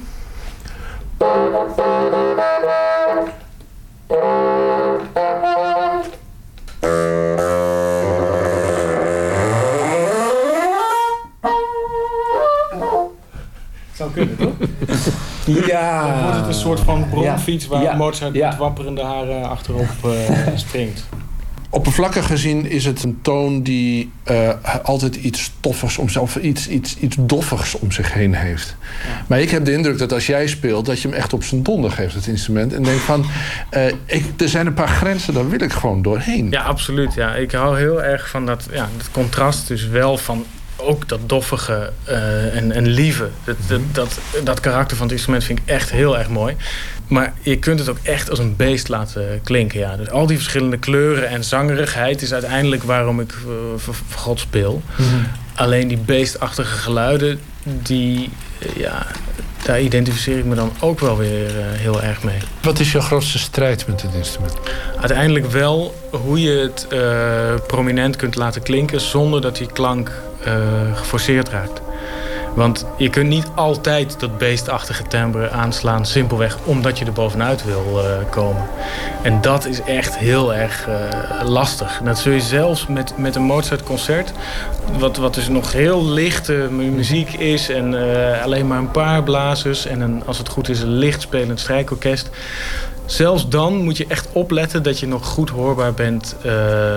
[14.36, 14.52] Toch?
[15.66, 16.06] Ja.
[16.12, 17.94] Dan wordt het een soort van bromfiets waar Ja.
[17.96, 18.48] Mozart Ja.
[18.48, 20.10] met wapperende haren achterop eh,
[20.54, 21.04] springt.
[21.70, 24.48] Oppervlakkig gezien is het een toon die eh,
[24.82, 28.76] altijd iets stoffigs om zich, of iets, iets, iets doffigs om zich heen heeft.
[29.26, 31.62] Maar ik heb de indruk dat als jij speelt, dat je hem echt op zijn
[31.62, 32.72] donder geeft, het instrument.
[32.74, 33.24] En denk van,
[33.70, 36.50] eh, ik, er zijn een paar grenzen, daar wil ik gewoon doorheen.
[36.50, 37.14] Ja, absoluut.
[37.14, 37.34] Ja.
[37.34, 40.44] Ik hou heel erg van dat, ja, dat contrast dus wel van
[40.80, 43.28] ook dat doffige eh, en, en lieve.
[43.44, 46.56] Dat, dat, dat, dat karakter van het instrument vind ik echt heel erg mooi.
[47.08, 49.78] Maar je kunt het ook echt als een beest laten klinken.
[49.78, 49.96] Ja.
[49.96, 54.40] Dus al die verschillende kleuren en zangerigheid is uiteindelijk waarom ik uh, voor, voor God
[54.40, 54.82] speel.
[55.54, 59.06] Alleen die beestachtige geluiden, die, eh, ja,
[59.68, 62.38] daar identificeer ik me dan ook wel weer eh, heel erg mee.
[62.62, 64.56] Wat is jouw grootste strijd met dit instrument?
[65.00, 70.14] Uiteindelijk wel hoe je het eh, prominent kunt laten klinken zonder dat die klank eh,
[70.94, 71.80] geforceerd raakt.
[72.54, 76.06] Want je kunt niet altijd dat beestachtige timbre aanslaan...
[76.06, 78.62] simpelweg omdat je er bovenuit wil uh, komen.
[79.22, 80.94] En dat is echt heel erg uh,
[81.48, 82.00] lastig.
[82.04, 84.32] Dat zul je zelfs met, met een Mozart-concert...
[84.98, 87.68] Wat, wat dus nog heel lichte muziek is...
[87.68, 87.94] en
[88.42, 89.86] alleen maar een paar blazers...
[89.86, 92.30] en een, als het goed is een licht spelend strijkorkest...
[93.08, 96.52] Zelfs dan moet je echt opletten dat je nog goed hoorbaar bent uh,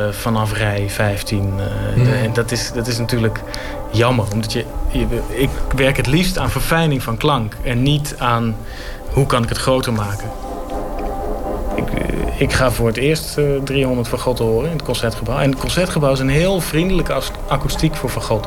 [0.10, 1.54] vanaf rij 15.
[1.58, 2.14] Uh, mm.
[2.14, 3.42] En dat is, dat is natuurlijk
[3.92, 4.26] jammer.
[4.34, 7.56] Omdat je, je, ik werk het liefst aan verfijning van klank.
[7.64, 8.56] En niet aan
[9.14, 10.30] hoe kan ik het groter maken.
[11.76, 12.01] Ik,
[12.42, 15.40] ik ga voor het eerst uh, 300 van God horen in het Concertgebouw.
[15.40, 18.46] En het Concertgebouw is een heel vriendelijke akoestiek voor Van God.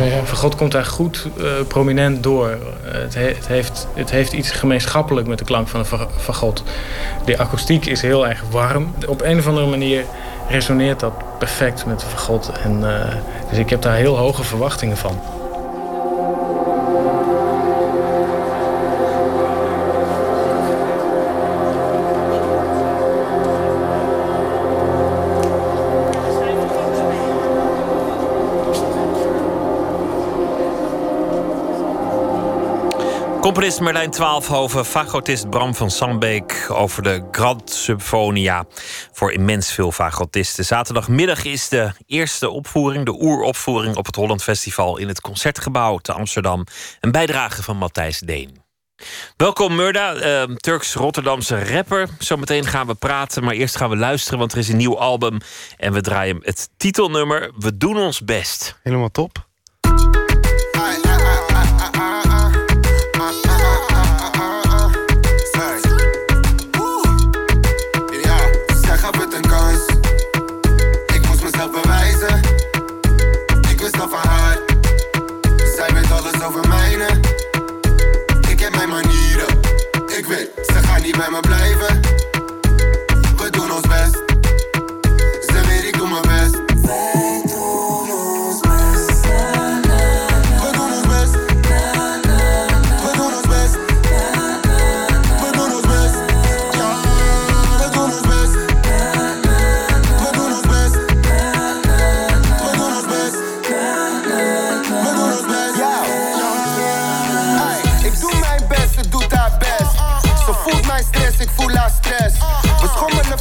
[0.00, 0.24] Oh, ja.
[0.24, 2.58] Van God komt daar goed uh, prominent door.
[2.82, 5.86] het, he het, heeft, het heeft iets gemeenschappelijk met de klank van de
[6.16, 6.62] Van God.
[7.24, 8.94] De akoestiek is heel erg warm.
[9.06, 10.04] Op een of andere manier
[10.48, 12.50] resoneert dat perfect met Van God.
[12.62, 13.14] En, uh,
[13.50, 15.35] dus ik heb daar heel hoge verwachtingen van.
[33.46, 38.66] Componist Merlijn Twaalfhoven, fagotist Bram van Sambeek over de Grand Symfonia
[39.12, 40.64] voor immens veel fagotisten.
[40.64, 46.12] Zaterdagmiddag is de eerste opvoering, de oeropvoering op het Holland Festival in het Concertgebouw te
[46.12, 46.64] Amsterdam.
[47.00, 48.62] Een bijdrage van Matthijs Deen.
[49.36, 52.08] Welkom Murda, uh, Turks-Rotterdamse rapper.
[52.18, 55.38] Zometeen gaan we praten, maar eerst gaan we luisteren, want er is een nieuw album
[55.76, 58.78] en we draaien het titelnummer We doen ons best.
[58.82, 59.45] Helemaal top.
[81.16, 81.65] Bij me blijven.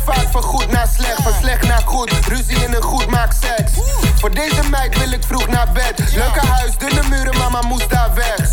[0.03, 2.11] Van goed naar slecht, van slecht naar goed.
[2.27, 3.71] Ruzie in een goed maak seks.
[4.15, 6.11] Voor deze meid wil ik vroeg naar bed.
[6.13, 8.49] Leuke huis, dunne muren, mama moest daar weg.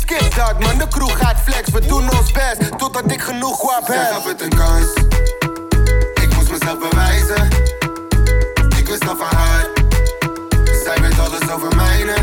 [0.00, 1.70] Skip dat, man, de kroeg gaat flex.
[1.70, 4.12] We doen ons best, totdat ik genoeg kwap heb.
[4.12, 4.92] Gaf het een kans.
[6.22, 7.48] Ik moest mezelf bewijzen.
[8.76, 9.66] Ik wist al van haar.
[10.84, 12.14] Zij weet alles over mijne.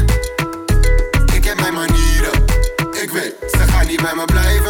[1.33, 2.43] Ik heb mijn manieren.
[3.01, 4.60] Ik weet, ze gaat niet bij me blijven.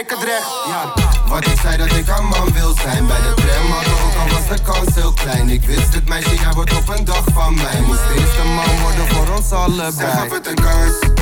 [0.00, 0.50] Ik het recht.
[0.66, 0.92] Ja,
[1.28, 4.56] wat ik zei dat ik een man wil zijn bij de tram, ook al was
[4.56, 5.48] de kans heel klein.
[5.48, 7.80] Ik wist het meisje, jij wordt op een dag van mij.
[7.86, 9.92] Moest eerst een man worden voor ons allebei.
[9.92, 11.19] Zij gaf het een kans.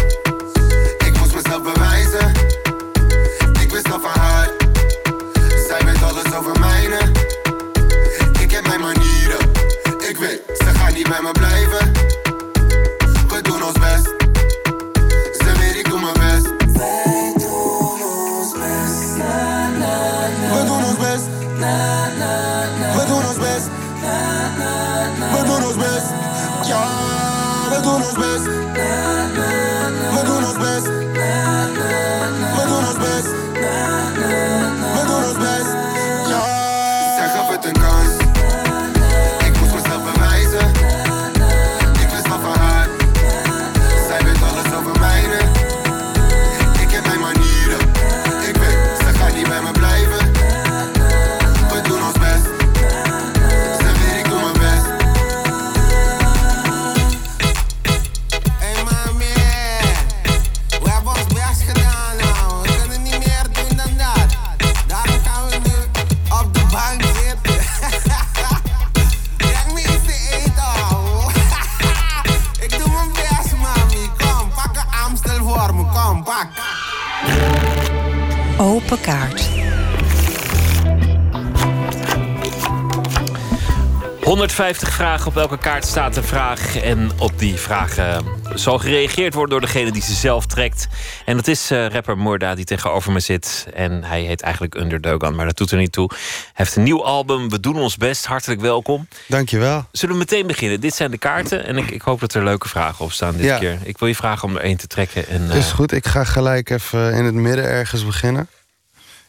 [84.98, 86.76] 150 vragen op elke kaart staat een vraag.
[86.76, 90.86] En op die vragen zal gereageerd worden door degene die ze zelf trekt.
[91.24, 93.66] En dat is eh, rapper Moorda die tegenover me zit.
[93.74, 96.10] En hij heet eigenlijk Underdogan, maar dat doet er niet toe.
[96.14, 96.18] Hij
[96.52, 98.26] heeft een nieuw album, We doen ons best.
[98.26, 99.08] Hartelijk welkom.
[99.26, 99.86] Dankjewel.
[99.92, 100.80] Zullen we meteen beginnen?
[100.80, 103.44] Dit zijn de kaarten en ik, ik hoop dat er leuke vragen op staan dit
[103.44, 103.58] Ja.
[103.58, 103.78] keer.
[103.82, 105.28] Ik wil je vragen om er één te trekken.
[105.28, 108.48] En, eh, Is goed, ik ga gelijk even in het midden ergens beginnen.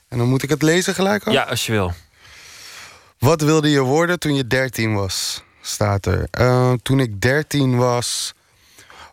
[0.07, 1.33] En dan moet ik het lezen gelijk al?
[1.33, 1.93] Ja, als je wil.
[3.19, 5.43] Wat wilde je worden toen je 13 was?
[5.69, 6.27] Staat er.
[6.31, 8.33] Eh, toen ik 13 was,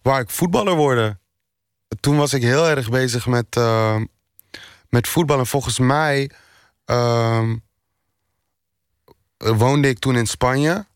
[0.03, 1.20] wou ik voetballer worden.
[2.01, 4.01] Toen was ik heel erg bezig met, eh,
[4.89, 5.39] met voetbal.
[5.39, 6.31] En volgens mij
[6.85, 7.57] ehm,
[9.37, 10.87] woonde ik toen in Spanje.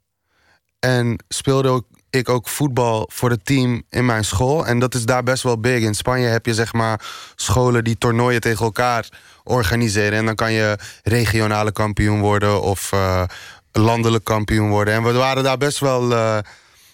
[0.78, 4.66] En speelde ik ook voetbal voor het team in mijn school.
[4.66, 5.82] En dat is daar best wel big.
[5.82, 7.00] In Spanje heb je zeg maar
[7.34, 9.08] scholen die toernooien tegen elkaar
[9.44, 10.18] organiseren.
[10.18, 13.22] En dan kan je regionale kampioen worden of eh,
[13.72, 14.94] landelijk kampioen worden.
[14.94, 16.38] En we waren daar best wel eh,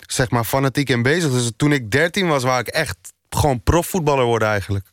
[0.06, 1.30] zeg maar fanatiek in bezig.
[1.30, 2.96] Dus toen ik 13 was, wou ik echt
[3.30, 4.86] gewoon profvoetballer worden eigenlijk.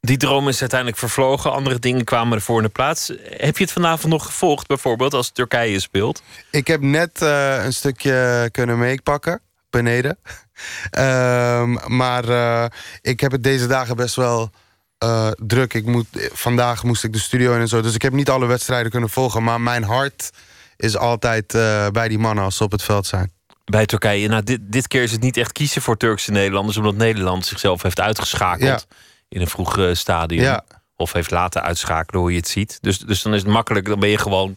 [0.00, 1.52] Die droom is uiteindelijk vervlogen.
[1.52, 3.12] Andere dingen kwamen ervoor in de plaats.
[3.22, 6.22] Heb je het vanavond nog gevolgd, bijvoorbeeld als Turkije speelt?
[6.50, 10.18] Ik heb net eh, een stukje kunnen meepakken, beneden.
[10.90, 12.64] Ehm, maar eh,
[13.02, 14.50] ik heb het deze dagen best wel
[15.36, 15.74] druk.
[15.74, 17.80] Ik moet, vandaag moest ik de studio in en zo.
[17.80, 19.42] Dus ik heb niet alle wedstrijden kunnen volgen.
[19.42, 20.30] Maar mijn hart
[20.76, 23.32] is altijd eh, bij die mannen als ze op het veld zijn.
[23.64, 24.28] Bij Turkije.
[24.28, 27.82] Nou, dit, dit keer is het niet echt kiezen voor Turkse Nederlanders, omdat Nederland zichzelf
[27.82, 28.86] heeft uitgeschakeld
[29.28, 30.42] in een vroeg eh, stadium.
[30.42, 30.64] Ja.
[30.96, 32.78] Of heeft laten uitschakelen hoe je het ziet.
[32.80, 34.56] Dus, dus dan is het makkelijk, dan ben je gewoon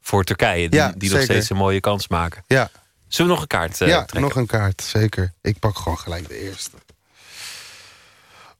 [0.00, 2.44] voor Turkije, die, Ja, die nog steeds een mooie kans maken.
[2.46, 2.70] Ja,
[3.08, 4.20] Zullen we nog een kaart eh, ja trekken?
[4.20, 5.32] nog een kaart, zeker.
[5.40, 6.76] Ik pak gewoon gelijk de eerste.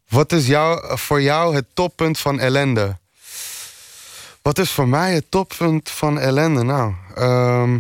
[0.09, 2.99] Wat is jou, voor jou het toppunt van ellende?
[4.43, 6.63] Wat is voor mij het toppunt van ellende?
[6.63, 7.79] Nou, ehm,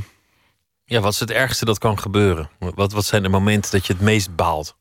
[0.84, 2.50] Ja, wat is het ergste dat kan gebeuren?
[2.58, 4.76] Wat, wat zijn de momenten dat je het meest baalt?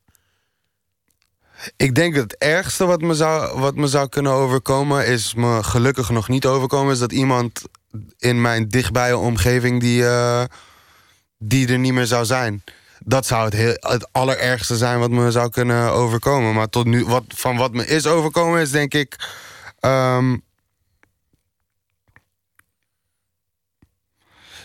[1.76, 5.06] Ik denk dat het ergste wat me, zou, wat me zou kunnen overkomen...
[5.06, 6.92] is me gelukkig nog niet overkomen...
[6.92, 7.62] is dat iemand
[8.18, 10.44] in mijn dichtbije omgeving die, eh,
[11.38, 12.64] die er niet meer zou zijn.
[12.98, 16.54] Dat zou het, heel, het allerergste zijn wat me zou kunnen overkomen.
[16.54, 19.28] Maar tot nu, wat, van wat me is overkomen is denk ik...
[19.80, 20.36] ehm,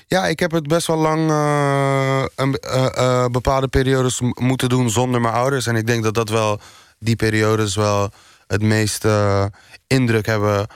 [0.07, 4.90] Ja, ik heb het best wel lang eh, een, eh, eh, bepaalde periodes moeten doen
[4.90, 5.68] zonder mijn ouders.
[5.68, 6.60] En ik denk dat dat wel
[6.99, 8.11] die periodes wel
[8.48, 9.52] het meeste
[9.88, 10.68] indruk hebben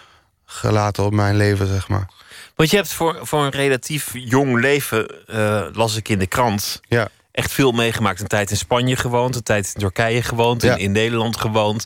[0.46, 2.10] gelaten op mijn leven, zeg maar.
[2.56, 5.16] Want je hebt voor, voor een relatief jong leven,
[5.74, 7.08] las ik in de krant, Ja.
[7.32, 8.20] echt veel meegemaakt.
[8.20, 11.84] Een tijd in Spanje gewoond, een tijd in Turkije gewoond, in, in Nederland gewoond.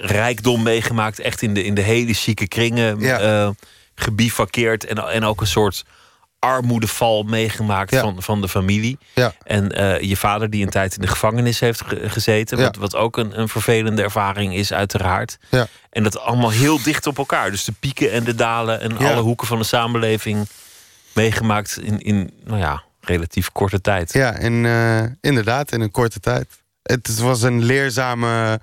[0.00, 3.48] rijkdom meegemaakt, echt in de, in de hele chique kringen eh
[3.94, 4.84] gebivakkeerd.
[4.84, 5.84] En, en ook een soort
[6.40, 8.00] armoedeval meegemaakt Ja.
[8.00, 8.98] van, van de familie.
[9.14, 9.32] Ja.
[9.42, 12.58] En eh, je vader die een tijd in de gevangenis heeft ge- gezeten.
[12.58, 12.64] Ja.
[12.64, 15.38] Wat, wat ook een, een vervelende ervaring is, uiteraard.
[15.50, 15.66] Ja.
[15.90, 17.50] En dat allemaal heel dicht op elkaar.
[17.50, 20.48] Dus de pieken en de dalen en alle hoeken van de samenleving
[21.14, 24.12] meegemaakt in, in nou ja, relatief korte tijd.
[24.12, 26.46] Ja, en eh, inderdaad, in een korte tijd.
[26.82, 28.60] Het was een leerzame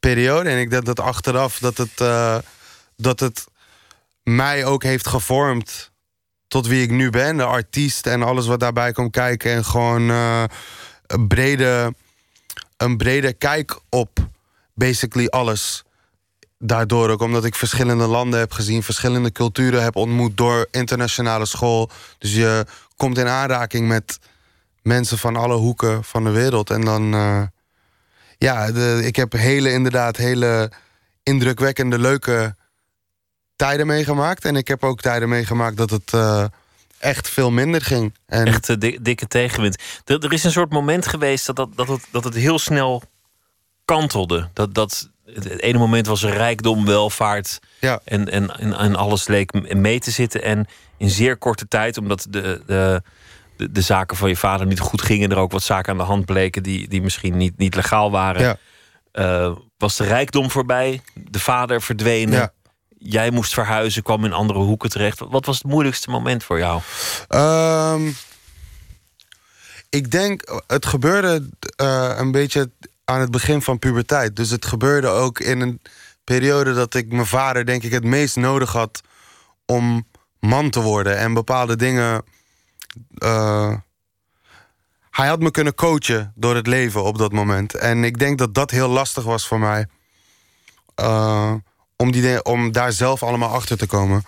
[0.00, 0.48] periode.
[0.50, 2.36] En ik denk dat achteraf dat het, eh,
[2.96, 3.44] dat het
[4.22, 5.90] mij ook heeft gevormd
[6.56, 7.36] tot wie ik nu ben.
[7.36, 9.52] De artiest en alles wat daarbij komt kijken.
[9.52, 10.44] En gewoon eh,
[11.06, 11.94] een, brede,
[12.76, 14.28] een brede kijk op
[14.74, 15.84] basically alles.
[16.58, 21.90] Daardoor ook omdat ik verschillende landen heb gezien, verschillende culturen heb ontmoet door internationale school.
[22.18, 22.66] Dus je
[22.96, 24.18] komt in aanraking met
[24.82, 26.70] mensen van alle hoeken van de wereld.
[26.70, 27.42] En dan, eh,
[28.38, 30.70] ja, de, ik heb hele, inderdaad, hele
[31.22, 32.54] indrukwekkende, leuke
[33.56, 34.44] tijden meegemaakt.
[34.44, 36.44] En ik heb ook tijden meegemaakt dat het eh,
[36.98, 38.14] echt veel minder ging.
[38.26, 39.82] En Echt eh, di- dikke tegenwind.
[40.04, 43.02] Er, er is een soort moment geweest dat, dat, dat, het, dat het heel snel
[43.84, 44.48] kantelde.
[44.52, 48.00] Dat, dat, het ene moment was rijkdom, welvaart Ja.
[48.04, 50.42] en, en, en, en alles leek mee te zitten.
[50.42, 50.66] En
[50.96, 53.02] in zeer korte tijd, omdat de, de,
[53.56, 55.30] de, de zaken van je vader niet goed gingen...
[55.30, 58.42] er ook wat zaken aan de hand bleken die, die misschien niet, niet legaal waren...
[58.42, 58.56] Ja.
[59.12, 62.38] eh, was de rijkdom voorbij, de vader verdwenen...
[62.38, 62.52] Ja.
[62.98, 65.18] Jij moest verhuizen, kwam in andere hoeken terecht.
[65.18, 66.80] Wat was het moeilijkste moment voor jou?
[67.28, 68.08] Ehm,
[69.90, 72.70] ik denk, het gebeurde eh, een beetje
[73.04, 74.36] aan het begin van puberteit.
[74.36, 75.80] Dus het gebeurde ook in een
[76.24, 79.00] periode dat ik mijn vader, denk ik, het meest nodig had
[79.66, 80.06] om
[80.40, 81.18] man te worden.
[81.18, 82.22] En bepaalde dingen.
[83.14, 83.74] eh,
[85.10, 87.74] hij had me kunnen coachen door het leven op dat moment.
[87.74, 89.86] En ik denk dat dat heel lastig was voor mij.
[90.94, 91.54] Eh,
[91.96, 94.24] om, die, om daar zelf allemaal achter te komen.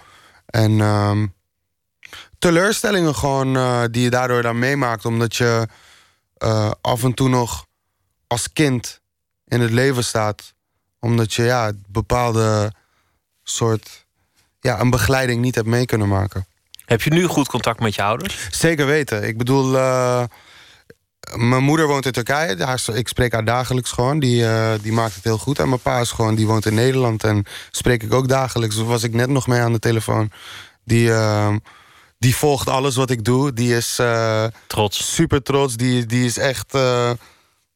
[0.46, 1.26] En ehm,
[2.38, 5.04] teleurstellingen gewoon eh, die je daardoor dan meemaakt.
[5.04, 5.68] Omdat je
[6.36, 7.66] eh, af en toe nog
[8.26, 9.00] als kind
[9.46, 10.54] in het leven staat.
[11.00, 12.72] Omdat je ja, bepaalde
[13.42, 14.06] soort...
[14.60, 16.46] Ja, een begeleiding niet hebt mee kunnen maken.
[16.84, 18.48] Heb je nu goed contact met je ouders?
[18.50, 19.26] Zeker weten.
[19.26, 20.24] Ik bedoel, eh,
[21.34, 22.54] mijn moeder woont in Turkije.
[22.54, 24.18] Daar, ik spreek haar dagelijks gewoon.
[24.18, 25.58] Die, eh, die maakt het heel goed.
[25.58, 27.24] En mijn pa is gewoon, die woont in Nederland.
[27.24, 28.76] En spreek ik ook dagelijks.
[28.76, 30.30] Daar was ik net nog mee aan de telefoon.
[30.84, 31.54] Die, eh,
[32.18, 33.52] die volgt alles wat ik doe.
[33.52, 35.14] Die is eh, trots.
[35.14, 35.76] super trots.
[35.76, 36.76] Die, die is echt...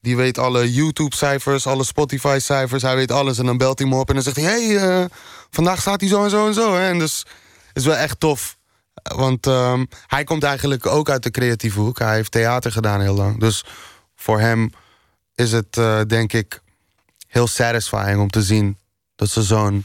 [0.01, 2.83] die weet alle YouTube-cijfers, alle Spotify-cijfers.
[2.83, 3.39] Hij weet alles.
[3.39, 4.45] En dan belt hij me op en dan zegt hij...
[4.45, 5.09] hey,
[5.51, 6.75] vandaag staat hij zo en zo en zo.
[6.75, 6.89] Hè?
[6.89, 7.27] En dus
[7.73, 8.57] is wel echt tof.
[8.95, 11.99] Want ehm, hij komt eigenlijk ook uit de creatieve hoek.
[11.99, 13.41] Hij heeft theater gedaan heel lang.
[13.41, 13.65] Dus
[14.15, 14.71] voor hem
[15.35, 16.63] is het, eh, denk ik,
[17.27, 18.79] heel satisfying om te zien
[19.17, 19.85] dat zijn zoon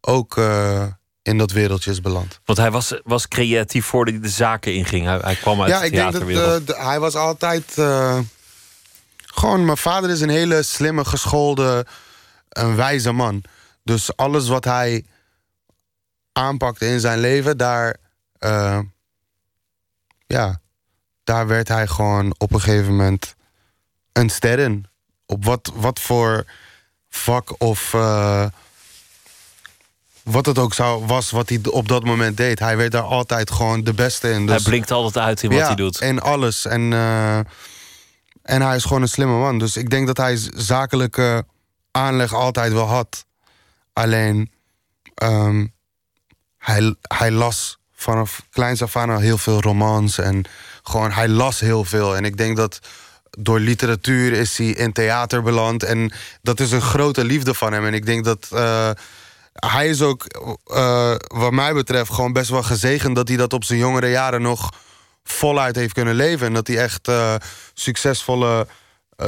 [0.00, 0.86] ook eh,
[1.22, 2.40] in dat wereldje is beland.
[2.44, 5.06] Want hij was, was creatief voordat hij de zaken inging.
[5.06, 7.72] Hij, hij kwam uit ja, de ik denk dat eh, hij was altijd.
[9.24, 11.86] gewoon, mijn vader is een hele slimme, geschoolde,
[12.48, 13.42] een wijze man.
[13.84, 15.04] Dus alles wat hij
[16.32, 17.96] aanpakte in zijn leven, daar.
[18.38, 18.78] Eh,
[20.26, 20.60] ja,
[21.24, 23.34] daar werd hij gewoon op een gegeven moment
[24.12, 24.86] een ster in.
[25.26, 26.44] Op wat, wat voor
[27.08, 27.94] vak of.
[27.94, 28.46] eh,
[30.22, 32.58] wat het ook zou, was wat hij op dat moment deed.
[32.58, 34.46] Hij werd daar altijd gewoon de beste in.
[34.46, 35.98] Dus, Hij blinkt altijd uit in wat ja, hij doet.
[35.98, 36.64] En alles.
[36.66, 37.38] En, eh,
[38.42, 39.58] en hij is gewoon een slimme man.
[39.58, 41.44] Dus ik denk dat hij zakelijke
[41.90, 43.24] aanleg altijd wel had.
[43.92, 44.52] Alleen,
[45.14, 45.66] ehm,
[46.58, 50.18] hij, hij las vanaf kleins af aan heel veel romans.
[50.18, 50.44] En
[50.82, 52.16] gewoon, hij las heel veel.
[52.16, 52.78] En ik denk dat
[53.38, 55.82] door literatuur is hij in theater beland.
[55.82, 56.12] En
[56.42, 57.86] dat is een grote liefde van hem.
[57.86, 58.48] En ik denk dat...
[58.50, 58.90] eh,
[59.52, 60.24] hij is ook,
[60.66, 64.42] eh, wat mij betreft, gewoon best wel gezegend dat hij dat op zijn jongere jaren
[64.42, 64.72] nog
[65.24, 66.46] voluit heeft kunnen leven.
[66.46, 67.34] En dat hij echt eh,
[67.74, 68.66] succesvolle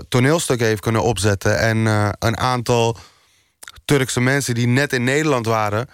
[0.09, 1.59] toneelstukken heeft kunnen opzetten.
[1.59, 1.77] En
[2.19, 2.97] een aantal
[3.85, 5.89] Turkse mensen die net in Nederland waren,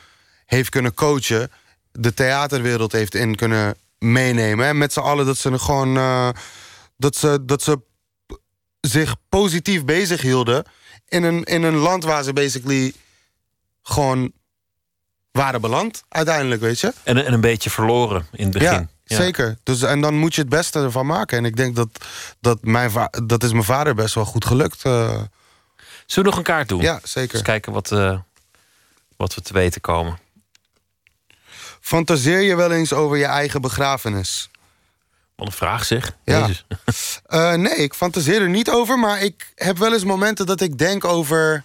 [0.47, 1.51] heeft kunnen coachen.
[1.98, 4.66] De theaterwereld heeft in kunnen meenemen.
[4.66, 5.97] En met z'n allen dat ze gewoon.
[5.97, 6.28] eh,
[6.97, 7.81] dat, ze, dat ze
[8.81, 10.64] zich positief bezig hielden.
[11.09, 12.93] In een, in een land waar ze basically
[13.82, 14.32] gewoon
[15.31, 16.93] waren beland, uiteindelijk, weet je.
[17.02, 18.89] En, en een beetje verloren in het begin.
[19.05, 19.59] Ja, zeker.
[19.62, 21.39] Dus, en dan moet je het beste ervan maken.
[21.39, 21.89] En ik denk dat
[22.40, 22.90] dat, mijn
[23.27, 24.85] dat is mijn vader best wel goed gelukt.
[24.85, 25.20] eh.
[26.06, 26.81] Zullen we nog een kaart doen?
[26.81, 27.35] Ja, zeker.
[27.35, 28.18] Eens kijken wat, eh,
[29.16, 30.18] wat we te weten komen.
[31.87, 34.51] Fantaseer je wel eens over je eigen begrafenis?
[35.37, 36.17] Wat een vraag zeg.
[36.25, 36.41] Ja.
[36.41, 36.65] Jezus.
[37.27, 38.99] Eh, nee, ik fantaseer er niet over.
[38.99, 41.65] Maar ik heb wel eens momenten dat ik denk over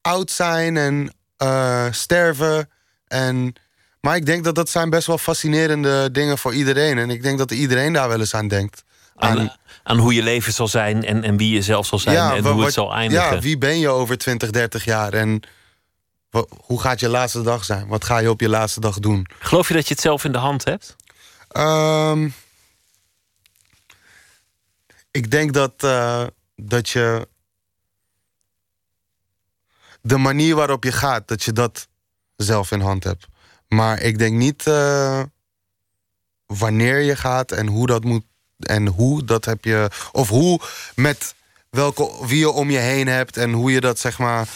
[0.00, 2.70] oud zijn en eh, sterven.
[3.08, 3.54] En,
[4.00, 6.98] maar ik denk dat dat zijn best wel fascinerende dingen voor iedereen.
[6.98, 8.84] En ik denk dat iedereen daar wel eens aan denkt.
[9.16, 12.44] Aan, aan hoe je leven zal zijn en, en wie je zelf zal zijn en
[12.44, 13.34] hoe wat- het zal eindigen.
[13.34, 15.12] Ja, wie ben je over 20, 30 jaar?
[15.12, 15.42] En
[16.64, 17.86] hoe gaat je laatste dag zijn?
[17.86, 19.26] Wat ga je op je laatste dag doen?
[19.38, 20.96] Geloof je dat je het zelf in de hand hebt?
[21.48, 22.28] Ehm,
[25.10, 26.26] ik denk dat, eh,
[26.56, 27.28] dat je
[30.00, 31.88] de manier waarop je gaat, dat je dat
[32.36, 33.26] zelf in hand hebt.
[33.68, 35.22] Maar ik denk niet eh,
[36.46, 38.24] wanneer je gaat en hoe dat moet.
[38.58, 39.90] En hoe dat heb je.
[40.12, 40.60] Of hoe
[40.94, 41.34] met
[41.70, 44.48] welke wie je om je heen hebt en hoe je dat zeg maar.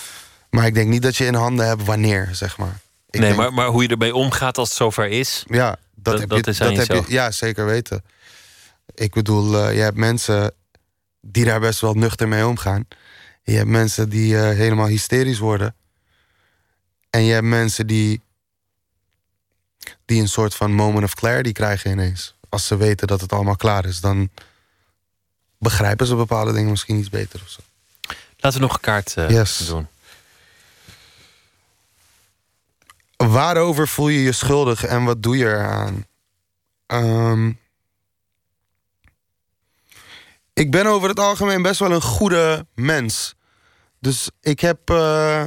[0.51, 2.81] Maar ik denk niet dat je in handen hebt wanneer, zeg maar.
[3.11, 5.45] Ik nee, denk- maar, maar hoe je ermee omgaat als het zover is.
[5.49, 7.13] ja, dat, Dat- heb dat je, is dat heb je.
[7.13, 8.05] Ja, zeker weten.
[8.95, 10.53] Ik bedoel, eh, je hebt mensen
[11.21, 12.89] die daar best wel nuchter mee omgaan.
[13.43, 15.75] Je hebt mensen die eh, helemaal hysterisch worden.
[17.11, 18.21] En je hebt mensen die,
[20.05, 22.35] die een soort van moment of clarity krijgen ineens.
[22.49, 24.31] Als ze weten dat het allemaal klaar is, dan
[25.59, 27.61] begrijpen ze bepaalde dingen misschien iets beter of zo.
[28.37, 29.57] Laten we nog een kaart eh, Yes.
[29.67, 29.87] doen.
[33.29, 36.07] Waarover voel je je schuldig en wat doe je eraan?
[36.87, 37.53] Ehm,
[40.53, 43.35] ik ben over het algemeen best wel een goede mens.
[43.99, 45.45] Dus ik heb, eh,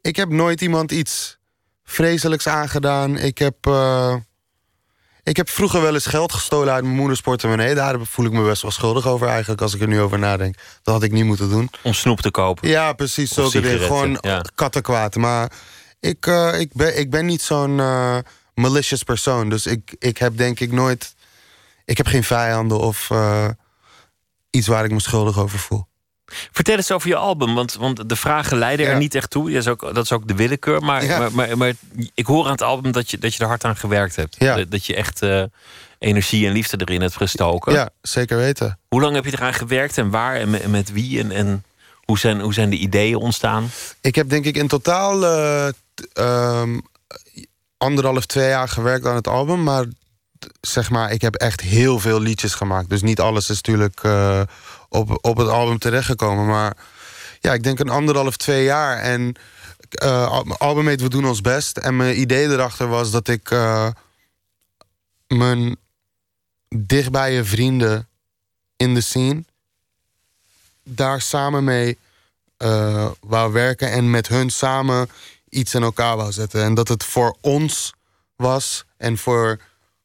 [0.00, 1.38] ik heb nooit iemand iets
[1.84, 3.16] vreselijks aangedaan.
[3.16, 4.14] Ik heb, eh,
[5.22, 7.74] ik heb vroeger wel eens geld gestolen uit mijn moeders portemonnee.
[7.74, 10.56] Daar voel ik me best wel schuldig over eigenlijk, als ik er nu over nadenk.
[10.82, 11.70] Dat had ik niet moeten doen.
[11.82, 12.68] Om snoep te kopen.
[12.68, 13.30] Ja, precies.
[13.30, 13.80] Zulke dingen.
[13.80, 14.44] Gewoon ja.
[14.54, 15.16] kattenkwaad.
[15.16, 15.52] Maar
[16.00, 18.18] ik, eh, ik, ben, ik ben niet zo'n eh,
[18.54, 19.48] malicious persoon.
[19.48, 21.14] Dus ik, ik heb denk ik nooit...
[21.84, 23.48] Ik heb geen vijanden of eh,
[24.50, 25.86] iets waar ik me schuldig over voel.
[26.52, 29.50] Vertel eens over je album, want, want de vragen leiden er niet echt toe.
[29.50, 30.82] Dat is ook, dat is ook de willekeur.
[30.82, 31.18] Maar, Ja.
[31.18, 31.72] maar, maar, maar
[32.14, 34.36] ik hoor aan het album dat je, dat je er hard aan gewerkt hebt.
[34.38, 34.56] Ja.
[34.56, 35.22] Dat, dat je echt
[35.98, 37.72] energie en liefde erin hebt gestoken.
[37.72, 38.78] Ja, zeker weten.
[38.88, 41.20] Hoe lang heb je eraan gewerkt en waar en met, en met wie?
[41.20, 41.64] En, en
[42.04, 43.70] hoe, zijn, hoe zijn de ideeën ontstaan?
[44.00, 45.20] Ik heb denk ik in totaal
[46.12, 46.78] ehm,
[47.76, 49.62] anderhalf, twee jaar gewerkt aan het album.
[49.62, 49.84] Maar
[50.60, 52.88] zeg maar, ik heb echt heel veel liedjes gemaakt.
[52.88, 54.42] Dus niet alles is natuurlijk eh,
[54.88, 56.46] op, op het album terechtgekomen.
[56.46, 56.76] Maar
[57.40, 58.98] ja, ik denk een anderhalf, twee jaar.
[58.98, 59.36] En
[59.90, 61.76] mijn album heet We Doen Ons Best.
[61.76, 63.88] En mijn idee erachter was dat ik eh,
[65.26, 65.76] mijn
[66.68, 68.08] dichtbije vrienden
[68.76, 69.44] in de scene...
[70.82, 71.98] daar samen mee
[72.56, 75.08] eh, wou werken en met hun samen
[75.56, 76.62] iets in elkaar wou zetten.
[76.62, 77.94] En dat het voor ons
[78.36, 79.60] was en voor,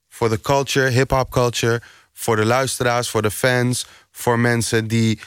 [0.10, 1.82] voor de culture, hip-hop culture,
[2.14, 5.19] voor de luisteraars, voor de fans, voor mensen die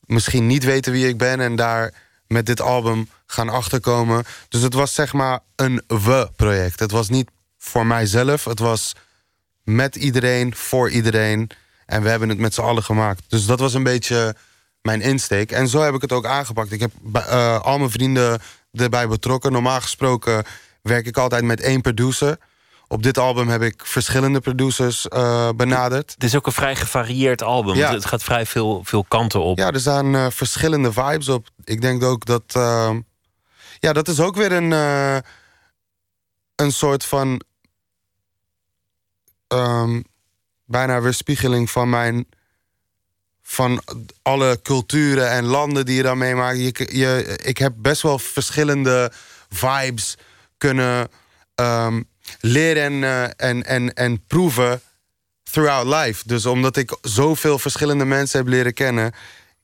[0.00, 1.94] misschien niet weten wie ik ben en daar
[2.26, 4.24] met dit album gaan achterkomen.
[4.48, 6.80] Dus het was zeg maar een we-project.
[6.80, 8.94] Het was niet voor mijzelf, het was
[9.64, 11.50] met iedereen, voor iedereen.
[11.86, 13.22] En we hebben het met z'n allen gemaakt.
[13.28, 14.36] Dus dat was een beetje
[14.82, 15.52] mijn insteek.
[15.52, 16.72] En zo heb ik het ook aangepakt.
[16.72, 18.40] Ik heb eh, al mijn vrienden
[18.72, 19.52] erbij betrokken.
[19.52, 20.44] Normaal gesproken
[20.82, 22.38] werk ik altijd met één producer.
[22.88, 26.10] Op dit album heb ik verschillende producers eh, benaderd.
[26.12, 27.74] Het is ook een vrij gevarieerd album.
[27.74, 27.92] Ja.
[27.92, 29.58] Het gaat vrij veel, veel kanten op.
[29.58, 31.48] Ja, er staan eh, verschillende vibes op.
[31.64, 32.42] Ik denk ook dat.
[32.46, 32.94] eh,
[33.78, 34.72] ja, dat is ook weer een.
[34.72, 35.16] eh,
[36.56, 37.40] een soort van.
[39.48, 40.00] ehm,
[40.64, 42.26] bijna weerspiegeling van mijn.
[43.52, 43.82] Van
[44.22, 46.58] alle culturen en landen die je dan meemaakt.
[46.58, 49.12] Je, je, ik heb best wel verschillende
[49.50, 50.16] vibes
[50.58, 51.08] kunnen
[51.54, 52.02] ehm,
[52.40, 54.80] leren en, eh, en, en, en proeven
[55.42, 56.22] throughout life.
[56.26, 59.12] Dus omdat ik zoveel verschillende mensen heb leren kennen,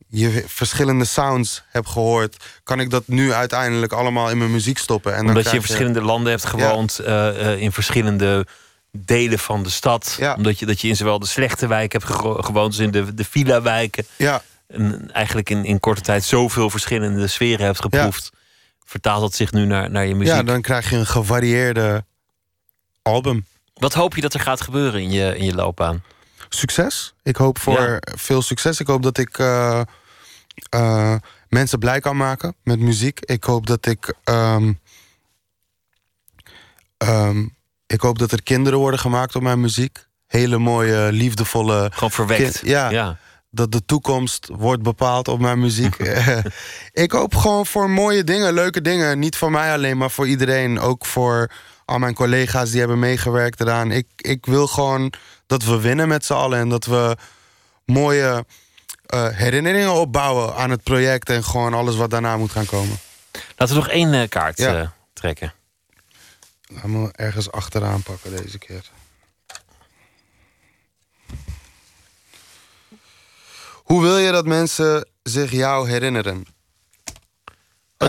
[0.09, 5.12] je verschillende sounds heb gehoord, kan ik dat nu uiteindelijk allemaal in mijn muziek stoppen.
[5.12, 8.47] En dan Omdat je in verschillende landen hebt gewoond, eh, eh, in verschillende
[8.90, 10.19] delen van de stad.
[10.36, 12.12] Omdat je, dat je in zowel de slechte wijken hebt
[12.47, 14.06] gewoond als in de, de villa-wijken.
[14.16, 14.43] Ja.
[14.66, 18.31] En eigenlijk in, in korte tijd zoveel verschillende sferen hebt geproefd.
[18.85, 20.35] Vertaalt dat zich nu naar, naar je muziek?
[20.35, 22.05] Ja, dan krijg je een gevarieerde
[23.02, 23.47] album.
[23.74, 26.02] Wat hoop je dat er gaat gebeuren in je, in je loopbaan?
[26.48, 27.15] Succes.
[27.23, 28.81] Ik hoop voor veel succes.
[28.81, 29.81] Ik hoop dat ik eh,
[30.69, 31.15] eh,
[31.48, 33.20] mensen blij kan maken met muziek.
[33.20, 34.15] Ik hoop dat ik.
[34.24, 34.73] ehm,
[36.97, 37.47] ehm,
[37.89, 40.06] ik hoop dat er kinderen worden gemaakt op mijn muziek.
[40.27, 41.90] Hele mooie, liefdevolle.
[41.93, 42.40] Gewoon verwekt.
[42.43, 43.16] kind- ja, Ja.
[43.51, 45.97] Dat de toekomst wordt bepaald op mijn muziek.
[47.05, 49.19] ik hoop gewoon voor mooie dingen, leuke dingen.
[49.19, 50.81] Niet voor mij alleen, maar voor iedereen.
[50.81, 51.51] Ook voor
[51.85, 53.90] al mijn collega's die hebben meegewerkt eraan.
[53.93, 55.12] Ik, ik wil gewoon
[55.47, 56.59] dat we winnen met z'n allen.
[56.59, 57.16] En dat we
[57.85, 58.44] mooie
[59.06, 61.31] eh, herinneringen opbouwen aan het project.
[61.31, 62.98] En gewoon alles wat daarna moet gaan komen.
[63.56, 64.78] Laten we nog één eh, kaart Ja.
[64.81, 65.52] eh, trekken.
[66.69, 68.90] Laat me ergens achteraan pakken deze keer.
[73.74, 76.36] Hoe wil je dat mensen zich jou herinneren?
[76.36, 76.45] Oh,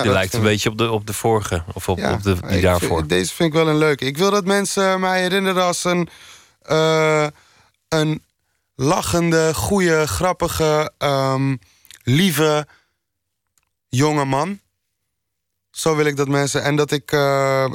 [0.10, 1.64] dat lijkt een beetje op de, op de vorige.
[1.74, 3.06] Of op, Ja, op de, die vind- daarvoor.
[3.06, 4.04] deze vind ik wel een leuke.
[4.04, 6.08] Ik wil dat mensen mij herinneren als een,
[6.62, 7.26] eh,
[7.88, 8.24] een
[8.74, 11.56] lachende, goede, grappige, ehm,
[12.02, 12.66] lieve
[13.88, 14.60] jonge man.
[15.70, 16.62] Zo wil ik dat mensen.
[16.62, 17.12] En dat ik.
[17.12, 17.72] eh,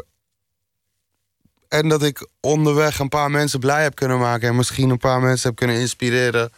[1.76, 4.48] en dat ik onderweg een paar mensen blij heb kunnen maken.
[4.48, 6.52] En misschien een paar mensen heb kunnen inspireren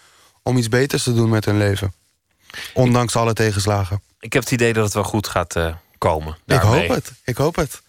[0.43, 1.93] om iets beters te doen met hun leven.
[2.73, 4.01] Ondanks alle tegenslagen.
[4.19, 6.37] Ik heb het idee dat het wel goed gaat eh, komen.
[6.45, 7.11] Ik hoop het.
[7.23, 7.81] Ik hoop het.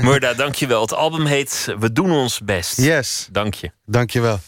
[0.00, 0.80] Murda, dank je wel.
[0.80, 2.76] Het album heet We doen ons best.
[2.76, 3.28] Yes.
[3.30, 3.70] Dank je.
[3.84, 4.40] Dank je wel.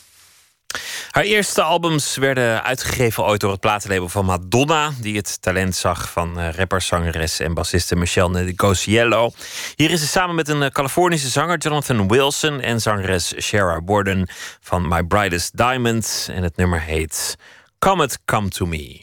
[1.11, 6.11] Haar eerste albums werden uitgegeven ooit door het platenlabel van Madonna, die het talent zag
[6.11, 9.33] van eh, rapper, zangeres en bassiste Michelle Negociello.
[9.75, 14.29] Hier is ze samen met een eh, Californische zanger Jonathan Wilson en zangeres Shara Borden
[14.61, 16.29] van My Brightest Diamond.
[16.31, 17.37] En het nummer heet
[17.79, 19.02] Come It Come To Me.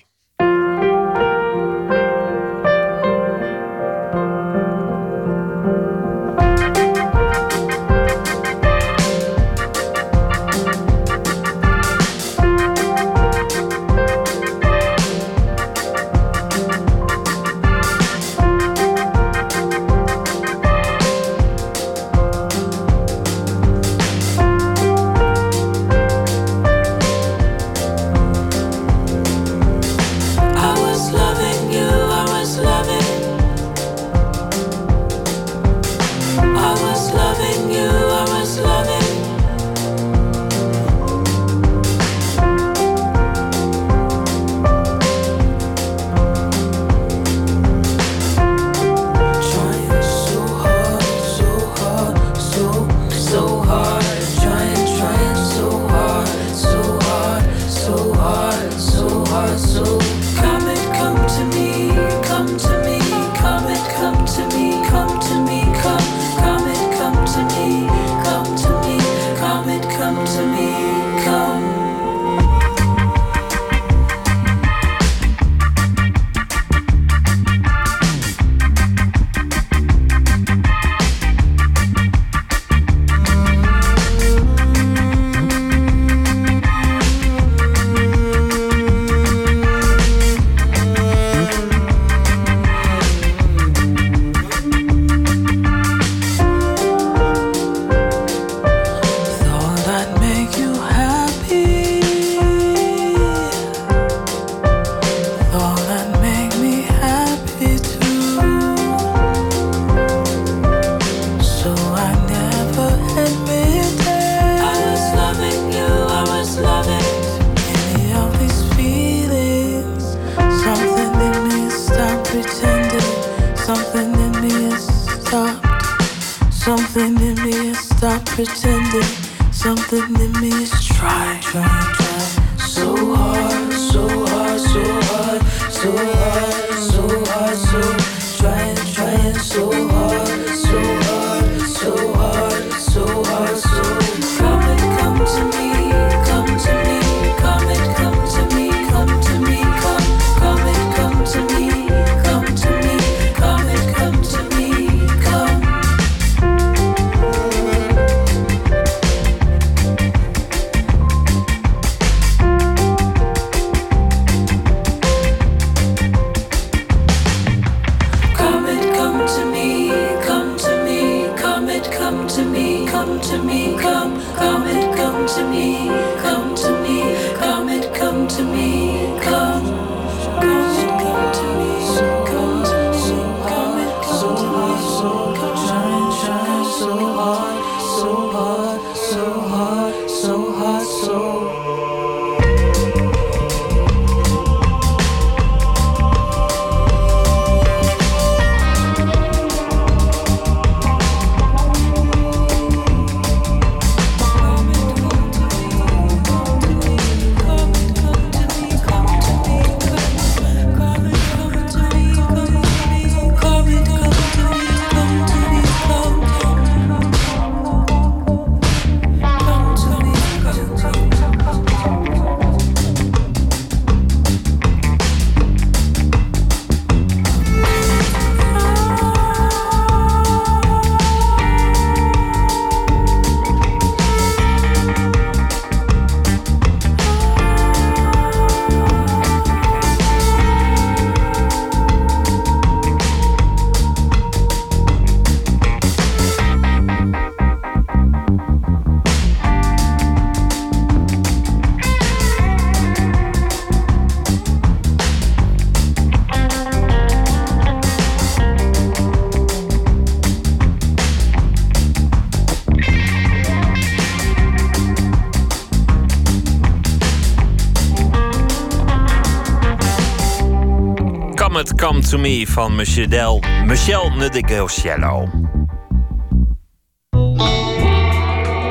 [272.09, 275.29] To Me van Michel, Michel Nedegociello.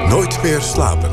[0.09, 1.10] Nooit meer slapen.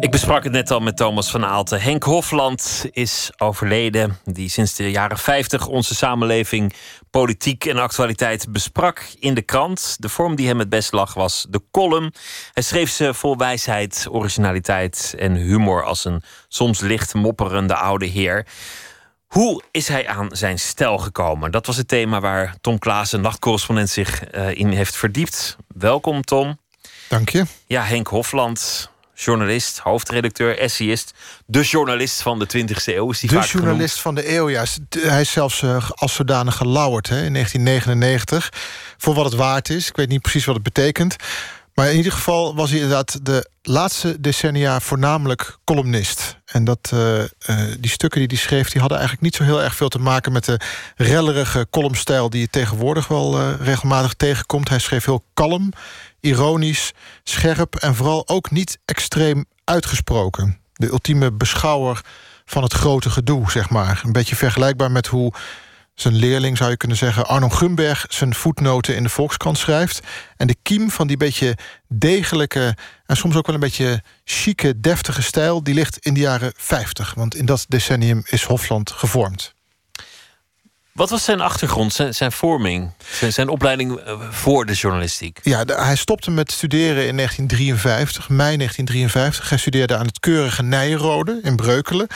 [0.00, 1.80] Ik besprak het net al met Thomas van Aalten.
[1.80, 6.74] Henk Hofland is overleden, die sinds de jaren 50 onze samenleving,
[7.10, 9.96] politiek en actualiteit besprak in de krant.
[9.98, 12.12] De vorm die hem het best lag was de column.
[12.52, 18.46] Hij schreef ze vol wijsheid, originaliteit en humor als een soms licht mopperende oude heer.
[19.26, 21.50] Hoe is hij aan zijn stijl gekomen?
[21.50, 25.56] Dat was het thema waar Tom Klaassen, nachtcorrespondent, zich eh, in heeft verdiept.
[25.74, 26.58] Welkom, Tom.
[27.08, 27.44] Dank je.
[27.66, 31.12] Ja, Henk Hofland, journalist, hoofdredacteur, essayist.
[31.46, 33.66] De journalist van de 20e eeuw is die De vaak genoemd.
[33.66, 34.64] journalist van de eeuw, ja.
[34.98, 38.52] Hij is zelfs eh, als zodanig gelauwerd hè, in 1999.
[38.98, 39.88] Voor wat het waard is.
[39.88, 41.16] Ik weet niet precies wat het betekent.
[41.74, 46.36] Maar in ieder geval was hij inderdaad de laatste decennia voornamelijk columnist.
[46.44, 47.28] En dat, eh, eh,
[47.80, 50.32] die stukken die hij schreef, die hadden eigenlijk niet zo heel erg veel te maken
[50.32, 50.60] met de
[50.96, 54.68] rellerige columnstijl die je tegenwoordig wel eh, regelmatig tegenkomt.
[54.68, 55.72] Hij schreef heel kalm,
[56.20, 56.92] ironisch,
[57.22, 60.58] scherp en vooral ook niet extreem uitgesproken.
[60.72, 62.00] De ultieme beschouwer
[62.44, 64.00] van het grote gedoe, zeg maar.
[64.04, 65.32] Een beetje vergelijkbaar met hoe
[65.94, 67.26] zijn leerling, zou je kunnen zeggen...
[67.26, 70.00] Arno Gumberg zijn voetnoten in de Volkskrant schrijft.
[70.36, 71.56] En de kiem van die beetje
[71.88, 72.76] degelijke...
[73.06, 75.62] en soms ook wel een beetje chique, deftige stijl...
[75.62, 77.14] die ligt in de jaren 50.
[77.14, 79.54] Want in dat decennium is Hofland gevormd.
[80.92, 85.38] Wat was zijn achtergrond, zijn, zijn vorming, zijn, zijn opleiding eh, voor de journalistiek?
[85.42, 89.48] Ja, de- hij stopte met studeren in 1953, mei 1953.
[89.48, 92.06] Hij studeerde aan het keurige Nijenrode in Breukelen.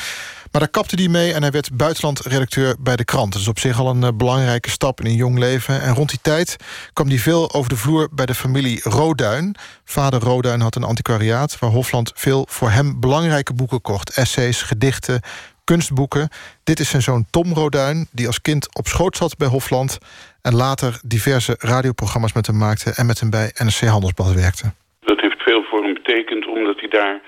[0.57, 3.33] Maar daar kapte hij mee en hij werd buitenlandredacteur bij de krant.
[3.33, 5.81] Dat is op zich al een eh, belangrijke stap in een jong leven.
[5.81, 6.57] En rond die tijd
[6.93, 9.55] kwam hij veel over de vloer bij de familie Roduin.
[9.85, 11.59] Vader Roduin had een antiquariaat...
[11.59, 14.17] waar Hofland veel voor hem belangrijke boeken kocht.
[14.17, 15.21] Essays, gedichten,
[15.65, 16.29] kunstboeken.
[16.65, 19.99] Dit is zijn zoon Tom Roduin, die als kind op schoot zat bij Hofland...
[20.43, 22.93] en later diverse radioprogramma's met hem maakte...
[22.97, 24.73] en met hem bij NRC Handelsblad werkte.
[25.01, 27.21] Dat heeft veel voor hem betekend, omdat hij daar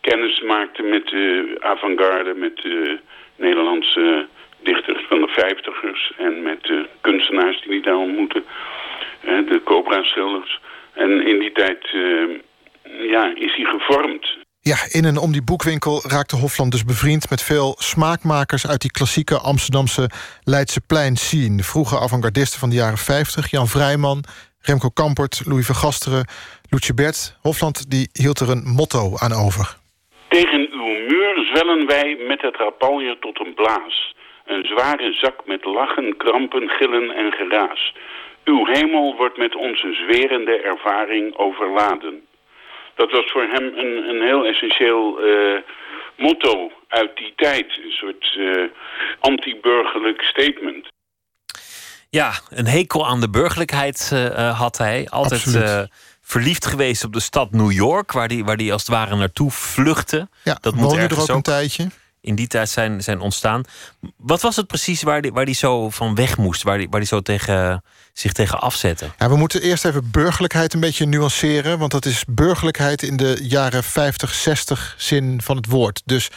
[0.00, 2.98] kennis maakte met de avant-garde, met de
[3.36, 4.26] Nederlandse
[4.62, 8.42] dichters van de vijftigers en met de kunstenaars die hij daar ontmoette,
[9.20, 10.60] hè, de Cobra-schilders.
[10.92, 14.38] En in die tijd eh, ja, is hij gevormd.
[14.62, 17.30] Ja, in en om die boekwinkel raakte Hofland dus bevriend...
[17.30, 20.10] met veel smaakmakers uit die klassieke Amsterdamse
[20.44, 21.56] Leidseplein scene.
[21.56, 23.50] De vroege avant-gardisten van de jaren 50.
[23.50, 24.24] Jan Vrijman,
[24.60, 26.26] Remco Kampert, Louis Vergasteren,
[26.68, 27.36] Loetje Bert.
[27.40, 29.79] Hofland die hield er een motto aan over.
[30.30, 34.14] Tegen uw muur zwellen wij met het rapalje tot een blaas.
[34.44, 37.94] Een zware zak met lachen, krampen, gillen en geraas.
[38.44, 42.26] Uw hemel wordt met onze zwerende ervaring overladen.
[42.94, 45.58] Dat was voor hem een, een heel essentieel uh,
[46.16, 47.66] motto uit die tijd.
[47.84, 48.64] Een soort uh,
[49.20, 50.88] anti-burgerlijk statement.
[52.10, 55.06] Ja, een hekel aan de burgerlijkheid uh, had hij.
[55.10, 55.90] Altijd
[56.30, 59.50] verliefd geweest op de stad New York, waar hij waar die als het ware naartoe
[59.50, 60.28] vluchtte.
[60.44, 61.88] Ja, dat moet er ook een tijdje
[62.20, 63.62] in die tijd zijn, zijn ontstaan.
[64.16, 66.62] Wat was het precies waar die, waar die zo van weg moest?
[66.62, 67.82] Waar die, waar die zo tegen,
[68.12, 69.10] zich tegen afzette?
[69.18, 71.78] Ja, we moeten eerst even burgerlijkheid een beetje nuanceren.
[71.78, 76.02] Want dat is burgerlijkheid in de jaren 50, 60 zin van het woord.
[76.04, 76.28] Dus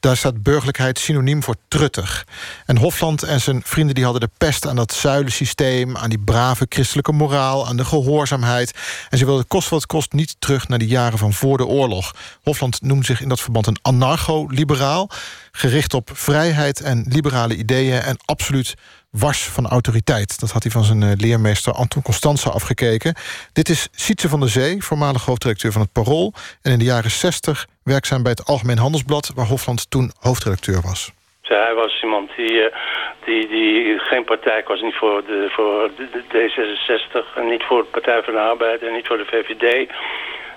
[0.00, 2.26] daar staat burgerlijkheid synoniem voor truttig.
[2.66, 5.96] En Hofland en zijn vrienden die hadden de pest aan dat zuilensysteem...
[5.96, 8.74] aan die brave christelijke moraal, aan de gehoorzaamheid.
[9.08, 12.14] En ze wilden kost wat kost niet terug naar de jaren van voor de oorlog.
[12.42, 15.10] Hofland noemde zich in dat verband een anarcho-liberaal...
[15.52, 18.00] gericht op vrijheid en liberale ideeën...
[18.00, 18.74] en absoluut
[19.10, 20.40] wars van autoriteit.
[20.40, 23.14] Dat had hij van zijn eh, leermeester Anton Constanza afgekeken.
[23.52, 26.32] Dit is Sietse van der Zee, voormalig hoofdredacteur van het Parool...
[26.62, 29.32] en in de jaren 60 werkzaam bij het Algemeen Handelsblad...
[29.34, 31.12] waar Hofland toen hoofdredacteur was.
[31.42, 32.76] Hij was iemand die, eh,
[33.24, 37.36] die, die geen partij was, niet voor, de, voor de D66...
[37.36, 39.90] en niet voor de Partij van de Arbeid en niet voor de VVD...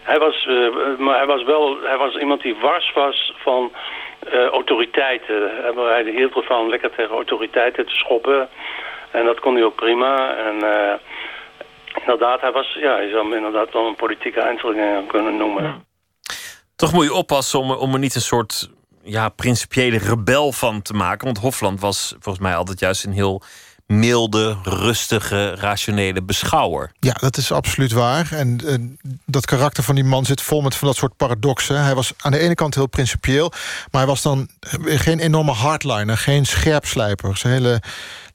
[0.04, 3.72] Hij was, uh, maar hij was wel hij was iemand die wars was van
[4.34, 5.52] uh, autoriteiten.
[5.76, 8.50] Hij hield ervan lekker tegen autoriteiten te schoppen.
[9.12, 10.36] En dat kon hij ook prima.
[10.36, 10.94] En uh,
[12.00, 15.86] inderdaad, hij was, ja, je zou hem inderdaad wel een politieke eindselganger kunnen noemen.
[16.82, 18.70] Toch moet je oppassen om, om er niet een soort
[19.04, 21.26] ja, principiële rebel van te maken.
[21.26, 23.42] Want Hofland was volgens mij altijd juist een heel
[23.86, 26.92] milde, rustige, rationele beschouwer.
[27.00, 28.32] Ja, dat is absoluut waar.
[28.32, 28.60] En
[29.26, 31.84] dat karakter van die man zit vol met van dat soort paradoxen.
[31.84, 33.50] Hij was aan de ene kant heel principieel...
[33.92, 34.50] maar hij was dan
[34.86, 37.38] geen enorme hardliner, geen scherpslijper.
[37.38, 37.82] Zijn hele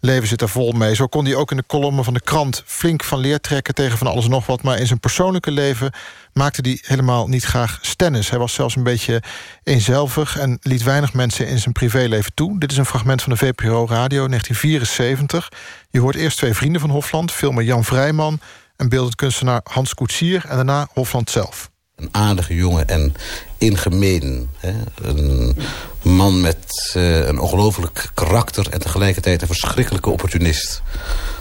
[0.00, 0.94] leven zit er vol mee.
[0.94, 3.74] Zo kon hij ook in de kolommen van de krant flink van leer trekken...
[3.74, 4.62] tegen van alles en nog wat.
[4.62, 5.92] Maar in zijn persoonlijke leven
[6.32, 8.30] maakte hij helemaal niet graag stennis.
[8.30, 9.22] Hij was zelfs een beetje
[9.62, 10.38] eenzelvig...
[10.38, 12.58] en liet weinig mensen in zijn privéleven toe.
[12.58, 15.48] Dit is een fragment van de VPRO Radio 1974.
[15.90, 17.32] Je hoort eerst twee vrienden van Hofland...
[17.32, 18.40] filmer Jan Vrijman
[18.76, 20.44] en beeldend kunstenaar Hans Koetsier...
[20.48, 21.70] en daarna Hofland zelf.
[21.96, 23.14] Een aardige jongen en
[23.58, 24.48] ingemeen.
[24.56, 24.72] Hè?
[25.02, 25.56] Een
[26.02, 28.66] man met uh, een ongelooflijk karakter...
[28.70, 30.82] en tegelijkertijd een verschrikkelijke opportunist.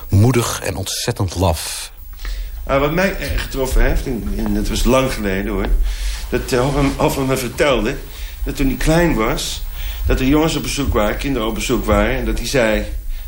[0.10, 1.92] Moedig en ontzettend laf.
[2.68, 5.68] Uh, wat mij erg getroffen heeft, en, het was lang geleden hoor...
[6.30, 7.96] dat uh, Hoffman me vertelde
[8.44, 9.64] dat toen hij klein was...
[10.06, 12.16] dat er jongens op bezoek waren, kinderen op bezoek waren...
[12.16, 12.86] en dat hij zei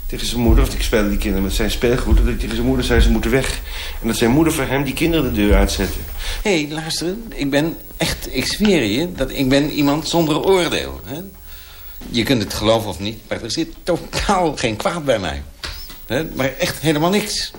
[0.08, 2.18] tegen zijn moeder, of ik speelde die kinderen met zijn speelgoed...
[2.18, 3.62] dat hij tegen zijn moeder zei ze moeten weg.
[4.02, 5.98] En dat zijn moeder voor hem die kinderen de deur uitzette.
[6.42, 11.02] Hé, hey, luister, ik ben echt, ik zweer je, dat ik ben iemand zonder oordeel.
[11.04, 11.20] Hè?
[12.10, 15.44] Je kunt het geloven of niet, maar er zit totaal geen kwaad bij mij.
[16.06, 16.24] Hè?
[16.24, 17.52] Maar echt helemaal niks.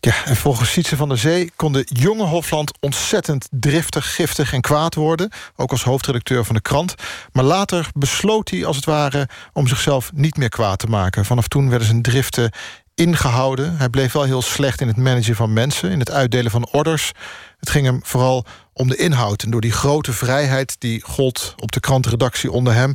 [0.00, 4.60] Ja, en volgens Sietse van der Zee kon de jonge Hofland ontzettend driftig, giftig en
[4.60, 5.30] kwaad worden.
[5.56, 6.94] Ook als hoofdredacteur van de krant.
[7.32, 11.24] Maar later besloot hij als het ware om zichzelf niet meer kwaad te maken.
[11.24, 12.50] Vanaf toen werden zijn driften
[12.94, 13.76] ingehouden.
[13.76, 17.12] Hij bleef wel heel slecht in het managen van mensen, in het uitdelen van orders.
[17.58, 19.42] Het ging hem vooral om de inhoud.
[19.42, 22.94] En door die grote vrijheid die gold op de krantenredactie onder hem...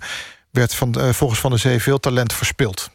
[0.52, 2.90] werd van, uh, volgens Van der Zee veel talent verspild.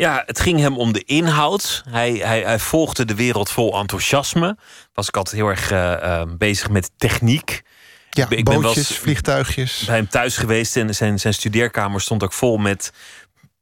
[0.00, 1.82] Ja, het ging hem om de inhoud.
[1.88, 4.56] Hij, hij, hij volgde de wereld vol enthousiasme.
[4.92, 7.62] Was ik altijd heel erg uh, uh, bezig met techniek.
[8.10, 9.82] Ja, ik bootjes, ben vliegtuigjes.
[9.86, 12.92] Bij hem thuis geweest en zijn, zijn studeerkamer stond ook vol met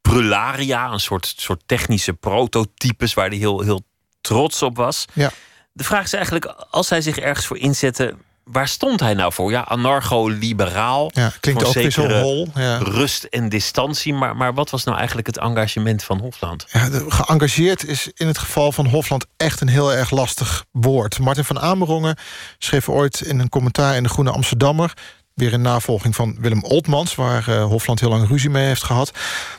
[0.01, 0.93] Brularia.
[0.93, 3.83] Een soort, soort technische prototypes waar hij heel, heel
[4.21, 5.05] trots op was.
[5.13, 5.31] Ja.
[5.73, 8.17] De vraag is eigenlijk, als hij zich ergens voor inzette
[8.51, 9.51] waar stond hij nou voor?
[9.51, 11.11] Ja, anarcho-liberaal.
[11.15, 12.49] Ja, klinkt ook weer zo hol.
[12.55, 12.79] Ja.
[12.79, 14.15] Rust en distantie.
[14.15, 16.67] Maar, maar wat was nou eigenlijk het engagement van Hofland?
[16.73, 21.19] Ja, geëngageerd is in het geval van Hofland echt een heel erg lastig woord.
[21.19, 22.17] Martin van Amerongen
[22.59, 24.93] schreef ooit in een commentaar in de Groene Amsterdammer
[25.39, 27.15] weer in navolging van Willem Oltmans...
[27.15, 29.13] waar uh, Hofland heel lang ruzie mee heeft gehad...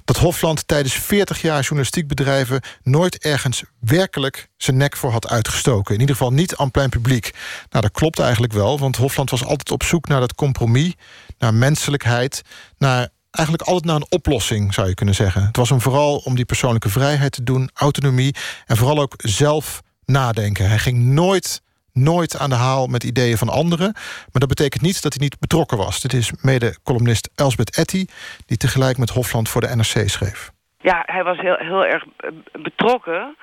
[0.06, 2.62] dat Hofland tijdens 40 jaar journalistiek bedrijven...
[2.84, 5.94] nooit ergens werkelijk zijn nek voor had uitgestoken.
[5.94, 7.32] In ieder geval niet aan plein publiek.
[7.70, 10.94] Nou, dat klopt eigenlijk wel, want Hofland was altijd op zoek naar dat compromis...
[11.38, 12.42] naar menselijkheid,
[12.78, 15.46] naar eigenlijk altijd naar een oplossing, zou je kunnen zeggen.
[15.46, 18.36] Het was hem vooral om die persoonlijke vrijheid te doen, autonomie...
[18.66, 20.68] en vooral ook zelf nadenken.
[20.68, 21.62] Hij ging nooit
[21.94, 23.92] nooit aan de haal met ideeën van anderen.
[24.32, 26.02] Maar dat betekent niet dat hij niet betrokken was.
[26.02, 28.06] Dit is mede-columnist Elsbeth Etty...
[28.46, 30.52] die tegelijk met Hofland voor de NRC schreef.
[30.82, 32.06] Ja, hij was heel, heel erg
[32.52, 33.36] betrokken.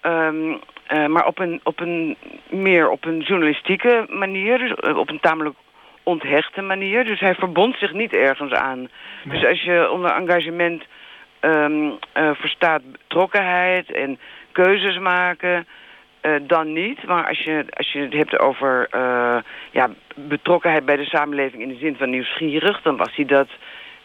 [0.00, 0.56] Ehm,
[0.86, 2.16] eh, maar op een, op een
[2.50, 4.58] meer op een journalistieke manier.
[4.58, 5.56] Dus eh, op een tamelijk
[6.02, 7.04] onthechte manier.
[7.04, 8.88] Dus hij verbond zich niet ergens aan.
[9.24, 10.84] Dus als je onder engagement
[11.40, 14.18] ehm, eh, verstaat betrokkenheid en
[14.52, 15.66] keuzes maken...
[16.22, 17.06] eh, dan niet.
[17.06, 19.36] Maar als je, als je het hebt over eh,
[19.72, 21.62] ja, betrokkenheid bij de samenleving...
[21.62, 23.48] in de zin van nieuwsgierig, dan was hij dat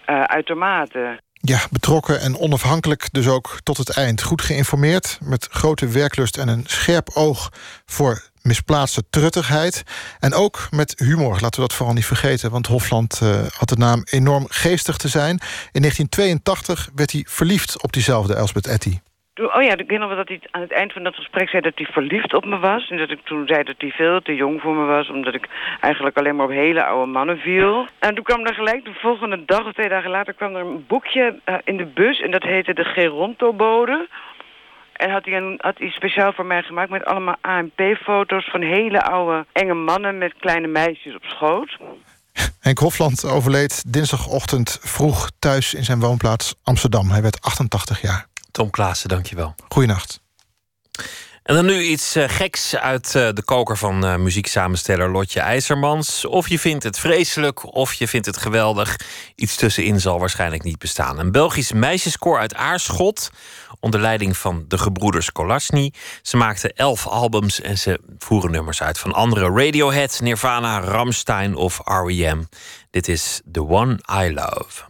[0.06, 1.20] eh, uitermate.
[1.34, 4.24] Ja, betrokken en onafhankelijk dus ook tot het eind.
[4.24, 7.50] Goed geïnformeerd, met grote werklust en een scherp oog...
[7.86, 9.84] voor misplaatste truttigheid.
[10.20, 12.52] En ook met humor, laten we dat vooral niet vergeten...
[12.52, 13.20] want Hofland
[13.58, 15.40] had de naam enorm geestig te zijn.
[15.72, 19.00] In 1982 werd hij verliefd op diezelfde Elsbeth Etty.
[19.38, 21.72] Oh ja, ik nog wel dat hij aan het eind van dat gesprek zei dat
[21.76, 22.90] hij verliefd op me was.
[22.90, 25.48] En dat ik toen zei dat hij veel te jong voor me was, omdat ik
[25.82, 27.88] eigenlijk alleen maar op hele oude mannen viel.
[28.00, 30.86] En toen kwam er gelijk de volgende dag of twee dagen later kwam er een
[30.88, 34.08] boekje eh, in de bus en dat heette de Geronto-bode.
[34.94, 39.02] En had hij, een, had hij speciaal voor mij gemaakt met allemaal ANP-foto's van hele
[39.02, 41.78] oude enge mannen met kleine meisjes op schoot.
[42.60, 47.10] Henk Hofland overleed dinsdagochtend vroeg thuis in zijn woonplaats Amsterdam.
[47.10, 48.27] Hij werd 88 jaar.
[48.52, 49.56] Tom Klaassen, dankjewel.
[49.68, 50.22] Goeienacht.
[51.48, 56.26] En dan nu iets eh, geks uit eh, de koker van eh, muzieksamensteller Lotje IJzermans.
[56.26, 59.00] Of je vindt het vreselijk, of je vindt het geweldig.
[59.36, 61.20] Iets tussenin zal waarschijnlijk niet bestaan.
[61.20, 63.32] Een Belgisch meisjeskoor uit Aarschot,
[63.80, 65.94] onder leiding van de gebroeders Kolasny.
[66.22, 71.82] Ze maakten elf albums en ze voeren nummers uit van andere Radiohead, Nirvana, Ramstein of
[71.84, 72.42] R.E.M.
[72.90, 74.87] Dit is The One I Love.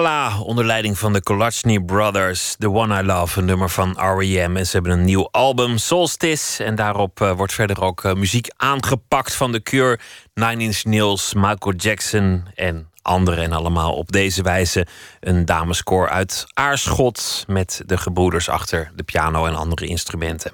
[0.00, 2.54] Onder leiding van de Kolachny Brothers.
[2.58, 4.56] The One I Love, een nummer van R.E.M.
[4.56, 6.64] En ze hebben een nieuw album, Solstice.
[6.64, 9.98] En daarop eh, wordt verder ook eh, muziek aangepakt van The Cure...
[10.34, 13.44] Nine Inch Nails, Michael Jackson en anderen.
[13.44, 14.86] En allemaal op deze wijze
[15.20, 20.52] een dameskoor uit Aarschot met de gebroeders achter de piano en andere instrumenten.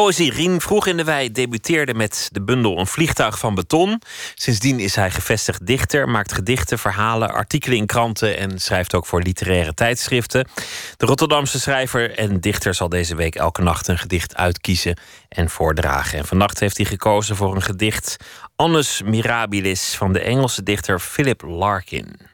[0.00, 0.32] Poëzie.
[0.32, 4.02] Rien vroeg in de wei debuteerde met de bundel Een vliegtuig van beton.
[4.34, 9.22] Sindsdien is hij gevestigd dichter, maakt gedichten, verhalen, artikelen in kranten en schrijft ook voor
[9.22, 10.48] literaire tijdschriften.
[10.96, 14.96] De Rotterdamse schrijver en dichter zal deze week elke nacht een gedicht uitkiezen
[15.28, 16.18] en voordragen.
[16.18, 18.16] En vannacht heeft hij gekozen voor een gedicht
[18.56, 22.30] Annus Mirabilis van de Engelse dichter Philip Larkin.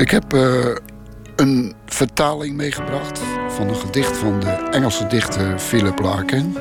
[0.00, 0.74] Ik heb eh,
[1.36, 6.56] een vertaling meegebracht van een gedicht van de Engelse dichter Philip Larkin.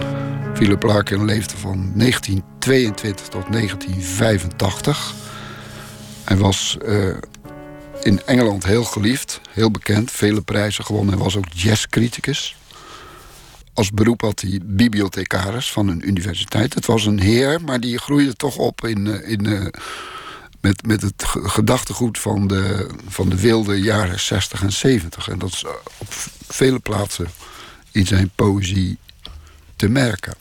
[0.53, 5.13] Philip Larkin leefde van 1922 tot 1985.
[6.23, 7.15] Hij was eh,
[8.01, 11.13] in Engeland heel geliefd, heel bekend, vele prijzen gewonnen.
[11.13, 12.55] Hij was ook jazzcriticus.
[13.73, 16.73] Als beroep had hij bibliothecaris van een universiteit.
[16.73, 19.71] Het was een heer, maar die groeide toch op in, eh, in,
[20.61, 25.27] met, met het ge- gedachtegoed van de, van de wilde jaren 60 en 70.
[25.27, 26.07] En dat is eh, op
[26.47, 27.27] vele plaatsen
[27.91, 28.97] in zijn poëzie
[29.75, 30.35] te merken.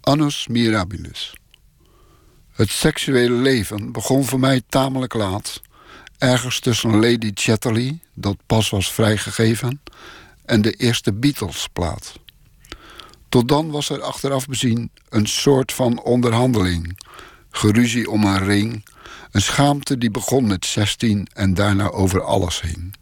[0.00, 1.32] Annus Mirabilis.
[2.52, 5.60] Het seksuele leven begon voor mij tamelijk laat.
[6.18, 9.80] Ergens tussen Lady Chatterley, dat pas was vrijgegeven,
[10.44, 12.14] en de eerste Beatles-plaat.
[13.28, 16.98] Tot dan was er achteraf bezien een soort van onderhandeling.
[17.56, 18.84] Geruzie om een ring.
[19.30, 22.94] Een schaamte die begon met 16 en daarna over alles hing.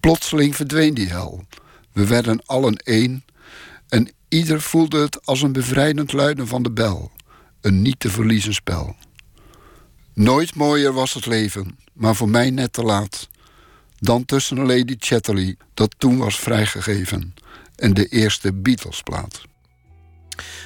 [0.00, 1.44] Plotseling verdween die hel.
[1.92, 3.24] We werden allen één
[3.88, 7.12] en ieder voelde het als een bevrijdend luiden van de bel.
[7.60, 8.96] Een niet te verliezen spel.
[10.14, 13.28] Nooit mooier was het leven, maar voor mij net te laat.
[13.98, 17.34] Dan tussen Lady Chatterley, dat toen was vrijgegeven,
[17.76, 19.42] en de eerste Beatles-plaat.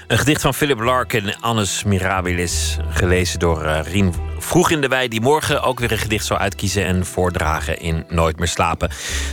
[0.07, 4.15] Een gedicht van Philip Larkin, Annus Mirabilis, gelezen door eh, Rien
[4.49, 8.05] Vroeg in de Wei, die morgen ook weer een gedicht zal uitkiezen en voordragen in
[8.09, 8.91] Nooit meer slapen.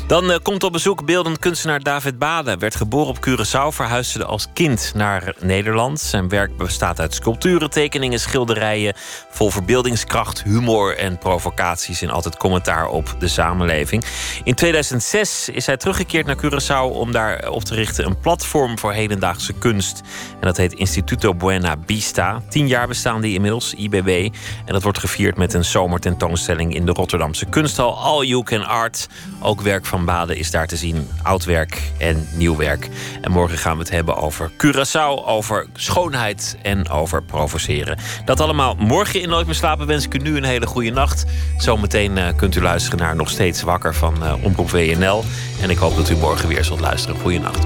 [0.08, 2.58] Dan eh, komt op bezoek beeldend kunstenaar David Bade.
[2.58, 6.00] Werd geboren op Curaçao, verhuisde als kind naar Nederland.
[6.00, 8.94] Zijn werk bestaat uit sculpturen, tekeningen, schilderijen,
[9.30, 14.06] vol verbeeldingskracht, humor en provocaties en altijd commentaar op de samenleving.
[14.44, 18.94] In 2006 is hij teruggekeerd naar Curaçao om daar op te richten een platform voor
[18.94, 20.02] hedendaagse kunst.
[20.34, 22.42] En dat heet Instituto Buena Vista.
[22.50, 24.34] Tien jaar bestaan die inmiddels, IBB.
[24.66, 29.08] En dat wordt gevierd met een zomertentoonstelling in de Rotterdamse kunsthal All You Can Art.
[29.40, 31.10] Ook werk van Bade is daar te zien.
[31.24, 32.90] Oud werk en nieuw werk.
[33.22, 37.98] En morgen gaan we het hebben over Curaçao, over schoonheid en over provoceren.
[38.26, 41.26] Dat allemaal morgen in Nooit meer slapen wens ik u nu een hele goede nacht.
[41.58, 45.24] Zometeen eh, kunt u luisteren naar Nog Steeds Wakker van eh, Omroep WNL.
[45.62, 47.22] En ik hoop dat u morgen weer zult luisteren.
[47.22, 47.66] Goeienacht.